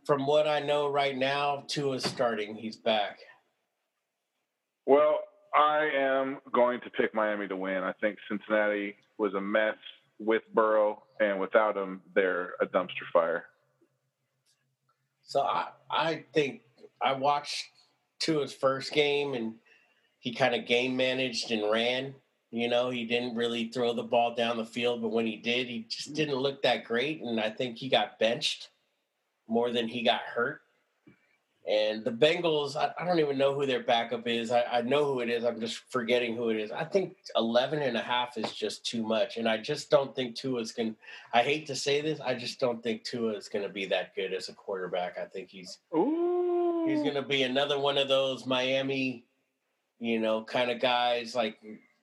from 0.05 0.25
what 0.25 0.47
I 0.47 0.59
know 0.59 0.87
right 0.89 1.17
now, 1.17 1.65
Tua's 1.67 2.05
starting. 2.05 2.55
He's 2.55 2.77
back. 2.77 3.19
Well, 4.85 5.19
I 5.55 5.89
am 5.95 6.37
going 6.53 6.79
to 6.81 6.89
pick 6.91 7.13
Miami 7.13 7.47
to 7.47 7.55
win. 7.55 7.83
I 7.83 7.91
think 7.99 8.17
Cincinnati 8.29 8.95
was 9.17 9.33
a 9.33 9.41
mess 9.41 9.75
with 10.19 10.43
Burrow, 10.53 11.03
and 11.19 11.39
without 11.39 11.75
him, 11.75 12.01
they're 12.13 12.53
a 12.61 12.65
dumpster 12.65 13.07
fire. 13.11 13.45
So 15.25 15.41
I, 15.41 15.67
I 15.89 16.23
think 16.33 16.61
I 17.01 17.13
watched 17.13 17.65
Tua's 18.19 18.53
first 18.53 18.93
game, 18.93 19.33
and 19.33 19.55
he 20.19 20.33
kind 20.33 20.55
of 20.55 20.65
game 20.65 20.95
managed 20.95 21.51
and 21.51 21.69
ran. 21.69 22.13
You 22.51 22.69
know, 22.69 22.89
he 22.89 23.05
didn't 23.05 23.35
really 23.35 23.67
throw 23.67 23.93
the 23.93 24.03
ball 24.03 24.33
down 24.35 24.57
the 24.57 24.65
field, 24.65 25.01
but 25.01 25.11
when 25.11 25.25
he 25.25 25.35
did, 25.35 25.67
he 25.67 25.85
just 25.89 26.11
mm. 26.11 26.15
didn't 26.15 26.35
look 26.35 26.61
that 26.61 26.85
great. 26.85 27.21
And 27.21 27.39
I 27.39 27.49
think 27.49 27.77
he 27.77 27.89
got 27.89 28.19
benched 28.19 28.69
more 29.47 29.71
than 29.71 29.87
he 29.87 30.03
got 30.03 30.21
hurt. 30.21 30.61
And 31.67 32.03
the 32.03 32.11
Bengals, 32.11 32.75
I, 32.75 32.91
I, 32.99 33.05
don't 33.05 33.19
even 33.19 33.39
know 33.39 33.55
who 33.55 33.65
their 33.65 33.81
backup 33.81 34.27
is. 34.27 34.51
I, 34.51 34.63
I, 34.71 34.81
know 34.81 35.03
who 35.05 35.21
it 35.21 35.29
is. 35.29 35.43
I'm 35.43 35.59
just 35.59 35.81
forgetting 35.89 36.35
who 36.35 36.49
it 36.49 36.57
is. 36.57 36.71
I 36.71 36.83
think 36.83 37.15
11 37.35 37.81
and 37.81 37.97
a 37.97 38.01
half 38.01 38.37
is 38.37 38.51
just 38.51 38.85
too 38.85 39.01
much. 39.01 39.37
And 39.37 39.49
I 39.49 39.57
just 39.57 39.89
don't 39.89 40.15
think 40.15 40.35
Tua's 40.35 40.71
going 40.71 40.95
I 41.33 41.41
hate 41.41 41.65
to 41.65 41.75
say 41.75 42.01
this. 42.01 42.19
I 42.19 42.35
just 42.35 42.59
don't 42.59 42.83
think 42.83 43.03
Tua 43.03 43.33
is 43.33 43.49
going 43.49 43.65
to 43.65 43.73
be 43.73 43.85
that 43.87 44.13
good 44.13 44.31
as 44.31 44.47
a 44.47 44.53
quarterback. 44.53 45.17
I 45.17 45.25
think 45.25 45.49
he's 45.49 45.79
Ooh. 45.95 46.85
he's 46.87 47.01
going 47.01 47.15
to 47.15 47.23
be 47.23 47.41
another 47.41 47.79
one 47.79 47.97
of 47.97 48.09
those 48.09 48.45
Miami, 48.45 49.25
you 49.99 50.19
know, 50.19 50.43
kind 50.43 50.69
of 50.69 50.79
guys 50.79 51.33
like, 51.33 51.57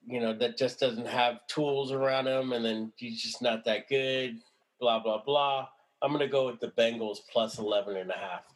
you 0.05 0.19
know, 0.19 0.37
that 0.37 0.57
just 0.57 0.81
doesn't 0.81 1.07
have 1.07 1.47
tools 1.47 1.93
around 1.93 2.27
him. 2.27 2.51
And 2.51 2.65
then 2.65 2.91
he's 2.97 3.21
just 3.21 3.41
not 3.41 3.63
that 3.63 3.87
good, 3.87 4.41
blah, 4.81 5.01
blah, 5.01 5.23
blah. 5.23 5.69
I'm 6.01 6.11
going 6.11 6.19
to 6.19 6.27
go 6.27 6.47
with 6.47 6.59
the 6.59 6.67
Bengals 6.67 7.19
plus 7.31 7.59
11 7.59 7.95
and 7.95 8.11
a 8.11 8.15
half. 8.15 8.52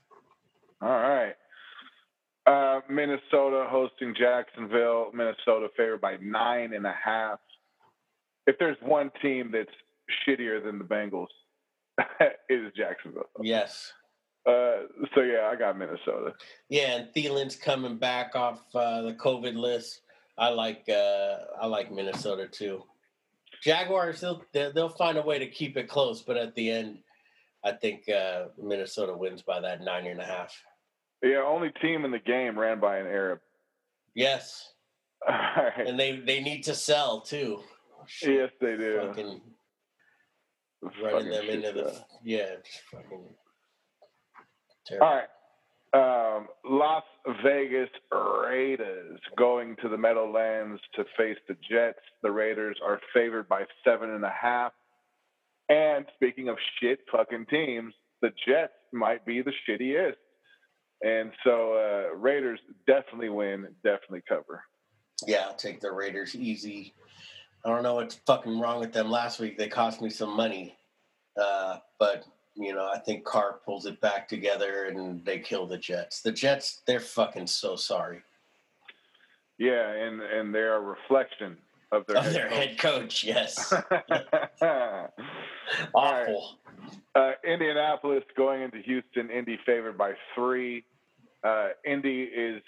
All 0.81 0.89
right. 0.89 1.33
Uh, 2.45 2.79
Minnesota 2.89 3.65
hosting 3.69 4.15
Jacksonville. 4.17 5.11
Minnesota 5.13 5.67
favored 5.75 6.01
by 6.01 6.17
nine 6.21 6.73
and 6.73 6.85
a 6.85 6.93
half. 6.93 7.39
If 8.45 8.57
there's 8.57 8.77
one 8.81 9.11
team 9.21 9.51
that's 9.51 9.69
shittier 10.25 10.63
than 10.63 10.77
the 10.77 10.85
Bengals, 10.85 11.27
it 12.19 12.37
is 12.49 12.71
Jacksonville. 12.77 13.25
Yes. 13.41 13.91
Uh, 14.47 14.83
so 15.13 15.21
yeah, 15.21 15.49
I 15.51 15.57
got 15.57 15.77
Minnesota. 15.77 16.31
Yeah, 16.69 16.95
and 16.95 17.13
Thielen's 17.13 17.57
coming 17.57 17.97
back 17.97 18.33
off 18.35 18.61
uh, 18.73 19.01
the 19.01 19.13
COVID 19.13 19.55
list. 19.57 20.01
I 20.37 20.49
like 20.49 20.87
uh, 20.87 21.37
I 21.59 21.65
like 21.65 21.91
Minnesota 21.91 22.47
too. 22.47 22.83
Jaguars, 23.61 24.21
they'll 24.21 24.41
they'll 24.53 24.89
find 24.89 25.17
a 25.17 25.21
way 25.21 25.39
to 25.39 25.47
keep 25.47 25.75
it 25.75 25.89
close, 25.89 26.21
but 26.21 26.37
at 26.37 26.55
the 26.55 26.71
end, 26.71 26.99
I 27.65 27.73
think 27.73 28.07
uh, 28.07 28.45
Minnesota 28.61 29.13
wins 29.17 29.41
by 29.41 29.59
that 29.59 29.81
nine 29.81 30.07
and 30.07 30.21
a 30.21 30.25
half. 30.25 30.55
Yeah, 31.23 31.43
only 31.45 31.71
team 31.81 32.05
in 32.05 32.11
the 32.11 32.19
game 32.19 32.57
ran 32.57 32.79
by 32.79 32.97
an 32.97 33.07
Arab. 33.07 33.39
Yes. 34.15 34.73
Right. 35.27 35.87
And 35.87 35.99
they 35.99 36.17
they 36.17 36.41
need 36.41 36.63
to 36.65 36.75
sell 36.75 37.21
too. 37.21 37.61
Shit. 38.05 38.35
Yes, 38.35 38.49
they 38.61 38.77
do. 38.77 39.01
Fucking 39.07 39.41
running 41.03 41.29
them 41.31 41.49
into 41.49 41.71
the 41.71 41.91
show. 41.91 42.03
yeah, 42.23 42.49
fucking. 42.91 43.23
Terrible. 44.85 45.07
All 45.07 45.15
right. 45.15 45.27
Um, 46.37 46.47
Las 46.63 47.03
Vegas 47.43 47.89
Raiders 48.11 49.19
going 49.37 49.75
to 49.81 49.89
the 49.89 49.97
Meadowlands 49.97 50.81
to 50.95 51.03
face 51.17 51.37
the 51.47 51.55
Jets. 51.69 51.99
The 52.21 52.31
Raiders 52.31 52.77
are 52.85 52.99
favored 53.13 53.49
by 53.49 53.63
seven 53.83 54.11
and 54.11 54.23
a 54.23 54.33
half. 54.39 54.73
And 55.69 56.05
speaking 56.15 56.47
of 56.49 56.57
shit 56.79 56.99
fucking 57.11 57.47
teams, 57.49 57.93
the 58.21 58.29
Jets 58.47 58.73
might 58.93 59.25
be 59.25 59.41
the 59.41 59.53
shittiest. 59.67 60.15
And 61.03 61.31
so 61.43 61.73
uh, 61.73 62.15
Raiders 62.15 62.59
definitely 62.87 63.29
win, 63.29 63.67
definitely 63.83 64.23
cover. 64.27 64.63
Yeah, 65.25 65.45
I'll 65.47 65.55
take 65.55 65.79
the 65.79 65.91
Raiders 65.91 66.35
easy. 66.35 66.93
I 67.65 67.69
don't 67.69 67.83
know 67.83 67.95
what's 67.95 68.15
fucking 68.25 68.59
wrong 68.59 68.79
with 68.79 68.93
them. 68.93 69.09
Last 69.09 69.39
week 69.39 69.57
they 69.57 69.67
cost 69.67 70.01
me 70.01 70.09
some 70.09 70.35
money, 70.35 70.77
uh, 71.41 71.77
but 71.99 72.25
you 72.55 72.73
know 72.73 72.89
I 72.93 72.99
think 72.99 73.25
Carr 73.25 73.59
pulls 73.65 73.85
it 73.85 73.99
back 73.99 74.27
together 74.27 74.85
and 74.85 75.23
they 75.25 75.39
kill 75.39 75.65
the 75.65 75.77
Jets. 75.77 76.21
The 76.21 76.31
Jets, 76.31 76.81
they're 76.85 76.99
fucking 76.99 77.47
so 77.47 77.75
sorry. 77.75 78.21
Yeah, 79.57 79.91
and 79.91 80.21
and 80.21 80.53
they're 80.53 80.75
a 80.75 80.81
reflection 80.81 81.57
of 81.91 82.05
their, 82.05 82.17
of 82.17 82.25
head, 82.25 82.35
their 82.35 82.49
coach. 82.49 82.57
head 82.57 82.77
coach. 82.77 83.23
Yes. 83.23 83.73
Awful. 85.93 86.57
Right. 87.15 87.33
Uh, 87.45 87.49
Indianapolis 87.49 88.23
going 88.35 88.61
into 88.61 88.79
Houston. 88.79 89.29
Indy 89.29 89.59
favored 89.65 89.97
by 89.97 90.13
three. 90.35 90.83
Uh, 91.43 91.69
Indy 91.85 92.23
is 92.23 92.61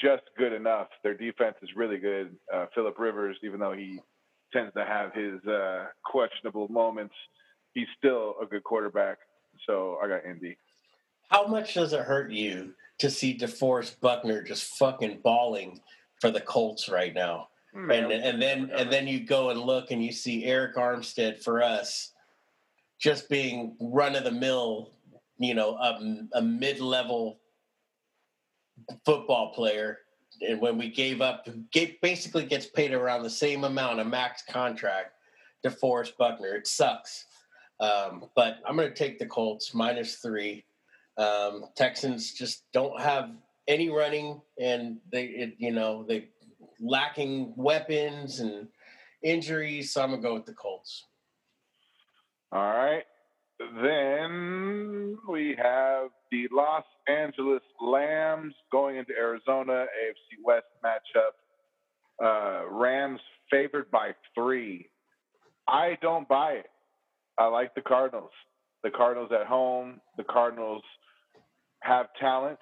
just 0.00 0.22
good 0.36 0.52
enough. 0.52 0.88
Their 1.02 1.14
defense 1.14 1.56
is 1.62 1.70
really 1.74 1.98
good. 1.98 2.36
Uh, 2.52 2.66
Philip 2.74 2.98
Rivers, 2.98 3.36
even 3.42 3.60
though 3.60 3.72
he 3.72 4.00
tends 4.52 4.72
to 4.74 4.84
have 4.84 5.12
his 5.14 5.42
uh, 5.46 5.86
questionable 6.04 6.68
moments, 6.68 7.14
he's 7.74 7.86
still 7.96 8.34
a 8.42 8.46
good 8.46 8.64
quarterback. 8.64 9.18
So 9.66 9.98
I 10.02 10.08
got 10.08 10.24
Indy. 10.24 10.56
How 11.30 11.46
much 11.46 11.74
does 11.74 11.92
it 11.92 12.00
hurt 12.00 12.30
you 12.30 12.74
to 12.98 13.10
see 13.10 13.36
DeForest 13.36 14.00
Buckner 14.00 14.42
just 14.42 14.76
fucking 14.76 15.20
balling 15.22 15.80
for 16.20 16.30
the 16.30 16.40
Colts 16.40 16.88
right 16.88 17.14
now? 17.14 17.48
Man, 17.74 18.10
and 18.10 18.24
and 18.24 18.40
then 18.40 18.70
and 18.74 18.90
then 18.90 19.06
you 19.06 19.20
go 19.20 19.50
and 19.50 19.60
look 19.60 19.90
and 19.90 20.02
you 20.02 20.10
see 20.10 20.46
Arik 20.46 20.76
Armstead 20.76 21.42
for 21.42 21.62
us 21.62 22.12
just 22.98 23.28
being 23.28 23.76
run 23.80 24.16
of 24.16 24.24
the 24.24 24.30
mill, 24.32 24.90
you 25.38 25.54
know, 25.54 25.74
a, 25.76 26.38
a 26.38 26.42
mid 26.42 26.80
level 26.80 27.38
football 29.04 29.52
player, 29.52 29.98
and 30.40 30.60
when 30.60 30.78
we 30.78 30.90
gave 30.90 31.20
up, 31.20 31.46
gave, 31.72 32.00
basically 32.00 32.44
gets 32.44 32.66
paid 32.66 32.92
around 32.92 33.22
the 33.22 33.30
same 33.30 33.64
amount, 33.64 34.00
a 34.00 34.04
max 34.04 34.42
contract 34.48 35.12
to 35.62 35.70
Forrest 35.70 36.16
Buckner. 36.18 36.54
It 36.54 36.66
sucks. 36.66 37.24
Um, 37.80 38.26
but 38.34 38.58
I'm 38.66 38.76
going 38.76 38.88
to 38.88 38.94
take 38.94 39.18
the 39.18 39.26
Colts 39.26 39.74
minus 39.74 40.16
three. 40.16 40.64
Um, 41.18 41.64
Texans 41.76 42.32
just 42.32 42.64
don't 42.72 43.00
have 43.00 43.30
any 43.68 43.88
running, 43.88 44.40
and 44.60 44.98
they, 45.10 45.24
it, 45.24 45.54
you 45.58 45.72
know, 45.72 46.04
they 46.06 46.28
lacking 46.80 47.52
weapons 47.56 48.40
and 48.40 48.68
injuries. 49.22 49.92
So 49.92 50.02
I'm 50.02 50.10
gonna 50.10 50.22
go 50.22 50.34
with 50.34 50.46
the 50.46 50.52
Colts. 50.52 51.04
All 52.56 52.74
right. 52.74 53.02
Then 53.58 55.18
we 55.28 55.54
have 55.62 56.08
the 56.32 56.48
Los 56.50 56.84
Angeles 57.06 57.60
Lambs 57.82 58.54
going 58.72 58.96
into 58.96 59.12
Arizona, 59.12 59.84
AFC 59.84 60.42
West 60.42 60.64
matchup. 60.82 61.34
Uh, 62.24 62.66
Rams 62.70 63.20
favored 63.50 63.90
by 63.90 64.12
three. 64.34 64.88
I 65.68 65.98
don't 66.00 66.26
buy 66.26 66.52
it. 66.52 66.70
I 67.38 67.48
like 67.48 67.74
the 67.74 67.82
Cardinals. 67.82 68.30
The 68.82 68.90
Cardinals 68.90 69.32
at 69.38 69.46
home. 69.46 70.00
The 70.16 70.24
Cardinals 70.24 70.82
have 71.80 72.06
talent, 72.18 72.58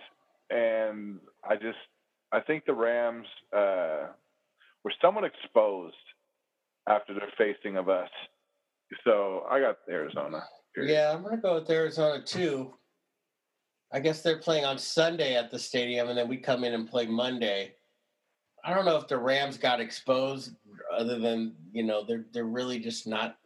and 0.50 1.20
I 1.48 1.54
just 1.54 1.78
I 2.32 2.40
think 2.40 2.64
the 2.64 2.74
Rams 2.74 3.26
uh, 3.56 4.08
were 4.82 4.92
somewhat 5.00 5.22
exposed 5.22 5.94
after 6.88 7.14
their 7.14 7.32
facing 7.38 7.76
of 7.76 7.88
us. 7.88 8.10
So 9.04 9.44
I 9.50 9.60
got 9.60 9.78
Arizona. 9.88 10.44
Yeah, 10.76 11.12
I'm 11.12 11.22
gonna 11.22 11.36
go 11.36 11.54
with 11.54 11.70
Arizona 11.70 12.22
too. 12.22 12.74
I 13.92 14.00
guess 14.00 14.22
they're 14.22 14.38
playing 14.38 14.64
on 14.64 14.76
Sunday 14.76 15.36
at 15.36 15.50
the 15.50 15.58
stadium, 15.58 16.08
and 16.08 16.18
then 16.18 16.28
we 16.28 16.36
come 16.36 16.64
in 16.64 16.74
and 16.74 16.88
play 16.88 17.06
Monday. 17.06 17.74
I 18.64 18.74
don't 18.74 18.84
know 18.84 18.96
if 18.96 19.06
the 19.06 19.18
Rams 19.18 19.56
got 19.56 19.80
exposed, 19.80 20.56
other 20.92 21.18
than 21.18 21.54
you 21.72 21.84
know 21.84 22.04
they're 22.04 22.26
they're 22.32 22.44
really 22.44 22.78
just 22.78 23.06
not. 23.06 23.36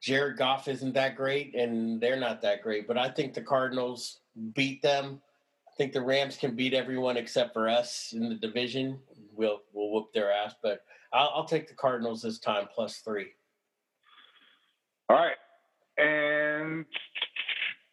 Jared 0.00 0.38
Goff 0.38 0.66
isn't 0.66 0.94
that 0.94 1.14
great, 1.14 1.54
and 1.54 2.00
they're 2.00 2.18
not 2.18 2.40
that 2.40 2.62
great. 2.62 2.88
But 2.88 2.96
I 2.96 3.10
think 3.10 3.34
the 3.34 3.42
Cardinals 3.42 4.20
beat 4.54 4.80
them. 4.80 5.20
I 5.68 5.72
think 5.76 5.92
the 5.92 6.00
Rams 6.00 6.38
can 6.38 6.56
beat 6.56 6.72
everyone 6.72 7.18
except 7.18 7.52
for 7.52 7.68
us 7.68 8.14
in 8.16 8.30
the 8.30 8.36
division. 8.36 8.98
We'll 9.32 9.60
we'll 9.74 9.90
whoop 9.90 10.12
their 10.14 10.32
ass, 10.32 10.54
but 10.62 10.84
I'll, 11.12 11.32
I'll 11.34 11.44
take 11.44 11.68
the 11.68 11.74
Cardinals 11.74 12.22
this 12.22 12.38
time 12.38 12.66
plus 12.74 12.98
three. 12.98 13.32
All 15.10 15.16
right, 15.16 15.34
and 15.98 16.84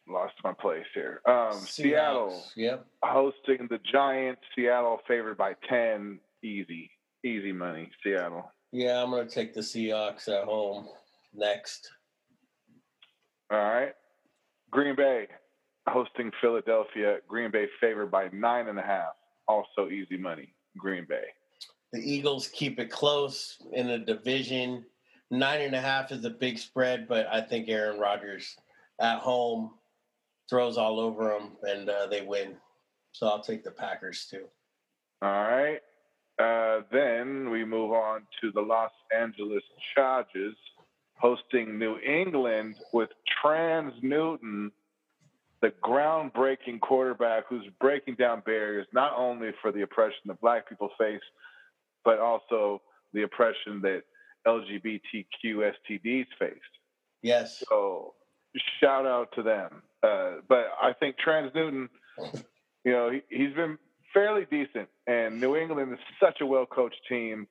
lost 0.08 0.36
my 0.44 0.54
place 0.54 0.86
here. 0.94 1.20
Um, 1.28 1.54
Seattle, 1.54 2.44
yep, 2.56 2.86
hosting 3.04 3.68
the 3.72 3.80
Giants. 3.92 4.42
Seattle 4.56 5.00
favored 5.08 5.36
by 5.36 5.54
ten. 5.68 6.20
Easy, 6.44 6.92
easy 7.26 7.52
money. 7.52 7.90
Seattle. 8.04 8.52
Yeah, 8.72 9.02
I'm 9.02 9.10
going 9.10 9.28
to 9.28 9.34
take 9.34 9.56
the 9.56 9.62
Seahawks 9.62 10.28
at 10.28 10.44
home 10.44 10.90
next. 11.34 11.90
All 13.52 13.58
right, 13.58 13.94
Green 14.70 14.96
Bay 14.96 15.26
hosting 15.90 16.30
Philadelphia. 16.40 17.18
Green 17.28 17.50
Bay 17.50 17.66
favored 17.82 18.12
by 18.12 18.30
nine 18.32 18.68
and 18.68 18.78
a 18.78 18.84
half. 18.84 19.14
Also 19.48 19.90
easy 19.90 20.18
money. 20.18 20.54
Green 20.78 21.08
Bay. 21.10 21.24
The 21.94 22.00
Eagles 22.00 22.48
keep 22.50 22.80
it 22.80 22.92
close 22.92 23.58
in 23.74 23.88
the 23.88 23.98
division. 23.98 24.86
Nine 25.30 25.62
and 25.62 25.76
a 25.76 25.82
half 25.82 26.12
is 26.12 26.24
a 26.24 26.30
big 26.30 26.58
spread, 26.58 27.08
but 27.08 27.28
I 27.28 27.42
think 27.42 27.68
Aaron 27.68 28.00
Rodgers 28.00 28.56
at 29.00 29.20
home 29.20 29.72
throws 30.50 30.78
all 30.78 31.00
over 31.00 31.30
them 31.30 31.52
and 31.64 31.90
uh, 31.90 32.08
they 32.08 32.22
win. 32.22 32.56
So 33.12 33.28
I'll 33.28 33.42
take 33.42 33.64
the 33.64 33.72
Packers 33.72 34.28
too. 34.30 34.46
All 35.22 35.30
right. 35.30 35.80
Uh, 36.40 36.82
then 36.92 37.50
we 37.50 37.66
move 37.66 37.92
on 37.92 38.22
to 38.42 38.52
the 38.52 38.62
Los 38.62 38.92
Angeles 39.18 39.64
Chargers 39.96 40.56
hosting 41.16 41.80
New 41.80 41.98
England 42.00 42.76
with 42.94 43.10
Trans 43.42 43.94
Newton, 44.04 44.72
the 45.62 45.74
groundbreaking 45.84 46.80
quarterback 46.80 47.46
who's 47.50 47.66
breaking 47.82 48.16
down 48.16 48.44
barriers 48.46 48.86
not 48.94 49.14
only 49.18 49.50
for 49.62 49.72
the 49.72 49.82
oppression 49.82 50.20
that 50.28 50.40
black 50.40 50.70
people 50.70 50.90
face, 51.00 51.22
but 52.06 52.20
also 52.20 52.82
the 53.14 53.24
oppression 53.24 53.82
that 53.82 54.04
LGBTQ 54.48 55.72
STDs 55.90 56.28
faced. 56.40 56.62
Yes. 57.22 57.64
So 57.68 58.14
shout 58.82 59.06
out 59.06 59.30
to 59.36 59.44
them. 59.44 59.82
Uh, 60.04 60.36
but 60.48 60.68
I 60.82 60.94
think 61.00 61.18
Trans 61.18 61.52
Newton, 61.54 61.90
you 62.86 62.92
know, 62.92 63.12
he, 63.12 63.22
he's 63.30 63.54
been 63.54 63.78
fairly 64.14 64.46
decent, 64.50 64.88
and 65.08 65.40
New 65.40 65.56
England 65.56 65.94
is 65.94 66.00
such 66.22 66.42
a 66.42 66.46
well 66.46 66.66
coached 66.66 67.02
team. 67.10 67.48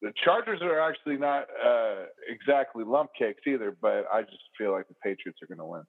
The 0.00 0.12
Chargers 0.24 0.60
are 0.62 0.80
actually 0.80 1.16
not 1.16 1.44
uh, 1.64 2.06
exactly 2.28 2.84
lump 2.84 3.10
cakes 3.16 3.42
either, 3.46 3.76
but 3.80 4.04
I 4.12 4.22
just 4.22 4.42
feel 4.58 4.72
like 4.72 4.88
the 4.88 4.94
Patriots 5.02 5.38
are 5.42 5.46
going 5.46 5.58
to 5.58 5.64
win. 5.64 5.82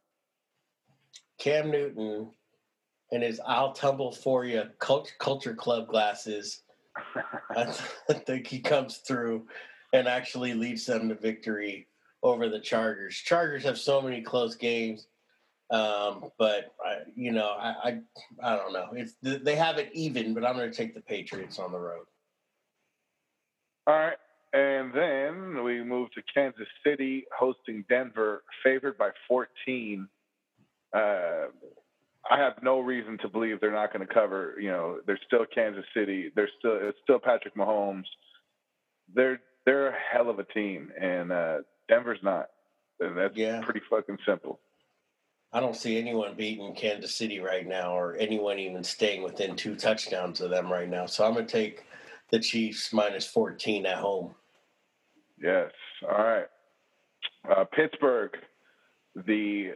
Cam 1.40 1.72
Newton 1.72 2.32
and 3.12 3.24
his 3.24 3.40
"I'll 3.46 3.74
tumble 3.74 4.12
for 4.12 4.46
you" 4.46 4.64
culture 4.80 5.56
club 5.56 5.88
glasses. 5.88 6.62
I 7.56 7.66
think 8.14 8.48
he 8.48 8.60
comes 8.60 8.98
through 8.98 9.48
and 9.94 10.08
actually 10.08 10.54
leads 10.54 10.86
them 10.86 11.08
to 11.10 11.16
victory 11.16 11.88
over 12.24 12.50
the 12.50 12.60
Chargers. 12.60 13.16
Chargers 13.16 13.64
have 13.64 13.78
so 13.78 14.02
many 14.02 14.22
close 14.22 14.56
games. 14.56 15.08
Um, 15.70 16.30
but 16.38 16.74
I, 16.86 17.00
you 17.16 17.32
know, 17.32 17.48
I, 17.48 17.74
I, 17.84 18.00
I 18.44 18.56
don't 18.58 18.74
know. 18.74 18.90
It's 18.94 19.16
they 19.22 19.56
have 19.56 19.78
it 19.78 19.90
even, 19.94 20.34
but 20.34 20.46
I'm 20.46 20.56
going 20.56 20.70
to 20.70 20.76
take 20.76 20.94
the 20.94 21.02
Patriots 21.02 21.58
on 21.58 21.72
the 21.72 21.80
road. 21.80 22.06
All 23.88 23.96
right, 23.96 24.18
and 24.54 24.94
then 24.94 25.64
we 25.64 25.84
move 25.84 26.12
to 26.12 26.22
Kansas 26.34 26.68
City 26.86 27.26
hosting 27.38 27.84
Denver, 27.90 28.44
favored 28.64 28.98
by 28.98 29.10
14. 29.28 30.08
Uh, 30.94 31.00
I 32.30 32.38
have 32.38 32.62
no 32.62 32.80
reason 32.80 33.18
to 33.24 33.28
believe 33.30 33.60
they're 33.60 33.72
not 33.72 33.92
going 33.92 34.06
to 34.06 34.14
cover. 34.14 34.56
You 34.60 34.70
know, 34.70 35.00
they're 35.08 35.20
still 35.26 35.46
Kansas 35.54 35.86
City. 35.96 36.32
They're 36.36 36.50
still 36.60 36.78
it's 36.82 37.00
still 37.04 37.20
Patrick 37.20 37.56
Mahomes. 37.56 38.06
They're 39.14 39.40
they're 39.66 39.88
a 39.88 39.96
hell 40.12 40.30
of 40.30 40.40
a 40.40 40.44
team, 40.44 40.92
and 41.00 41.32
uh, 41.32 41.58
Denver's 41.88 42.20
not. 42.24 42.48
And 43.00 43.18
that's 43.18 43.36
yeah. 43.36 43.62
pretty 43.62 43.82
fucking 43.90 44.18
simple. 44.26 44.60
I 45.52 45.60
don't 45.60 45.76
see 45.76 46.00
anyone 46.00 46.34
beating 46.36 46.74
Kansas 46.74 47.16
City 47.16 47.40
right 47.40 47.68
now, 47.68 47.96
or 47.98 48.16
anyone 48.16 48.58
even 48.60 48.84
staying 48.84 49.24
within 49.24 49.56
two 49.56 49.76
touchdowns 49.76 50.42
of 50.42 50.50
them 50.50 50.72
right 50.72 50.90
now. 50.90 51.06
So 51.06 51.26
I'm 51.26 51.34
going 51.34 51.46
to 51.46 51.52
take 51.52 51.86
the 52.32 52.40
Chiefs 52.40 52.92
minus 52.92 53.28
14 53.28 53.86
at 53.86 53.98
home. 53.98 54.34
Yes. 55.40 55.72
All 56.02 56.24
right. 56.24 56.48
Uh, 57.50 57.66
Pittsburgh, 57.66 58.32
the 59.16 59.74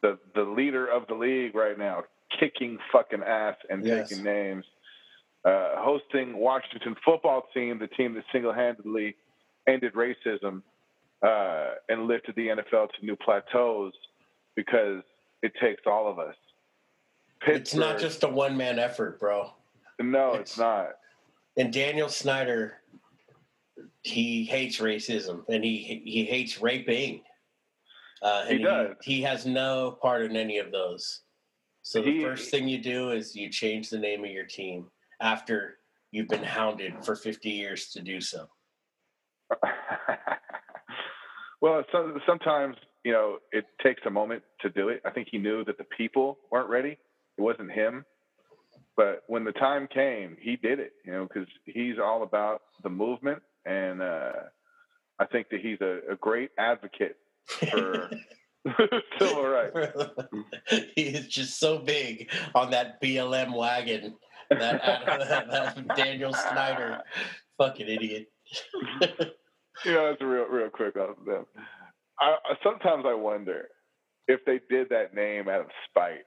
the 0.00 0.18
the 0.34 0.42
leader 0.42 0.86
of 0.86 1.06
the 1.08 1.14
league 1.14 1.54
right 1.54 1.76
now, 1.76 2.04
kicking 2.38 2.78
fucking 2.92 3.22
ass 3.22 3.56
and 3.68 3.84
yes. 3.84 4.08
taking 4.08 4.24
names. 4.24 4.64
Uh, 5.44 5.72
hosting 5.76 6.38
Washington 6.38 6.96
football 7.04 7.46
team, 7.52 7.78
the 7.78 7.86
team 7.88 8.14
that 8.14 8.24
single-handedly 8.32 9.14
ended 9.68 9.92
racism 9.92 10.62
uh, 11.22 11.74
and 11.88 12.06
lifted 12.06 12.34
the 12.36 12.48
NFL 12.48 12.88
to 12.92 13.04
new 13.04 13.16
plateaus 13.16 13.92
because 14.56 15.02
it 15.42 15.52
takes 15.60 15.82
all 15.86 16.10
of 16.10 16.18
us. 16.18 16.34
Pittsburgh, 17.40 17.60
it's 17.60 17.74
not 17.74 17.98
just 17.98 18.24
a 18.24 18.28
one 18.28 18.56
man 18.56 18.78
effort, 18.78 19.20
bro. 19.20 19.50
No, 20.00 20.32
it's, 20.32 20.52
it's, 20.52 20.58
not. 20.58 20.88
And 21.58 21.72
Daniel 21.72 22.08
Snyder, 22.08 22.78
he 24.02 24.44
hates 24.44 24.78
racism 24.80 25.44
and 25.48 25.62
he 25.62 26.02
he 26.04 26.24
hates 26.24 26.60
raping. 26.60 27.20
Uh, 28.22 28.46
he 28.46 28.58
does. 28.58 28.96
He, 29.02 29.16
he, 29.16 29.22
has 29.22 29.44
no 29.44 29.98
part 30.00 30.22
in 30.22 30.36
any 30.36 30.58
of 30.58 30.72
those. 30.72 31.20
So 31.82 32.00
the 32.00 32.12
he, 32.12 32.22
first 32.22 32.50
thing 32.50 32.66
you 32.66 32.78
do 32.78 33.10
is 33.10 33.36
you 33.36 33.50
change 33.50 33.90
the 33.90 33.98
name 33.98 34.24
of 34.24 34.30
your 34.30 34.46
team 34.46 34.86
after 35.20 35.76
you've 36.10 36.28
been 36.28 36.42
hounded 36.42 37.04
for 37.04 37.16
50 37.16 37.50
years 37.50 37.90
to 37.90 38.00
do 38.00 38.20
so. 38.20 38.46
well, 41.60 41.84
so, 41.92 42.18
sometimes 42.26 42.76
you 43.04 43.12
know, 43.12 43.38
it 43.52 43.66
takes 43.82 44.02
a 44.06 44.10
moment 44.10 44.42
to 44.62 44.70
do 44.70 44.88
it. 44.88 45.02
I 45.04 45.10
think 45.10 45.28
he 45.30 45.38
knew 45.38 45.64
that 45.66 45.78
the 45.78 45.84
people 45.96 46.38
weren't 46.50 46.70
ready. 46.70 46.98
It 47.36 47.40
wasn't 47.40 47.70
him. 47.70 48.04
But 48.96 49.24
when 49.26 49.44
the 49.44 49.52
time 49.52 49.88
came, 49.92 50.36
he 50.40 50.56
did 50.56 50.80
it, 50.80 50.92
you 51.04 51.12
know, 51.12 51.28
because 51.28 51.48
he's 51.66 51.96
all 52.02 52.22
about 52.22 52.62
the 52.82 52.88
movement. 52.88 53.42
And 53.66 54.00
uh, 54.00 54.32
I 55.18 55.26
think 55.26 55.48
that 55.50 55.60
he's 55.60 55.80
a, 55.80 56.12
a 56.12 56.16
great 56.16 56.50
advocate 56.58 57.16
for 57.46 58.10
civil 59.18 59.44
rights. 59.44 60.10
he 60.96 61.02
is 61.02 61.26
just 61.26 61.58
so 61.58 61.78
big 61.78 62.30
on 62.54 62.70
that 62.70 63.02
BLM 63.02 63.54
wagon. 63.54 64.14
That, 64.50 64.82
that, 65.06 65.50
that 65.50 65.96
Daniel 65.96 66.32
Snyder, 66.32 67.00
fucking 67.58 67.88
idiot. 67.88 68.30
you 69.84 69.92
know, 69.92 70.10
it's 70.10 70.22
real, 70.22 70.44
real 70.46 70.68
quick 70.70 70.96
off 70.96 71.18
of 71.18 71.24
them. 71.24 71.46
I, 72.20 72.36
sometimes 72.62 73.04
I 73.06 73.14
wonder 73.14 73.68
if 74.28 74.40
they 74.46 74.60
did 74.70 74.88
that 74.90 75.14
name 75.14 75.48
out 75.48 75.60
of 75.60 75.66
spite. 75.90 76.24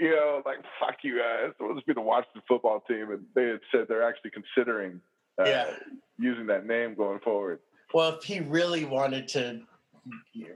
you 0.00 0.10
know, 0.10 0.42
like 0.46 0.58
fuck 0.80 0.96
you 1.02 1.18
guys. 1.18 1.52
It 1.58 1.62
was 1.62 1.82
be 1.86 1.92
the 1.94 2.00
Washington 2.00 2.42
football 2.48 2.82
team, 2.88 3.10
and 3.10 3.24
they 3.34 3.44
had 3.48 3.60
said 3.72 3.86
they're 3.88 4.02
actually 4.08 4.30
considering 4.30 5.00
uh, 5.40 5.44
Yeah. 5.44 5.70
using 6.18 6.46
that 6.46 6.66
name 6.66 6.94
going 6.94 7.20
forward. 7.20 7.58
Well, 7.92 8.16
if 8.16 8.24
he 8.24 8.40
really 8.40 8.84
wanted 8.84 9.28
to, 9.28 9.62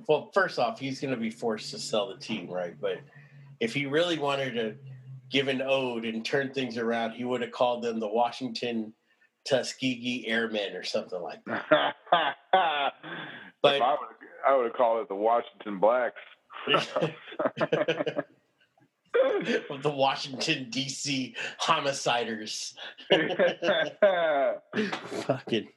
well, 0.08 0.30
first 0.34 0.58
off, 0.58 0.78
he's 0.78 1.00
going 1.00 1.14
to 1.14 1.20
be 1.20 1.30
forced 1.30 1.70
to 1.70 1.78
sell 1.78 2.08
the 2.08 2.16
team, 2.16 2.48
right? 2.48 2.74
But 2.80 2.98
if 3.60 3.72
he 3.74 3.86
really 3.86 4.18
wanted 4.18 4.54
to 4.54 4.74
give 5.32 5.48
an 5.48 5.62
ode 5.62 6.04
and 6.04 6.24
turn 6.24 6.52
things 6.52 6.76
around, 6.78 7.12
he 7.12 7.24
would 7.24 7.40
have 7.40 7.52
called 7.52 7.82
them 7.82 7.98
the 7.98 8.08
Washington 8.08 8.92
Tuskegee 9.48 10.26
Airmen 10.28 10.76
or 10.76 10.84
something 10.84 11.20
like 11.20 11.44
that. 11.46 11.64
but 12.10 12.92
But- 13.62 13.82
I 13.82 13.90
would, 13.90 14.08
I 14.46 14.56
would 14.56 14.64
have 14.66 14.74
called 14.74 15.00
it 15.00 15.08
the 15.08 15.14
Washington 15.14 15.78
Blacks. 15.78 16.16
the 19.82 19.84
Washington 19.84 20.68
D.C. 20.70 21.34
homiciders. 21.60 22.74
Fucking. 25.26 25.68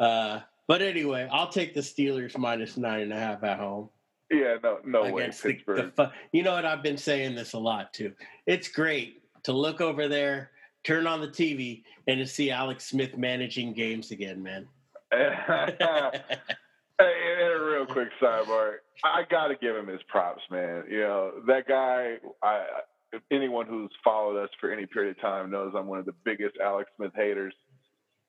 Uh, 0.00 0.40
but 0.66 0.82
anyway, 0.82 1.28
I'll 1.30 1.50
take 1.50 1.74
the 1.74 1.80
Steelers 1.80 2.36
minus 2.38 2.76
nine 2.76 3.02
and 3.02 3.12
a 3.12 3.18
half 3.18 3.42
at 3.44 3.58
home. 3.58 3.90
Yeah, 4.32 4.56
no, 4.62 4.78
no 4.84 5.12
way, 5.12 5.28
the, 5.28 6.10
you 6.32 6.42
know 6.42 6.54
what 6.54 6.64
I've 6.64 6.82
been 6.82 6.96
saying 6.96 7.34
this 7.34 7.52
a 7.52 7.58
lot 7.58 7.92
too. 7.92 8.12
It's 8.46 8.68
great 8.68 9.22
to 9.44 9.52
look 9.52 9.80
over 9.80 10.08
there, 10.08 10.50
turn 10.84 11.06
on 11.06 11.20
the 11.20 11.28
TV, 11.28 11.82
and 12.08 12.18
to 12.18 12.26
see 12.26 12.50
Alex 12.50 12.86
Smith 12.86 13.16
managing 13.16 13.72
games 13.74 14.10
again, 14.10 14.42
man. 14.42 14.68
Hey, 16.98 17.34
and 17.40 17.52
a 17.52 17.64
real 17.64 17.86
quick 17.86 18.10
sidebar. 18.22 18.74
I 19.02 19.22
got 19.28 19.48
to 19.48 19.56
give 19.56 19.74
him 19.74 19.88
his 19.88 20.02
props, 20.08 20.42
man. 20.50 20.84
You 20.88 21.00
know 21.00 21.32
that 21.48 21.66
guy. 21.66 22.16
I 22.42 22.64
anyone 23.30 23.66
who's 23.66 23.90
followed 24.04 24.42
us 24.42 24.50
for 24.60 24.70
any 24.70 24.86
period 24.86 25.16
of 25.16 25.20
time 25.20 25.50
knows 25.50 25.72
I'm 25.76 25.86
one 25.86 25.98
of 25.98 26.06
the 26.06 26.14
biggest 26.24 26.56
Alex 26.62 26.90
Smith 26.96 27.12
haters. 27.14 27.54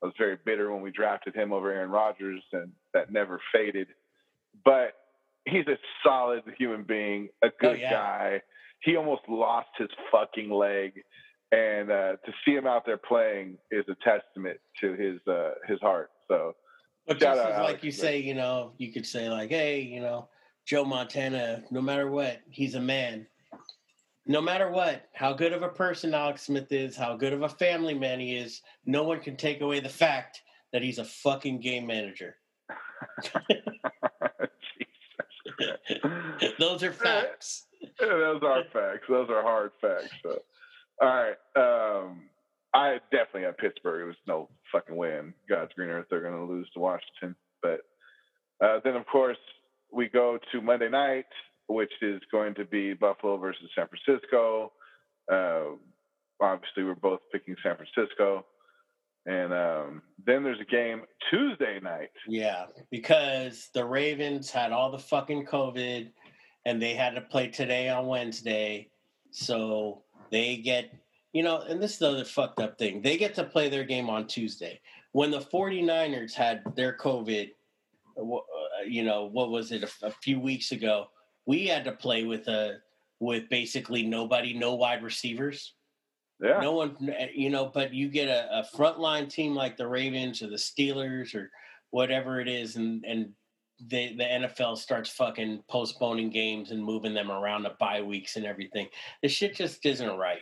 I 0.02 0.08
was 0.08 0.16
very 0.18 0.38
bitter 0.44 0.72
when 0.72 0.82
we 0.82 0.92
drafted 0.92 1.36
him 1.36 1.54
over 1.54 1.72
Aaron 1.72 1.92
Rodgers, 1.92 2.42
and 2.52 2.72
that 2.94 3.12
never 3.12 3.40
faded. 3.54 3.88
But 4.66 4.94
he's 5.46 5.68
a 5.68 5.78
solid 6.06 6.44
human 6.58 6.84
being, 6.84 7.30
a 7.44 7.50
good 7.60 7.72
Oh, 7.72 7.74
yeah. 7.74 7.92
guy. 7.92 8.42
He 8.82 8.96
almost 8.98 9.22
lost 9.30 9.70
his 9.78 9.90
fucking 10.12 10.50
leg, 10.52 11.02
and 11.52 11.90
uh, 11.90 12.14
to 12.26 12.32
see 12.46 12.52
him 12.54 12.68
out 12.68 12.86
there 12.86 12.98
playing 12.98 13.58
is 13.72 13.86
a 13.90 13.96
testament 14.04 14.60
to 14.82 14.94
his 14.94 15.20
uh, 15.28 15.52
his 15.68 15.80
heart. 15.82 16.10
So. 16.28 16.54
But 17.08 17.20
just 17.20 17.38
like 17.38 17.54
Alex 17.54 17.84
you 17.84 17.92
Smith. 17.92 18.02
say, 18.02 18.20
you 18.20 18.34
know, 18.34 18.74
you 18.78 18.94
could 18.94 19.06
say 19.06 19.30
like, 19.30 19.50
hey, 19.50 19.82
you 19.82 20.00
know, 20.00 20.30
Joe 20.66 20.86
Montana, 20.86 21.64
no 21.70 21.82
matter 21.82 22.10
what, 22.10 22.40
he's 22.50 22.76
a 22.76 22.80
man. 22.80 23.28
No 24.26 24.40
matter 24.40 24.70
what, 24.70 25.10
how 25.14 25.34
good 25.34 25.52
of 25.52 25.64
a 25.64 25.68
person 25.70 26.14
Alex 26.14 26.44
Smith 26.44 26.72
is, 26.72 26.96
how 26.96 27.18
good 27.18 27.34
of 27.34 27.42
a 27.42 27.50
family 27.50 27.94
man 27.94 28.22
he 28.22 28.38
is, 28.38 28.62
no 28.86 29.04
one 29.04 29.20
can 29.20 29.36
take 29.36 29.60
away 29.60 29.82
the 29.82 29.90
fact 29.90 30.42
that 30.72 30.82
he's 30.82 30.98
a 30.98 31.04
fucking 31.04 31.60
game 31.60 31.86
manager. 31.86 32.38
Those 36.60 36.84
are 36.84 36.92
facts. 36.92 37.66
Yeah, 37.82 38.08
those 38.08 38.42
are 38.44 38.64
facts. 38.72 39.06
Those 39.10 39.30
are 39.30 39.42
hard 39.42 39.72
facts. 39.82 40.12
So. 40.24 40.40
All 41.02 41.08
right. 41.08 41.36
Um, 41.56 42.24
I 42.74 43.00
definitely 43.12 43.44
have 43.44 43.58
Pittsburgh. 43.58 44.04
It 44.04 44.08
was 44.08 44.16
no 44.28 44.50
fucking 44.72 44.96
way 44.96 45.18
in 45.18 45.34
God's 45.50 45.74
green 45.74 45.90
earth 45.90 46.08
they're 46.10 46.22
going 46.22 46.34
to 46.34 46.52
lose 46.52 46.70
to 46.74 46.80
Washington. 46.80 47.36
But 47.62 47.82
uh, 48.64 48.80
then, 48.84 48.96
of 48.96 49.06
course, 49.06 49.38
we 49.92 50.08
go 50.10 50.40
to 50.52 50.62
Monday 50.62 50.90
night, 50.90 51.26
which 51.68 51.92
is 52.02 52.22
going 52.32 52.56
to 52.56 52.66
be 52.66 52.94
Buffalo 52.94 53.38
versus 53.38 53.70
San 53.76 53.88
Francisco. 53.88 54.72
Uh, 55.32 55.76
obviously, 56.42 56.84
we're 56.84 56.96
both 56.96 57.20
picking 57.32 57.56
San 57.64 57.76
Francisco. 57.76 58.46
And 59.26 59.54
um, 59.54 60.02
then 60.26 60.44
there's 60.44 60.60
a 60.60 60.66
game 60.66 61.04
Tuesday 61.30 61.80
night. 61.82 62.10
Yeah, 62.28 62.66
because 62.92 63.70
the 63.74 63.86
Ravens 63.86 64.52
had 64.52 64.72
all 64.72 64.92
the 64.92 65.00
fucking 65.00 65.46
COVID 65.46 66.10
and 66.66 66.82
they 66.82 66.94
had 66.94 67.16
to 67.16 67.22
play 67.22 67.48
today 67.48 67.90
on 67.90 68.08
Wednesday. 68.08 68.90
So 69.32 70.04
they 70.30 70.58
get, 70.58 70.94
you 71.32 71.44
know, 71.44 71.62
and 71.62 71.82
this 71.82 71.94
is 71.94 72.00
the 72.00 72.10
other 72.10 72.26
fucked 72.26 72.60
up 72.60 72.78
thing. 72.78 73.02
They 73.02 73.18
get 73.18 73.34
to 73.36 73.44
play 73.44 73.70
their 73.70 73.84
game 73.84 74.10
on 74.10 74.28
Tuesday. 74.28 74.82
When 75.14 75.32
the 75.32 75.40
49ers 75.40 76.34
had 76.34 76.64
their 76.76 76.98
COVID, 76.98 77.52
uh, 78.18 78.24
you 78.86 79.04
know, 79.04 79.26
what 79.26 79.52
was 79.52 79.72
it, 79.72 79.84
a, 79.84 80.08
a 80.08 80.12
few 80.12 80.40
weeks 80.40 80.72
ago, 80.72 81.08
we 81.46 81.68
had 81.68 81.86
to 81.86 81.92
play 81.92 82.24
with 82.24 82.48
a, 82.48 82.78
with 83.20 83.48
basically 83.50 84.04
nobody, 84.04 84.54
no 84.54 84.76
wide 84.76 85.04
receivers. 85.04 85.74
Yeah. 86.44 86.60
No 86.60 86.74
one, 86.74 86.98
you 87.34 87.50
know, 87.50 87.72
but 87.74 87.94
you 87.94 88.10
get 88.10 88.28
a, 88.28 88.60
a 88.60 88.78
frontline 88.78 89.30
team 89.30 89.56
like 89.56 89.78
the 89.78 89.88
Ravens 89.88 90.42
or 90.42 90.48
the 90.48 90.58
Steelers 90.58 91.34
or 91.34 91.50
whatever 91.92 92.42
it 92.42 92.50
is, 92.50 92.76
and 92.76 93.06
and 93.06 93.30
the 93.88 94.14
the 94.18 94.26
NFL 94.26 94.78
starts 94.78 95.10
fucking 95.10 95.64
postponing 95.70 96.30
games 96.30 96.72
and 96.72 96.84
moving 96.84 97.14
them 97.14 97.32
around 97.32 97.64
to 97.64 97.72
bye 97.80 98.02
weeks 98.02 98.36
and 98.36 98.46
everything. 98.46 98.90
The 99.22 99.30
shit 99.30 99.56
just 99.56 99.86
isn't 99.86 100.18
right. 100.18 100.42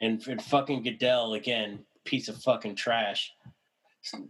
And, 0.00 0.24
and 0.28 0.40
fucking 0.40 0.82
Goodell 0.84 1.34
again, 1.34 1.80
piece 2.04 2.28
of 2.28 2.40
fucking 2.42 2.76
trash. 2.76 3.32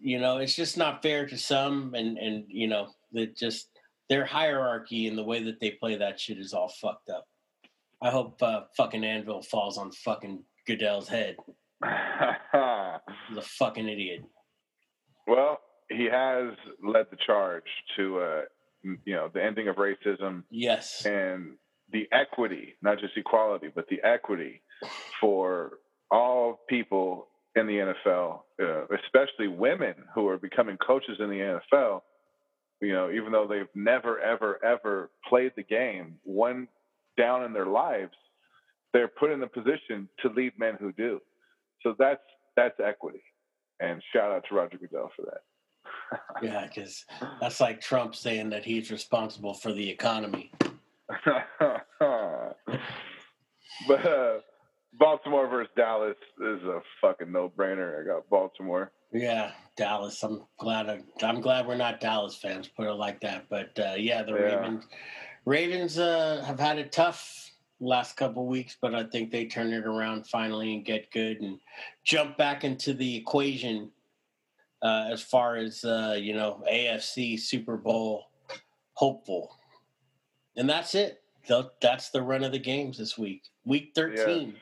You 0.00 0.20
know, 0.20 0.38
it's 0.38 0.56
just 0.56 0.78
not 0.78 1.02
fair 1.02 1.26
to 1.26 1.36
some, 1.36 1.94
and 1.94 2.16
and 2.16 2.44
you 2.48 2.66
know, 2.66 2.88
that 3.12 3.36
just 3.36 3.68
their 4.08 4.24
hierarchy 4.24 5.06
and 5.06 5.18
the 5.18 5.24
way 5.24 5.42
that 5.42 5.60
they 5.60 5.72
play 5.72 5.96
that 5.96 6.18
shit 6.18 6.38
is 6.38 6.54
all 6.54 6.68
fucked 6.80 7.10
up. 7.10 7.26
I 8.00 8.08
hope 8.10 8.42
uh, 8.42 8.62
fucking 8.74 9.04
Anvil 9.04 9.42
falls 9.42 9.76
on 9.76 9.90
fucking 9.92 10.42
Goodell's 10.66 11.08
head. 11.08 11.36
He's 11.84 13.38
a 13.38 13.42
fucking 13.42 13.88
idiot. 13.88 14.22
Well, 15.26 15.58
he 15.90 16.04
has 16.10 16.52
led 16.82 17.06
the 17.10 17.16
charge 17.26 17.64
to, 17.96 18.18
uh, 18.20 18.40
you 18.82 19.14
know, 19.14 19.30
the 19.32 19.42
ending 19.42 19.68
of 19.68 19.76
racism 19.76 20.44
Yes. 20.50 21.04
and 21.06 21.56
the 21.92 22.08
equity, 22.12 22.74
not 22.82 22.98
just 22.98 23.16
equality, 23.16 23.68
but 23.74 23.86
the 23.88 24.02
equity 24.02 24.62
for 25.20 25.78
all 26.10 26.60
people 26.68 27.28
in 27.56 27.66
the 27.66 27.94
NFL, 28.06 28.40
uh, 28.62 28.84
especially 29.04 29.48
women 29.48 29.94
who 30.14 30.28
are 30.28 30.38
becoming 30.38 30.76
coaches 30.76 31.16
in 31.20 31.28
the 31.28 31.60
NFL. 31.72 32.02
You 32.80 32.92
know, 32.92 33.10
even 33.10 33.32
though 33.32 33.46
they've 33.48 33.68
never, 33.74 34.18
ever, 34.20 34.62
ever 34.64 35.10
played 35.28 35.52
the 35.56 35.62
game, 35.62 36.16
one 36.24 36.68
down 37.16 37.44
in 37.44 37.52
their 37.52 37.66
lives, 37.66 38.12
they're 38.94 39.08
put 39.08 39.30
in 39.30 39.42
a 39.42 39.46
position 39.46 40.08
to 40.22 40.30
lead 40.30 40.52
men 40.58 40.76
who 40.80 40.92
do. 40.92 41.20
So 41.82 41.94
that's 41.98 42.22
that's 42.56 42.78
equity. 42.82 43.22
And 43.80 44.00
shout 44.14 44.32
out 44.32 44.44
to 44.48 44.54
Roger 44.54 44.78
Goodell 44.78 45.10
for 45.14 45.22
that. 45.26 45.42
Yeah, 46.42 46.66
because 46.66 47.04
that's 47.40 47.60
like 47.60 47.80
Trump 47.80 48.14
saying 48.14 48.50
that 48.50 48.64
he's 48.64 48.90
responsible 48.90 49.52
for 49.54 49.72
the 49.72 49.88
economy. 49.90 50.52
but 53.88 54.06
uh, 54.06 54.38
Baltimore 54.98 55.48
versus 55.48 55.70
Dallas 55.76 56.16
is 56.40 56.62
a 56.62 56.80
fucking 57.00 57.32
no-brainer. 57.32 58.00
I 58.00 58.06
got 58.06 58.28
Baltimore. 58.30 58.92
Yeah, 59.12 59.52
Dallas. 59.76 60.22
I'm 60.22 60.42
glad. 60.58 60.88
I, 60.88 61.02
I'm 61.22 61.40
glad 61.40 61.66
we're 61.66 61.76
not 61.76 62.00
Dallas 62.00 62.36
fans. 62.36 62.68
Put 62.68 62.86
it 62.88 62.92
like 62.94 63.20
that. 63.20 63.46
But 63.48 63.78
uh, 63.78 63.94
yeah, 63.96 64.22
the 64.22 64.32
Yeah. 64.32 64.56
Ravens. 64.56 64.84
Ravens 65.44 65.98
uh, 65.98 66.42
have 66.46 66.60
had 66.60 66.78
a 66.78 66.84
tough 66.84 67.43
last 67.80 68.16
couple 68.16 68.46
weeks, 68.46 68.76
but 68.80 68.94
I 68.94 69.04
think 69.04 69.30
they 69.30 69.46
turn 69.46 69.72
it 69.72 69.86
around 69.86 70.26
finally 70.26 70.74
and 70.74 70.84
get 70.84 71.10
good 71.10 71.40
and 71.40 71.58
jump 72.04 72.36
back 72.36 72.64
into 72.64 72.94
the 72.94 73.16
equation 73.16 73.90
uh, 74.82 75.08
as 75.10 75.22
far 75.22 75.56
as 75.56 75.84
uh, 75.84 76.16
you 76.18 76.34
know 76.34 76.62
AFC 76.70 77.38
Super 77.38 77.76
Bowl 77.76 78.26
hopeful. 78.94 79.56
And 80.56 80.68
that's 80.68 80.94
it. 80.94 81.22
That's 81.82 82.10
the 82.10 82.22
run 82.22 82.44
of 82.44 82.52
the 82.52 82.58
games 82.58 82.96
this 82.96 83.18
week. 83.18 83.42
Week 83.64 83.92
13. 83.94 84.54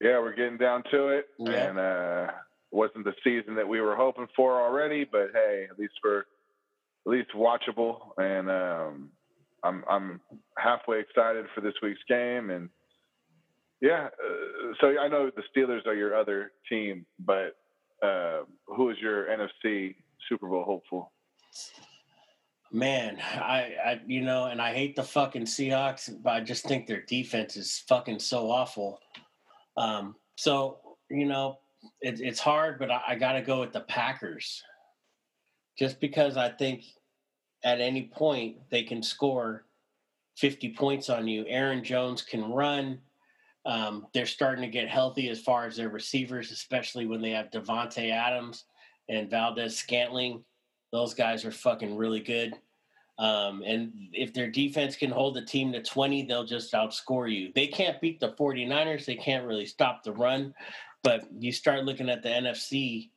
Yeah, 0.00 0.18
we're 0.20 0.34
getting 0.34 0.58
down 0.58 0.82
to 0.90 1.08
it, 1.08 1.26
Yeah. 1.38 1.70
and 1.70 1.78
uh, 1.78 2.32
wasn't 2.70 3.04
the 3.04 3.14
season 3.24 3.54
that 3.54 3.66
we 3.66 3.80
were 3.80 3.96
hoping 3.96 4.28
for 4.36 4.60
already. 4.60 5.04
But 5.04 5.30
hey, 5.32 5.66
at 5.70 5.78
least 5.78 5.94
we're 6.04 6.20
at 6.20 6.26
least 7.06 7.30
watchable, 7.34 8.10
and 8.18 8.50
um, 8.50 9.10
I'm 9.62 9.84
I'm 9.88 10.20
halfway 10.58 11.00
excited 11.00 11.46
for 11.54 11.60
this 11.60 11.74
week's 11.82 12.00
game. 12.08 12.50
And 12.50 12.68
yeah, 13.80 14.06
uh, 14.06 14.72
so 14.80 14.98
I 14.98 15.08
know 15.08 15.30
the 15.34 15.42
Steelers 15.54 15.86
are 15.86 15.94
your 15.94 16.16
other 16.16 16.52
team, 16.68 17.06
but 17.18 17.56
uh, 18.02 18.40
who 18.66 18.90
is 18.90 18.96
your 19.00 19.26
NFC 19.26 19.94
Super 20.28 20.48
Bowl 20.48 20.64
hopeful? 20.64 21.12
Man, 22.72 23.18
I, 23.20 23.74
I, 23.84 24.00
you 24.06 24.22
know, 24.22 24.46
and 24.46 24.60
I 24.60 24.74
hate 24.74 24.96
the 24.96 25.02
fucking 25.02 25.44
Seahawks, 25.44 26.14
but 26.22 26.30
I 26.30 26.40
just 26.40 26.64
think 26.64 26.86
their 26.86 27.02
defense 27.02 27.56
is 27.56 27.82
fucking 27.88 28.18
so 28.18 28.50
awful. 28.50 29.00
Um, 29.76 30.16
so 30.36 30.78
you 31.10 31.26
know, 31.26 31.58
it, 32.00 32.20
it's 32.20 32.40
hard, 32.40 32.78
but 32.78 32.90
I, 32.90 33.00
I 33.08 33.14
got 33.14 33.32
to 33.32 33.42
go 33.42 33.60
with 33.60 33.72
the 33.72 33.80
Packers, 33.82 34.62
just 35.78 36.00
because 36.00 36.36
I 36.36 36.50
think 36.50 36.84
at 37.64 37.80
any 37.80 38.10
point 38.14 38.56
they 38.70 38.82
can 38.82 39.02
score 39.02 39.64
50 40.36 40.74
points 40.74 41.08
on 41.08 41.26
you. 41.26 41.44
Aaron 41.48 41.82
Jones 41.82 42.22
can 42.22 42.50
run. 42.52 42.98
Um, 43.64 44.06
they're 44.12 44.26
starting 44.26 44.62
to 44.62 44.70
get 44.70 44.88
healthy 44.88 45.28
as 45.28 45.40
far 45.40 45.66
as 45.66 45.76
their 45.76 45.88
receivers, 45.88 46.52
especially 46.52 47.06
when 47.06 47.20
they 47.20 47.30
have 47.30 47.50
Davante 47.50 48.10
Adams 48.10 48.64
and 49.08 49.30
Valdes-Scantling. 49.30 50.44
Those 50.92 51.14
guys 51.14 51.44
are 51.44 51.50
fucking 51.50 51.96
really 51.96 52.20
good. 52.20 52.54
Um, 53.18 53.62
and 53.66 53.92
if 54.12 54.34
their 54.34 54.50
defense 54.50 54.94
can 54.94 55.10
hold 55.10 55.34
the 55.34 55.44
team 55.44 55.72
to 55.72 55.82
20, 55.82 56.24
they'll 56.24 56.44
just 56.44 56.74
outscore 56.74 57.32
you. 57.32 57.50
They 57.54 57.66
can't 57.66 58.00
beat 58.00 58.20
the 58.20 58.32
49ers. 58.32 59.06
They 59.06 59.16
can't 59.16 59.46
really 59.46 59.66
stop 59.66 60.02
the 60.02 60.12
run. 60.12 60.54
But 61.02 61.24
you 61.38 61.50
start 61.50 61.84
looking 61.84 62.10
at 62.10 62.22
the 62.22 62.28
NFC, 62.28 63.10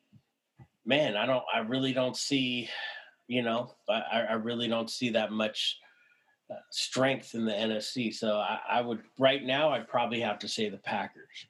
man, 0.86 1.18
I 1.18 1.26
don't, 1.26 1.44
I 1.54 1.60
really 1.60 1.92
don't 1.92 2.16
see, 2.16 2.70
you 3.30 3.44
know, 3.44 3.76
I, 3.88 4.26
I 4.30 4.34
really 4.34 4.68
don't 4.68 4.90
see 4.90 5.12
that 5.12 5.32
much 5.32 5.78
uh, 6.52 6.56
strength 6.72 7.36
in 7.36 7.46
the 7.46 7.52
NFC. 7.52 8.14
So 8.14 8.38
I, 8.38 8.60
I 8.68 8.82
would, 8.82 9.04
right 9.20 9.46
now, 9.46 9.70
I'd 9.70 9.88
probably 9.88 10.20
have 10.22 10.40
to 10.40 10.48
say 10.48 10.68
the 10.68 10.78
Packers. 10.78 11.46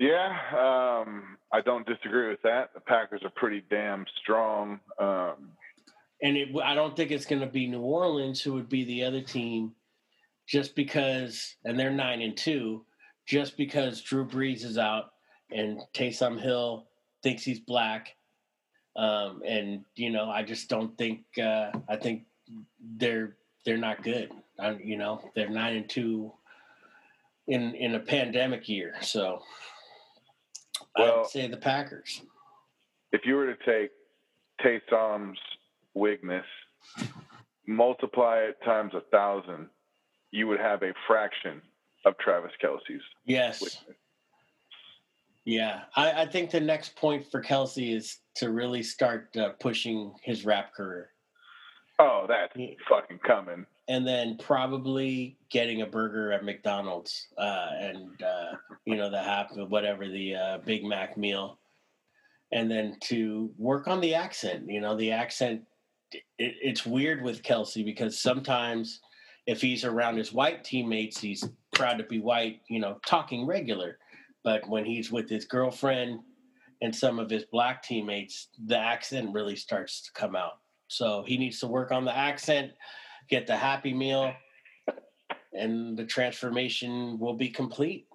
Yeah, 0.00 0.30
um, 0.52 1.36
I 1.52 1.60
don't 1.60 1.86
disagree 1.86 2.30
with 2.30 2.40
that. 2.42 2.72
The 2.72 2.80
Packers 2.80 3.20
are 3.24 3.30
pretty 3.36 3.62
damn 3.68 4.06
strong. 4.22 4.80
Um, 4.98 5.50
and 6.22 6.38
it, 6.38 6.48
I 6.64 6.74
don't 6.74 6.96
think 6.96 7.10
it's 7.10 7.26
going 7.26 7.42
to 7.42 7.46
be 7.46 7.66
New 7.66 7.82
Orleans 7.82 8.40
who 8.40 8.54
would 8.54 8.70
be 8.70 8.84
the 8.84 9.04
other 9.04 9.20
team, 9.20 9.72
just 10.48 10.74
because, 10.74 11.56
and 11.66 11.78
they're 11.78 11.90
nine 11.90 12.22
and 12.22 12.34
two, 12.34 12.86
just 13.26 13.58
because 13.58 14.00
Drew 14.00 14.26
Brees 14.26 14.64
is 14.64 14.78
out 14.78 15.10
and 15.50 15.82
Taysom 15.92 16.40
Hill 16.40 16.86
thinks 17.22 17.42
he's 17.42 17.60
black, 17.60 18.16
um, 18.96 19.42
and 19.46 19.84
you 19.96 20.10
know, 20.10 20.30
I 20.30 20.42
just 20.42 20.68
don't 20.68 20.96
think. 20.96 21.22
Uh, 21.38 21.70
I 21.88 21.96
think 21.96 22.24
they're 22.96 23.36
they're 23.64 23.78
not 23.78 24.02
good. 24.02 24.30
I, 24.58 24.72
you 24.82 24.96
know, 24.96 25.30
they're 25.34 25.48
nine 25.48 25.76
and 25.76 25.88
two 25.88 26.32
in 27.46 27.74
in 27.74 27.94
a 27.94 28.00
pandemic 28.00 28.68
year, 28.68 28.94
so 29.00 29.42
well, 30.96 31.20
I'd 31.20 31.26
say 31.26 31.48
the 31.48 31.56
Packers. 31.56 32.22
If 33.12 33.22
you 33.24 33.34
were 33.34 33.46
to 33.46 33.56
take 33.64 33.90
Taysom's 34.62 35.38
wigness, 35.94 36.46
multiply 37.66 38.38
it 38.38 38.56
times 38.64 38.92
a 38.94 39.02
thousand, 39.12 39.68
you 40.30 40.46
would 40.46 40.60
have 40.60 40.82
a 40.82 40.92
fraction 41.06 41.62
of 42.04 42.16
Travis 42.18 42.52
Kelce's. 42.62 43.02
Yes. 43.24 43.60
Wigness. 43.60 43.98
Yeah, 45.44 45.82
I, 45.94 46.22
I, 46.22 46.26
think 46.26 46.50
the 46.50 46.60
next 46.60 46.96
point 46.96 47.30
for 47.30 47.42
Kelce 47.42 47.94
is 47.94 48.18
to 48.36 48.50
really 48.50 48.82
start 48.82 49.36
uh, 49.36 49.50
pushing 49.60 50.14
his 50.22 50.46
rap 50.46 50.72
career. 50.72 51.10
Oh, 51.98 52.24
that's 52.26 52.54
fucking 52.88 53.18
coming. 53.18 53.66
And 53.86 54.06
then 54.06 54.38
probably 54.38 55.36
getting 55.50 55.82
a 55.82 55.86
burger 55.86 56.32
at 56.32 56.44
McDonald's 56.44 57.28
uh, 57.36 57.68
and 57.78 58.22
uh, 58.22 58.52
you 58.86 58.96
know 58.96 59.10
the 59.10 59.22
half 59.22 59.54
whatever 59.54 60.08
the 60.08 60.34
uh, 60.34 60.58
Big 60.64 60.84
Mac 60.84 61.18
meal, 61.18 61.58
and 62.50 62.70
then 62.70 62.96
to 63.02 63.50
work 63.58 63.86
on 63.86 64.00
the 64.00 64.14
accent. 64.14 64.64
You 64.68 64.80
know, 64.80 64.96
the 64.96 65.12
accent. 65.12 65.62
It, 66.12 66.22
it's 66.38 66.86
weird 66.86 67.22
with 67.22 67.42
Kelce 67.42 67.84
because 67.84 68.18
sometimes 68.18 69.00
if 69.46 69.60
he's 69.60 69.84
around 69.84 70.16
his 70.16 70.32
white 70.32 70.64
teammates, 70.64 71.20
he's 71.20 71.46
proud 71.74 71.98
to 71.98 72.04
be 72.04 72.18
white. 72.18 72.62
You 72.68 72.80
know, 72.80 72.98
talking 73.06 73.46
regular, 73.46 73.98
but 74.44 74.68
when 74.68 74.84
he's 74.84 75.10
with 75.10 75.28
his 75.28 75.46
girlfriend 75.46 76.20
and 76.82 76.94
some 76.94 77.18
of 77.18 77.28
his 77.28 77.44
black 77.44 77.82
teammates, 77.82 78.48
the 78.66 78.78
accent 78.78 79.32
really 79.32 79.56
starts 79.56 80.02
to 80.02 80.12
come 80.12 80.36
out 80.36 80.58
so 80.94 81.24
he 81.26 81.36
needs 81.36 81.58
to 81.60 81.66
work 81.66 81.90
on 81.90 82.04
the 82.04 82.16
accent, 82.16 82.70
get 83.28 83.48
the 83.48 83.56
happy 83.56 83.92
meal, 83.92 84.32
and 85.52 85.96
the 85.96 86.04
transformation 86.04 87.18
will 87.18 87.34
be 87.34 87.48
complete. 87.48 88.06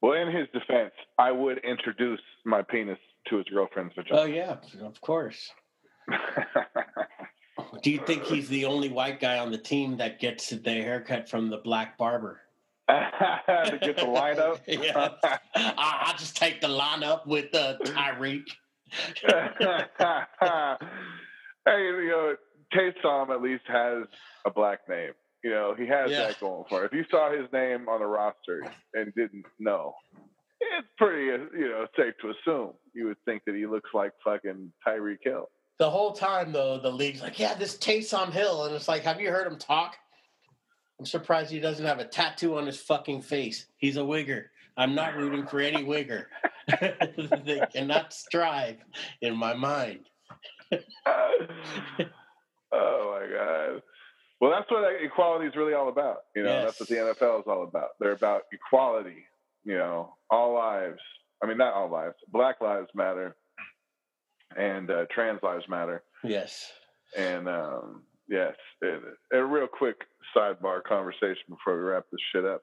Well, 0.00 0.12
in 0.12 0.28
his 0.28 0.46
defense, 0.52 0.92
I 1.18 1.32
would 1.32 1.58
introduce 1.58 2.20
my 2.44 2.62
penis 2.62 2.98
to 3.28 3.38
his 3.38 3.46
girlfriend's 3.46 3.94
vagina. 3.94 4.20
Oh 4.20 4.24
yeah, 4.24 4.56
of 4.80 5.00
course. 5.00 5.50
Do 7.82 7.90
you 7.90 7.98
think 8.06 8.24
he's 8.24 8.48
the 8.48 8.64
only 8.64 8.88
white 8.88 9.18
guy 9.18 9.38
on 9.38 9.50
the 9.50 9.58
team 9.58 9.96
that 9.96 10.20
gets 10.20 10.50
the 10.50 10.70
haircut 10.70 11.28
from 11.28 11.50
the 11.50 11.58
black 11.58 11.98
barber? 11.98 12.41
to 13.70 13.78
get 13.80 13.96
the 13.96 14.02
lineup? 14.02 14.60
yeah. 14.66 15.08
I'll 15.54 16.16
just 16.16 16.36
take 16.36 16.60
the 16.60 16.68
lineup 16.68 17.26
with 17.26 17.54
uh, 17.54 17.76
Tyreek. 17.84 18.48
Hey, 21.64 21.78
you 21.80 22.08
know, 22.08 22.34
Taysom 22.74 23.30
at 23.30 23.40
least 23.40 23.62
has 23.68 24.04
a 24.44 24.50
black 24.50 24.80
name. 24.88 25.12
You 25.44 25.50
know, 25.50 25.74
he 25.78 25.86
has 25.86 26.10
yeah. 26.10 26.26
that 26.26 26.40
going 26.40 26.64
for 26.68 26.80
him. 26.80 26.86
If 26.86 26.92
you 26.92 27.04
saw 27.08 27.30
his 27.30 27.46
name 27.52 27.88
on 27.88 28.00
the 28.00 28.06
roster 28.06 28.64
and 28.94 29.14
didn't 29.14 29.44
know, 29.60 29.94
it's 30.60 30.88
pretty, 30.98 31.26
you 31.26 31.68
know, 31.68 31.86
safe 31.96 32.14
to 32.20 32.30
assume 32.30 32.72
you 32.94 33.06
would 33.06 33.16
think 33.24 33.42
that 33.46 33.54
he 33.54 33.66
looks 33.66 33.90
like 33.94 34.12
fucking 34.24 34.72
Tyreek 34.86 35.18
Hill. 35.22 35.48
The 35.78 35.90
whole 35.90 36.12
time, 36.12 36.52
though, 36.52 36.78
the 36.78 36.90
league's 36.90 37.22
like, 37.22 37.38
yeah, 37.38 37.54
this 37.54 37.76
Taysom 37.76 38.32
Hill. 38.32 38.64
And 38.64 38.74
it's 38.74 38.88
like, 38.88 39.02
have 39.02 39.20
you 39.20 39.30
heard 39.30 39.46
him 39.46 39.58
talk? 39.58 39.96
I'm 41.02 41.06
surprised 41.06 41.50
he 41.50 41.58
doesn't 41.58 41.84
have 41.84 41.98
a 41.98 42.04
tattoo 42.04 42.58
on 42.58 42.64
his 42.64 42.78
fucking 42.78 43.22
face. 43.22 43.66
He's 43.76 43.96
a 43.96 44.02
wigger. 44.02 44.44
I'm 44.76 44.94
not 44.94 45.16
rooting 45.16 45.48
for 45.48 45.58
any 45.58 45.82
wigger. 45.82 46.26
they 47.44 47.60
cannot 47.74 48.12
strive 48.12 48.76
in 49.20 49.36
my 49.36 49.52
mind. 49.52 50.04
oh 50.72 50.78
my 52.70 53.26
god. 53.36 53.82
Well, 54.40 54.52
that's 54.52 54.70
what 54.70 54.84
equality 55.02 55.48
is 55.48 55.56
really 55.56 55.74
all 55.74 55.88
about. 55.88 56.18
You 56.36 56.44
know, 56.44 56.50
yes. 56.50 56.64
that's 56.66 56.78
what 56.78 56.88
the 56.88 56.94
NFL 56.94 57.40
is 57.40 57.46
all 57.48 57.64
about. 57.64 57.88
They're 57.98 58.12
about 58.12 58.42
equality. 58.52 59.24
You 59.64 59.78
know, 59.78 60.14
all 60.30 60.54
lives. 60.54 61.00
I 61.42 61.48
mean, 61.48 61.58
not 61.58 61.74
all 61.74 61.90
lives. 61.90 62.14
Black 62.28 62.60
lives 62.60 62.90
matter, 62.94 63.34
and 64.56 64.88
uh, 64.88 65.06
trans 65.10 65.42
lives 65.42 65.64
matter. 65.68 66.04
Yes. 66.22 66.70
And 67.18 67.48
um, 67.48 68.04
yes, 68.32 68.54
it, 68.80 69.02
a 69.32 69.44
real 69.44 69.68
quick 69.68 69.96
sidebar 70.34 70.82
conversation 70.82 71.44
before 71.48 71.76
we 71.76 71.82
wrap 71.82 72.06
this 72.10 72.20
shit 72.32 72.44
up. 72.44 72.62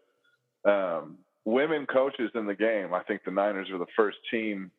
Um, 0.65 1.19
women 1.45 1.85
coaches 1.85 2.31
in 2.33 2.47
the 2.47 2.55
game. 2.55 2.93
I 2.93 3.03
think 3.03 3.21
the 3.23 3.31
Niners 3.31 3.69
are 3.71 3.77
the 3.77 3.85
first 3.95 4.17
team 4.31 4.71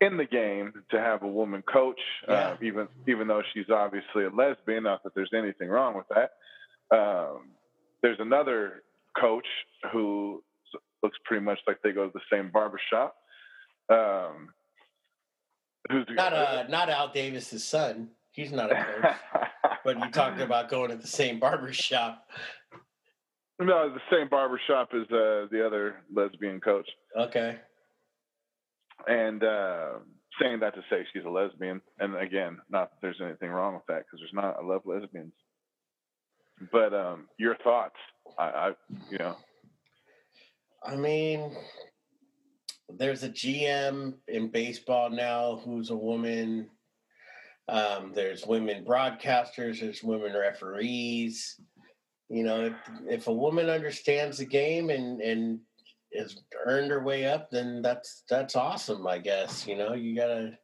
in 0.00 0.16
the 0.16 0.24
game 0.24 0.72
to 0.90 0.98
have 0.98 1.22
a 1.22 1.28
woman 1.28 1.62
coach, 1.62 2.00
uh, 2.28 2.32
yeah. 2.32 2.48
uh, 2.48 2.56
even 2.62 2.88
even 3.06 3.28
though 3.28 3.42
she's 3.54 3.70
obviously 3.70 4.24
a 4.24 4.30
lesbian. 4.30 4.84
Not 4.84 5.02
that 5.04 5.14
there's 5.14 5.32
anything 5.36 5.68
wrong 5.68 5.96
with 5.96 6.06
that. 6.08 6.96
Um, 6.96 7.50
there's 8.02 8.18
another 8.18 8.82
coach 9.18 9.46
who 9.92 10.42
looks 11.02 11.18
pretty 11.24 11.44
much 11.44 11.58
like 11.66 11.78
they 11.82 11.92
go 11.92 12.06
to 12.06 12.12
the 12.12 12.20
same 12.30 12.50
barbershop. 12.50 13.16
Um, 13.88 14.48
who's 15.90 16.06
not 16.10 16.32
uh, 16.32 16.64
not 16.68 16.88
Al 16.90 17.12
Davis's 17.12 17.64
son. 17.64 18.08
He's 18.32 18.52
not 18.52 18.70
a 18.70 18.74
coach. 18.74 19.14
but 19.86 19.98
you 19.98 20.10
talked 20.10 20.40
about 20.40 20.68
going 20.68 20.90
to 20.90 20.96
the 20.96 21.06
same 21.06 21.38
barber 21.38 21.72
shop. 21.72 22.28
No, 23.58 23.88
the 23.88 24.00
same 24.10 24.28
barber 24.28 24.60
shop 24.66 24.90
as 24.92 25.04
uh, 25.04 25.46
the 25.50 25.64
other 25.66 26.02
lesbian 26.12 26.60
coach. 26.60 26.88
Okay 27.16 27.56
and 29.06 29.42
uh, 29.42 29.92
saying 30.40 30.60
that 30.60 30.74
to 30.74 30.82
say 30.90 31.06
she's 31.12 31.24
a 31.24 31.30
lesbian. 31.30 31.80
And 31.98 32.16
again, 32.16 32.58
not 32.70 32.90
that 32.90 32.96
there's 33.02 33.20
anything 33.22 33.50
wrong 33.50 33.74
with 33.74 33.86
that 33.88 34.04
because 34.04 34.20
there's 34.20 34.32
not. 34.32 34.56
I 34.58 34.64
love 34.64 34.82
lesbians. 34.84 35.32
But 36.72 36.94
um, 36.94 37.28
your 37.38 37.56
thoughts? 37.56 37.96
I, 38.38 38.44
I, 38.44 38.72
you 39.10 39.18
know. 39.18 39.36
I 40.82 40.96
mean, 40.96 41.52
there's 42.88 43.22
a 43.22 43.28
GM 43.28 44.14
in 44.28 44.48
baseball 44.48 45.10
now 45.10 45.60
who's 45.64 45.90
a 45.90 45.96
woman. 45.96 46.70
Um, 47.68 48.12
there's 48.14 48.46
women 48.46 48.84
broadcasters. 48.84 49.80
There's 49.80 50.02
women 50.02 50.32
referees. 50.36 51.60
You 52.28 52.44
know, 52.44 52.64
if, 52.64 52.74
if 53.08 53.26
a 53.26 53.32
woman 53.32 53.68
understands 53.68 54.38
the 54.38 54.46
game 54.46 54.90
and 54.90 55.20
and 55.20 55.60
has 56.16 56.36
earned 56.64 56.90
her 56.90 57.02
way 57.02 57.26
up, 57.26 57.50
then 57.50 57.82
that's 57.82 58.24
that's 58.28 58.56
awesome. 58.56 59.06
I 59.06 59.18
guess 59.18 59.66
you 59.66 59.76
know 59.76 59.94
you 59.94 60.14
gotta 60.14 60.58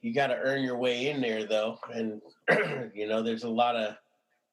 you 0.00 0.14
gotta 0.14 0.36
earn 0.36 0.62
your 0.62 0.78
way 0.78 1.10
in 1.10 1.20
there 1.20 1.46
though, 1.46 1.78
and 1.92 2.20
you 2.94 3.06
know 3.06 3.22
there's 3.22 3.44
a 3.44 3.48
lot 3.50 3.76
of 3.76 3.96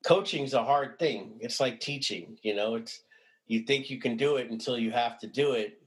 coaching's 0.06 0.54
a 0.54 0.64
hard 0.64 1.00
thing. 1.00 1.38
It's 1.40 1.60
like 1.60 1.80
teaching. 1.80 2.38
You 2.42 2.56
know, 2.56 2.76
it's 2.76 3.02
you 3.48 3.62
think 3.62 3.90
you 3.90 4.00
can 4.00 4.18
do 4.18 4.36
it 4.36 4.52
until 4.52 4.78
you 4.78 4.92
have 4.92 5.20
to 5.20 5.28
do 5.28 5.54
it. 5.54 5.82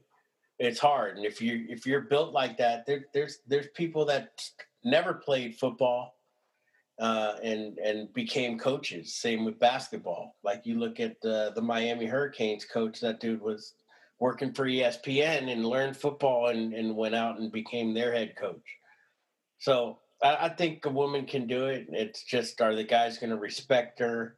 It's 0.59 0.79
hard, 0.79 1.17
and 1.17 1.25
if 1.25 1.41
you 1.41 1.67
if 1.69 1.87
you're 1.87 2.03
built 2.03 2.33
like 2.33 2.59
that, 2.59 2.85
there, 2.87 3.07
there's 3.15 3.39
there's 3.47 3.69
people 3.75 4.05
that 4.07 4.43
never 4.85 5.15
played 5.15 5.57
football 5.57 6.17
uh, 7.01 7.35
and 7.43 7.79
and 7.79 8.13
became 8.13 8.59
coaches. 8.59 9.15
Same 9.15 9.45
with 9.45 9.59
basketball. 9.59 10.37
Like 10.43 10.63
you 10.65 10.79
look 10.79 11.01
at 11.01 11.17
uh, 11.25 11.51
the 11.51 11.63
Miami 11.63 12.07
Hurricanes 12.07 12.65
coach. 12.65 13.01
That 13.01 13.21
dude 13.21 13.41
was 13.41 13.75
working 14.19 14.53
for 14.53 14.67
ESPN 14.67 15.51
and 15.51 15.65
learned 15.65 15.97
football 15.97 16.49
and, 16.49 16.75
and 16.75 16.95
went 16.95 17.15
out 17.15 17.39
and 17.39 17.51
became 17.51 17.95
their 17.95 18.13
head 18.13 18.35
coach. 18.37 18.77
So 19.59 19.99
I, 20.23 20.37
I 20.43 20.49
think 20.51 20.85
a 20.85 20.91
woman 20.91 21.25
can 21.25 21.47
do 21.47 21.67
it. 21.67 21.87
It's 21.91 22.23
just 22.23 22.61
are 22.61 22.75
the 22.75 22.85
guys 22.85 23.19
going 23.19 23.31
to 23.31 23.39
respect 23.39 23.99
her? 23.99 24.37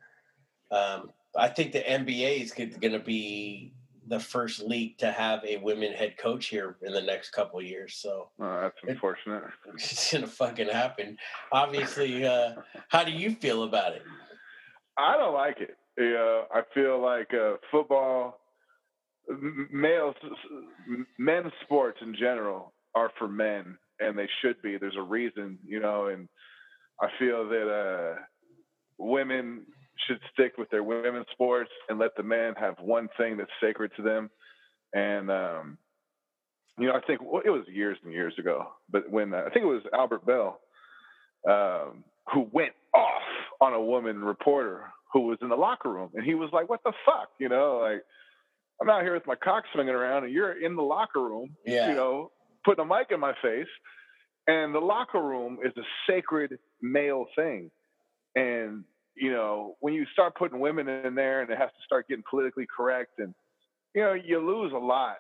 Um, 0.71 1.11
I 1.37 1.49
think 1.49 1.73
the 1.73 1.81
NBA 1.81 2.43
is 2.43 2.53
going 2.53 2.93
to 2.93 2.99
be 3.01 3.75
the 4.13 4.21
first 4.21 4.63
league 4.63 4.99
to 4.99 5.11
have 5.11 5.43
a 5.43 5.57
women 5.57 5.91
head 5.91 6.19
coach 6.19 6.47
here 6.47 6.77
in 6.83 6.93
the 6.93 7.01
next 7.01 7.31
couple 7.31 7.59
of 7.59 7.65
years. 7.65 7.95
So 7.95 8.29
oh, 8.39 8.61
that's 8.61 8.77
unfortunate. 8.87 9.45
It's 9.75 10.13
gonna 10.13 10.27
fucking 10.27 10.69
happen. 10.69 11.17
Obviously, 11.51 12.27
uh, 12.27 12.57
how 12.89 13.05
do 13.05 13.11
you 13.11 13.35
feel 13.35 13.63
about 13.63 13.95
it? 13.95 14.03
I 14.99 15.17
don't 15.17 15.33
like 15.33 15.61
it. 15.61 15.77
Yeah, 15.99 16.43
I 16.55 16.61
feel 16.75 17.01
like 17.01 17.33
uh, 17.33 17.55
football, 17.71 18.39
males, 19.71 20.15
men's 21.19 21.53
sports 21.63 21.99
in 22.03 22.15
general 22.15 22.75
are 22.95 23.11
for 23.19 23.29
men, 23.29 23.79
and 23.99 24.19
they 24.19 24.29
should 24.43 24.61
be. 24.61 24.77
There's 24.77 24.97
a 24.99 25.03
reason, 25.03 25.59
you 25.67 25.81
know, 25.81 26.09
and 26.09 26.29
I 27.01 27.09
feel 27.19 27.49
that 27.49 27.69
uh, 27.71 28.21
women 28.99 29.63
should 30.07 30.21
stick 30.33 30.55
with 30.59 30.71
their 30.71 30.83
women's 30.83 31.27
sports 31.33 31.71
and 31.89 31.99
let 31.99 32.17
the 32.17 32.23
men 32.23 32.55
have 32.59 32.77
one 32.81 33.09
thing 33.17 33.37
that's 33.37 33.51
sacred 33.63 33.91
to 33.97 34.03
them. 34.03 34.31
And 34.95 35.31
um, 35.31 35.79
you 36.79 36.87
know, 36.87 36.95
I 36.95 37.01
think 37.07 37.21
well, 37.23 37.43
it 37.45 37.51
was 37.51 37.65
years 37.69 37.99
and 38.05 38.13
years 38.13 38.35
ago, 38.39 38.69
but 38.91 39.11
when 39.11 39.35
uh, 39.35 39.45
I 39.47 39.51
think 39.51 39.65
it 39.65 39.69
was 39.69 39.83
Albert 39.95 40.27
Belle 40.27 40.59
um, 41.49 42.05
who 42.33 42.49
went 42.53 42.73
off 42.95 43.23
on 43.61 43.75
a 43.75 43.81
woman 43.81 44.23
reporter 44.23 44.91
who 45.13 45.23
was 45.23 45.39
in 45.43 45.49
the 45.49 45.57
locker 45.57 45.91
room, 45.91 46.11
and 46.15 46.25
he 46.25 46.35
was 46.35 46.51
like, 46.53 46.69
"What 46.69 46.81
the 46.85 46.93
fuck?" 47.05 47.29
You 47.39 47.49
know, 47.49 47.81
like 47.83 48.03
I'm 48.81 48.91
out 48.91 49.03
here 49.03 49.15
with 49.15 49.27
my 49.27 49.37
cock 49.37 49.65
swinging 49.73 49.95
around, 49.95 50.25
and 50.25 50.33
you're 50.33 50.65
in 50.65 50.75
the 50.77 50.83
locker 50.83 51.21
room, 51.21 51.57
yeah. 51.65 51.89
you 51.89 51.95
know, 51.95 52.33
putting 52.65 52.85
a 52.85 52.89
mic 52.89 53.09
in 53.11 53.21
my 53.21 53.33
face. 53.43 53.69
And 54.49 54.75
the 54.75 54.81
locker 54.81 55.23
room 55.23 55.59
is 55.65 55.73
a 55.77 55.83
sacred 56.11 56.59
male 56.81 57.27
thing. 57.37 57.71
And 58.35 58.85
you 59.15 59.31
know, 59.31 59.77
when 59.81 59.95
you 59.95 60.07
start 60.13 60.35
putting 60.37 60.61
women 60.61 60.89
in 60.89 61.15
there 61.15 61.43
and 61.43 61.51
it 61.51 61.59
has 61.59 61.71
to 61.71 61.85
start 61.85 62.09
getting 62.09 62.25
politically 62.29 62.67
correct, 62.75 63.19
and 63.19 63.35
you 63.95 64.03
know, 64.03 64.15
you 64.15 64.39
lose 64.39 64.73
a 64.73 64.79
lot 64.79 65.19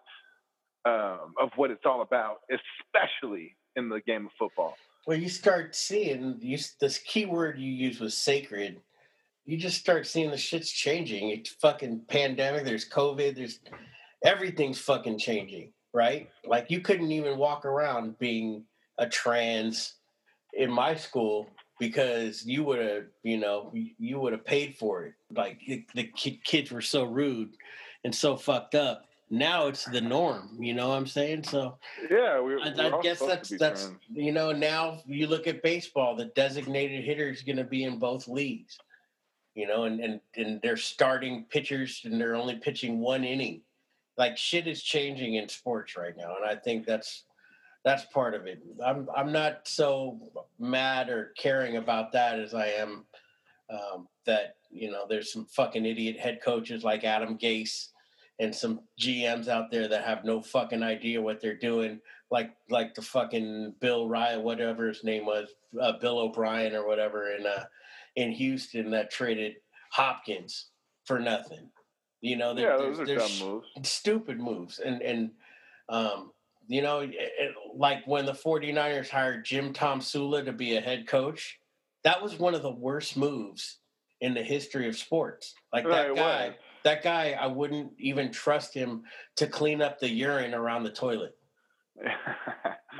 um, 0.84 1.34
of 1.40 1.50
what 1.56 1.70
it's 1.70 1.84
all 1.84 2.02
about, 2.02 2.38
especially 2.50 3.54
in 3.76 3.88
the 3.88 4.00
game 4.00 4.26
of 4.26 4.32
football. 4.38 4.74
Well, 5.06 5.18
you 5.18 5.28
start 5.28 5.74
seeing 5.74 6.38
you, 6.40 6.58
this 6.80 6.98
key 6.98 7.26
word 7.26 7.58
you 7.58 7.70
use 7.70 8.00
was 8.00 8.16
sacred. 8.16 8.80
You 9.44 9.56
just 9.56 9.80
start 9.80 10.06
seeing 10.06 10.30
the 10.30 10.36
shit's 10.36 10.70
changing. 10.70 11.30
It's 11.30 11.50
fucking 11.50 12.02
pandemic. 12.08 12.64
There's 12.64 12.88
COVID. 12.88 13.34
There's 13.34 13.58
everything's 14.24 14.78
fucking 14.78 15.18
changing, 15.18 15.72
right? 15.92 16.30
Like 16.46 16.70
you 16.70 16.80
couldn't 16.80 17.10
even 17.10 17.38
walk 17.38 17.64
around 17.64 18.18
being 18.18 18.64
a 18.98 19.08
trans 19.08 19.94
in 20.54 20.70
my 20.70 20.94
school 20.94 21.48
because 21.82 22.46
you 22.46 22.62
would 22.62 22.78
have, 22.78 23.06
you 23.24 23.36
know, 23.36 23.72
you 23.74 24.20
would 24.20 24.32
have 24.32 24.44
paid 24.44 24.76
for 24.76 25.02
it. 25.02 25.14
Like 25.34 25.60
the 25.66 26.04
kids 26.44 26.70
were 26.70 26.80
so 26.80 27.02
rude 27.02 27.56
and 28.04 28.14
so 28.14 28.36
fucked 28.36 28.76
up. 28.76 29.06
Now 29.30 29.66
it's 29.66 29.86
the 29.86 30.00
norm. 30.00 30.56
You 30.60 30.74
know 30.74 30.90
what 30.90 30.94
I'm 30.94 31.08
saying? 31.08 31.42
So 31.42 31.78
yeah, 32.08 32.40
we, 32.40 32.54
I, 32.62 32.68
I 32.68 33.00
guess 33.02 33.18
that's 33.18 33.48
that's 33.58 33.90
you 34.12 34.30
know 34.30 34.52
now 34.52 35.00
you 35.06 35.26
look 35.26 35.48
at 35.48 35.60
baseball. 35.64 36.14
The 36.14 36.26
designated 36.26 37.04
hitter 37.04 37.28
is 37.28 37.42
going 37.42 37.56
to 37.56 37.64
be 37.64 37.82
in 37.82 37.98
both 37.98 38.28
leagues. 38.28 38.78
You 39.56 39.66
know, 39.66 39.82
and 39.82 39.98
and 39.98 40.20
and 40.36 40.60
they're 40.62 40.76
starting 40.76 41.46
pitchers 41.50 42.02
and 42.04 42.20
they're 42.20 42.36
only 42.36 42.54
pitching 42.54 43.00
one 43.00 43.24
inning. 43.24 43.62
Like 44.16 44.38
shit 44.38 44.68
is 44.68 44.80
changing 44.84 45.34
in 45.34 45.48
sports 45.48 45.96
right 45.96 46.16
now, 46.16 46.36
and 46.36 46.48
I 46.48 46.54
think 46.54 46.86
that's 46.86 47.24
that's 47.84 48.04
part 48.06 48.34
of 48.34 48.46
it. 48.46 48.62
I'm 48.84 49.08
I'm 49.14 49.32
not 49.32 49.66
so 49.66 50.18
mad 50.58 51.08
or 51.08 51.32
caring 51.36 51.76
about 51.76 52.12
that 52.12 52.38
as 52.38 52.54
I 52.54 52.66
am 52.66 53.04
um, 53.70 54.08
that 54.26 54.56
you 54.70 54.90
know 54.90 55.06
there's 55.08 55.32
some 55.32 55.46
fucking 55.46 55.84
idiot 55.84 56.18
head 56.18 56.40
coaches 56.44 56.84
like 56.84 57.04
Adam 57.04 57.36
Gase 57.38 57.88
and 58.38 58.54
some 58.54 58.80
GMs 59.00 59.48
out 59.48 59.70
there 59.70 59.88
that 59.88 60.04
have 60.04 60.24
no 60.24 60.40
fucking 60.40 60.82
idea 60.82 61.20
what 61.20 61.40
they're 61.40 61.56
doing, 61.56 62.00
like 62.30 62.52
like 62.70 62.94
the 62.94 63.02
fucking 63.02 63.74
Bill 63.80 64.08
Ryan, 64.08 64.42
whatever 64.42 64.88
his 64.88 65.04
name 65.04 65.26
was, 65.26 65.48
uh, 65.80 65.92
Bill 66.00 66.18
O'Brien 66.18 66.74
or 66.74 66.86
whatever 66.86 67.32
in 67.32 67.46
uh, 67.46 67.64
in 68.16 68.30
Houston 68.32 68.90
that 68.90 69.10
traded 69.10 69.54
Hopkins 69.90 70.70
for 71.04 71.18
nothing. 71.18 71.68
You 72.20 72.36
know, 72.36 72.56
yeah, 72.56 72.76
those 72.76 73.00
are 73.00 73.04
dumb 73.04 73.30
moves, 73.40 73.66
stupid 73.82 74.38
moves, 74.38 74.78
and 74.78 75.02
and 75.02 75.30
um, 75.88 76.32
you 76.68 76.82
know, 76.82 77.00
it, 77.00 77.54
like 77.76 78.06
when 78.06 78.26
the 78.26 78.32
49ers 78.32 79.08
hired 79.08 79.44
Jim 79.44 79.72
Tomsula 79.72 80.44
to 80.44 80.52
be 80.52 80.76
a 80.76 80.80
head 80.80 81.06
coach, 81.06 81.58
that 82.04 82.22
was 82.22 82.38
one 82.38 82.54
of 82.54 82.62
the 82.62 82.70
worst 82.70 83.16
moves 83.16 83.78
in 84.20 84.34
the 84.34 84.42
history 84.42 84.88
of 84.88 84.96
sports. 84.96 85.54
Like 85.72 85.86
that 85.86 86.14
guy, 86.14 86.56
that 86.84 87.02
guy, 87.02 87.36
I 87.38 87.46
wouldn't 87.46 87.92
even 87.98 88.32
trust 88.32 88.74
him 88.74 89.02
to 89.36 89.46
clean 89.46 89.82
up 89.82 89.98
the 89.98 90.08
urine 90.08 90.54
around 90.54 90.84
the 90.84 90.90
toilet. 90.90 91.36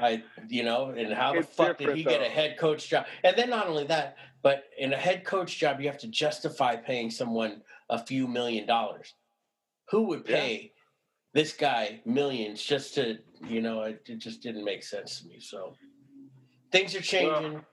I, 0.00 0.22
you 0.48 0.64
know, 0.64 0.90
and 0.90 1.12
how 1.12 1.34
it's 1.34 1.46
the 1.48 1.54
fuck 1.54 1.78
did 1.78 1.96
he 1.96 2.02
though. 2.02 2.10
get 2.10 2.22
a 2.22 2.28
head 2.28 2.58
coach 2.58 2.88
job? 2.88 3.06
And 3.22 3.36
then 3.36 3.50
not 3.50 3.68
only 3.68 3.84
that, 3.84 4.16
but 4.42 4.64
in 4.78 4.92
a 4.92 4.96
head 4.96 5.24
coach 5.24 5.58
job, 5.58 5.80
you 5.80 5.86
have 5.86 5.98
to 5.98 6.08
justify 6.08 6.76
paying 6.76 7.10
someone 7.10 7.62
a 7.88 7.98
few 7.98 8.26
million 8.26 8.66
dollars. 8.66 9.14
Who 9.90 10.04
would 10.08 10.24
pay 10.24 10.72
this 11.34 11.52
guy 11.52 12.00
millions 12.04 12.62
just 12.62 12.94
to 12.94 13.18
you 13.46 13.60
know 13.60 13.82
it, 13.82 14.02
it 14.06 14.18
just 14.18 14.42
didn't 14.42 14.64
make 14.64 14.82
sense 14.82 15.20
to 15.20 15.28
me 15.28 15.40
so. 15.40 15.74
Things 16.70 16.94
are 16.94 17.02
changing. 17.02 17.52
Well, 17.54 17.64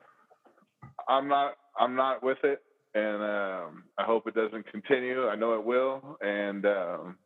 i'm 1.08 1.28
not 1.28 1.54
i'm 1.80 1.96
not 1.96 2.22
with 2.22 2.38
it 2.44 2.60
and 2.94 3.22
um, 3.24 3.84
i 3.98 4.04
hope 4.04 4.28
it 4.28 4.36
doesn't 4.36 4.70
continue. 4.72 5.28
I 5.28 5.36
know 5.36 5.54
it 5.54 5.64
will 5.64 6.18
and 6.22 6.66
um, 6.66 7.18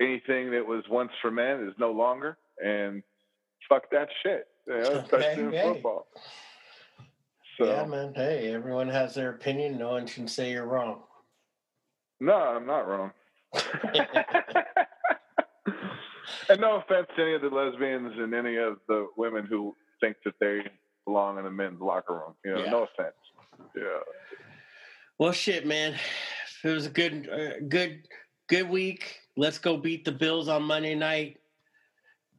anything 0.00 0.50
that 0.52 0.64
was 0.66 0.84
once 0.90 1.10
for 1.20 1.30
men 1.30 1.66
is 1.66 1.74
no 1.78 1.90
longer 1.90 2.38
and 2.62 3.02
fuck 3.68 3.90
that 3.90 4.08
shit 4.22 4.46
you 4.66 4.74
know, 4.74 4.90
especially 5.04 5.42
in 5.44 5.50
football. 5.52 6.06
So, 7.58 7.66
yeah 7.66 7.84
man 7.84 8.12
hey 8.14 8.52
everyone 8.52 8.88
has 8.88 9.14
their 9.14 9.30
opinion 9.30 9.78
no 9.78 9.90
one 9.90 10.06
can 10.06 10.28
say 10.28 10.52
you're 10.52 10.66
wrong. 10.66 11.02
No 12.20 12.34
i'm 12.34 12.66
not 12.66 12.86
wrong 12.88 13.10
and 16.48 16.60
no 16.60 16.76
offense 16.76 17.06
to 17.16 17.22
any 17.22 17.34
of 17.34 17.42
the 17.42 17.48
lesbians 17.48 18.12
and 18.18 18.34
any 18.34 18.56
of 18.56 18.78
the 18.88 19.06
women 19.16 19.46
who 19.46 19.74
think 20.00 20.16
that 20.24 20.34
they 20.40 20.60
belong 21.04 21.38
in 21.38 21.44
the 21.44 21.50
men's 21.50 21.80
locker 21.80 22.14
room. 22.14 22.34
You 22.44 22.54
know, 22.54 22.64
yeah. 22.64 22.70
no 22.70 22.82
offense. 22.84 23.14
Yeah. 23.74 23.82
Well, 25.18 25.32
shit, 25.32 25.66
man. 25.66 25.96
It 26.62 26.68
was 26.68 26.86
a 26.86 26.90
good, 26.90 27.28
uh, 27.30 27.64
good, 27.68 28.06
good 28.48 28.68
week. 28.68 29.20
Let's 29.36 29.58
go 29.58 29.76
beat 29.76 30.04
the 30.04 30.12
Bills 30.12 30.48
on 30.48 30.62
Monday 30.64 30.94
night. 30.94 31.38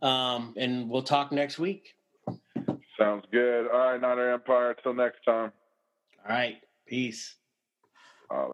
Um, 0.02 0.54
and 0.58 0.90
we'll 0.90 1.04
talk 1.04 1.32
next 1.32 1.58
week. 1.58 1.96
Sounds 3.00 3.26
good. 3.32 3.68
All 3.72 3.92
right, 3.92 4.02
Niner 4.02 4.34
Empire. 4.34 4.76
Till 4.82 4.94
next 4.94 5.24
time. 5.26 5.52
All 6.28 6.36
right. 6.36 6.58
Peace. 6.86 7.36
Uh, 8.30 8.48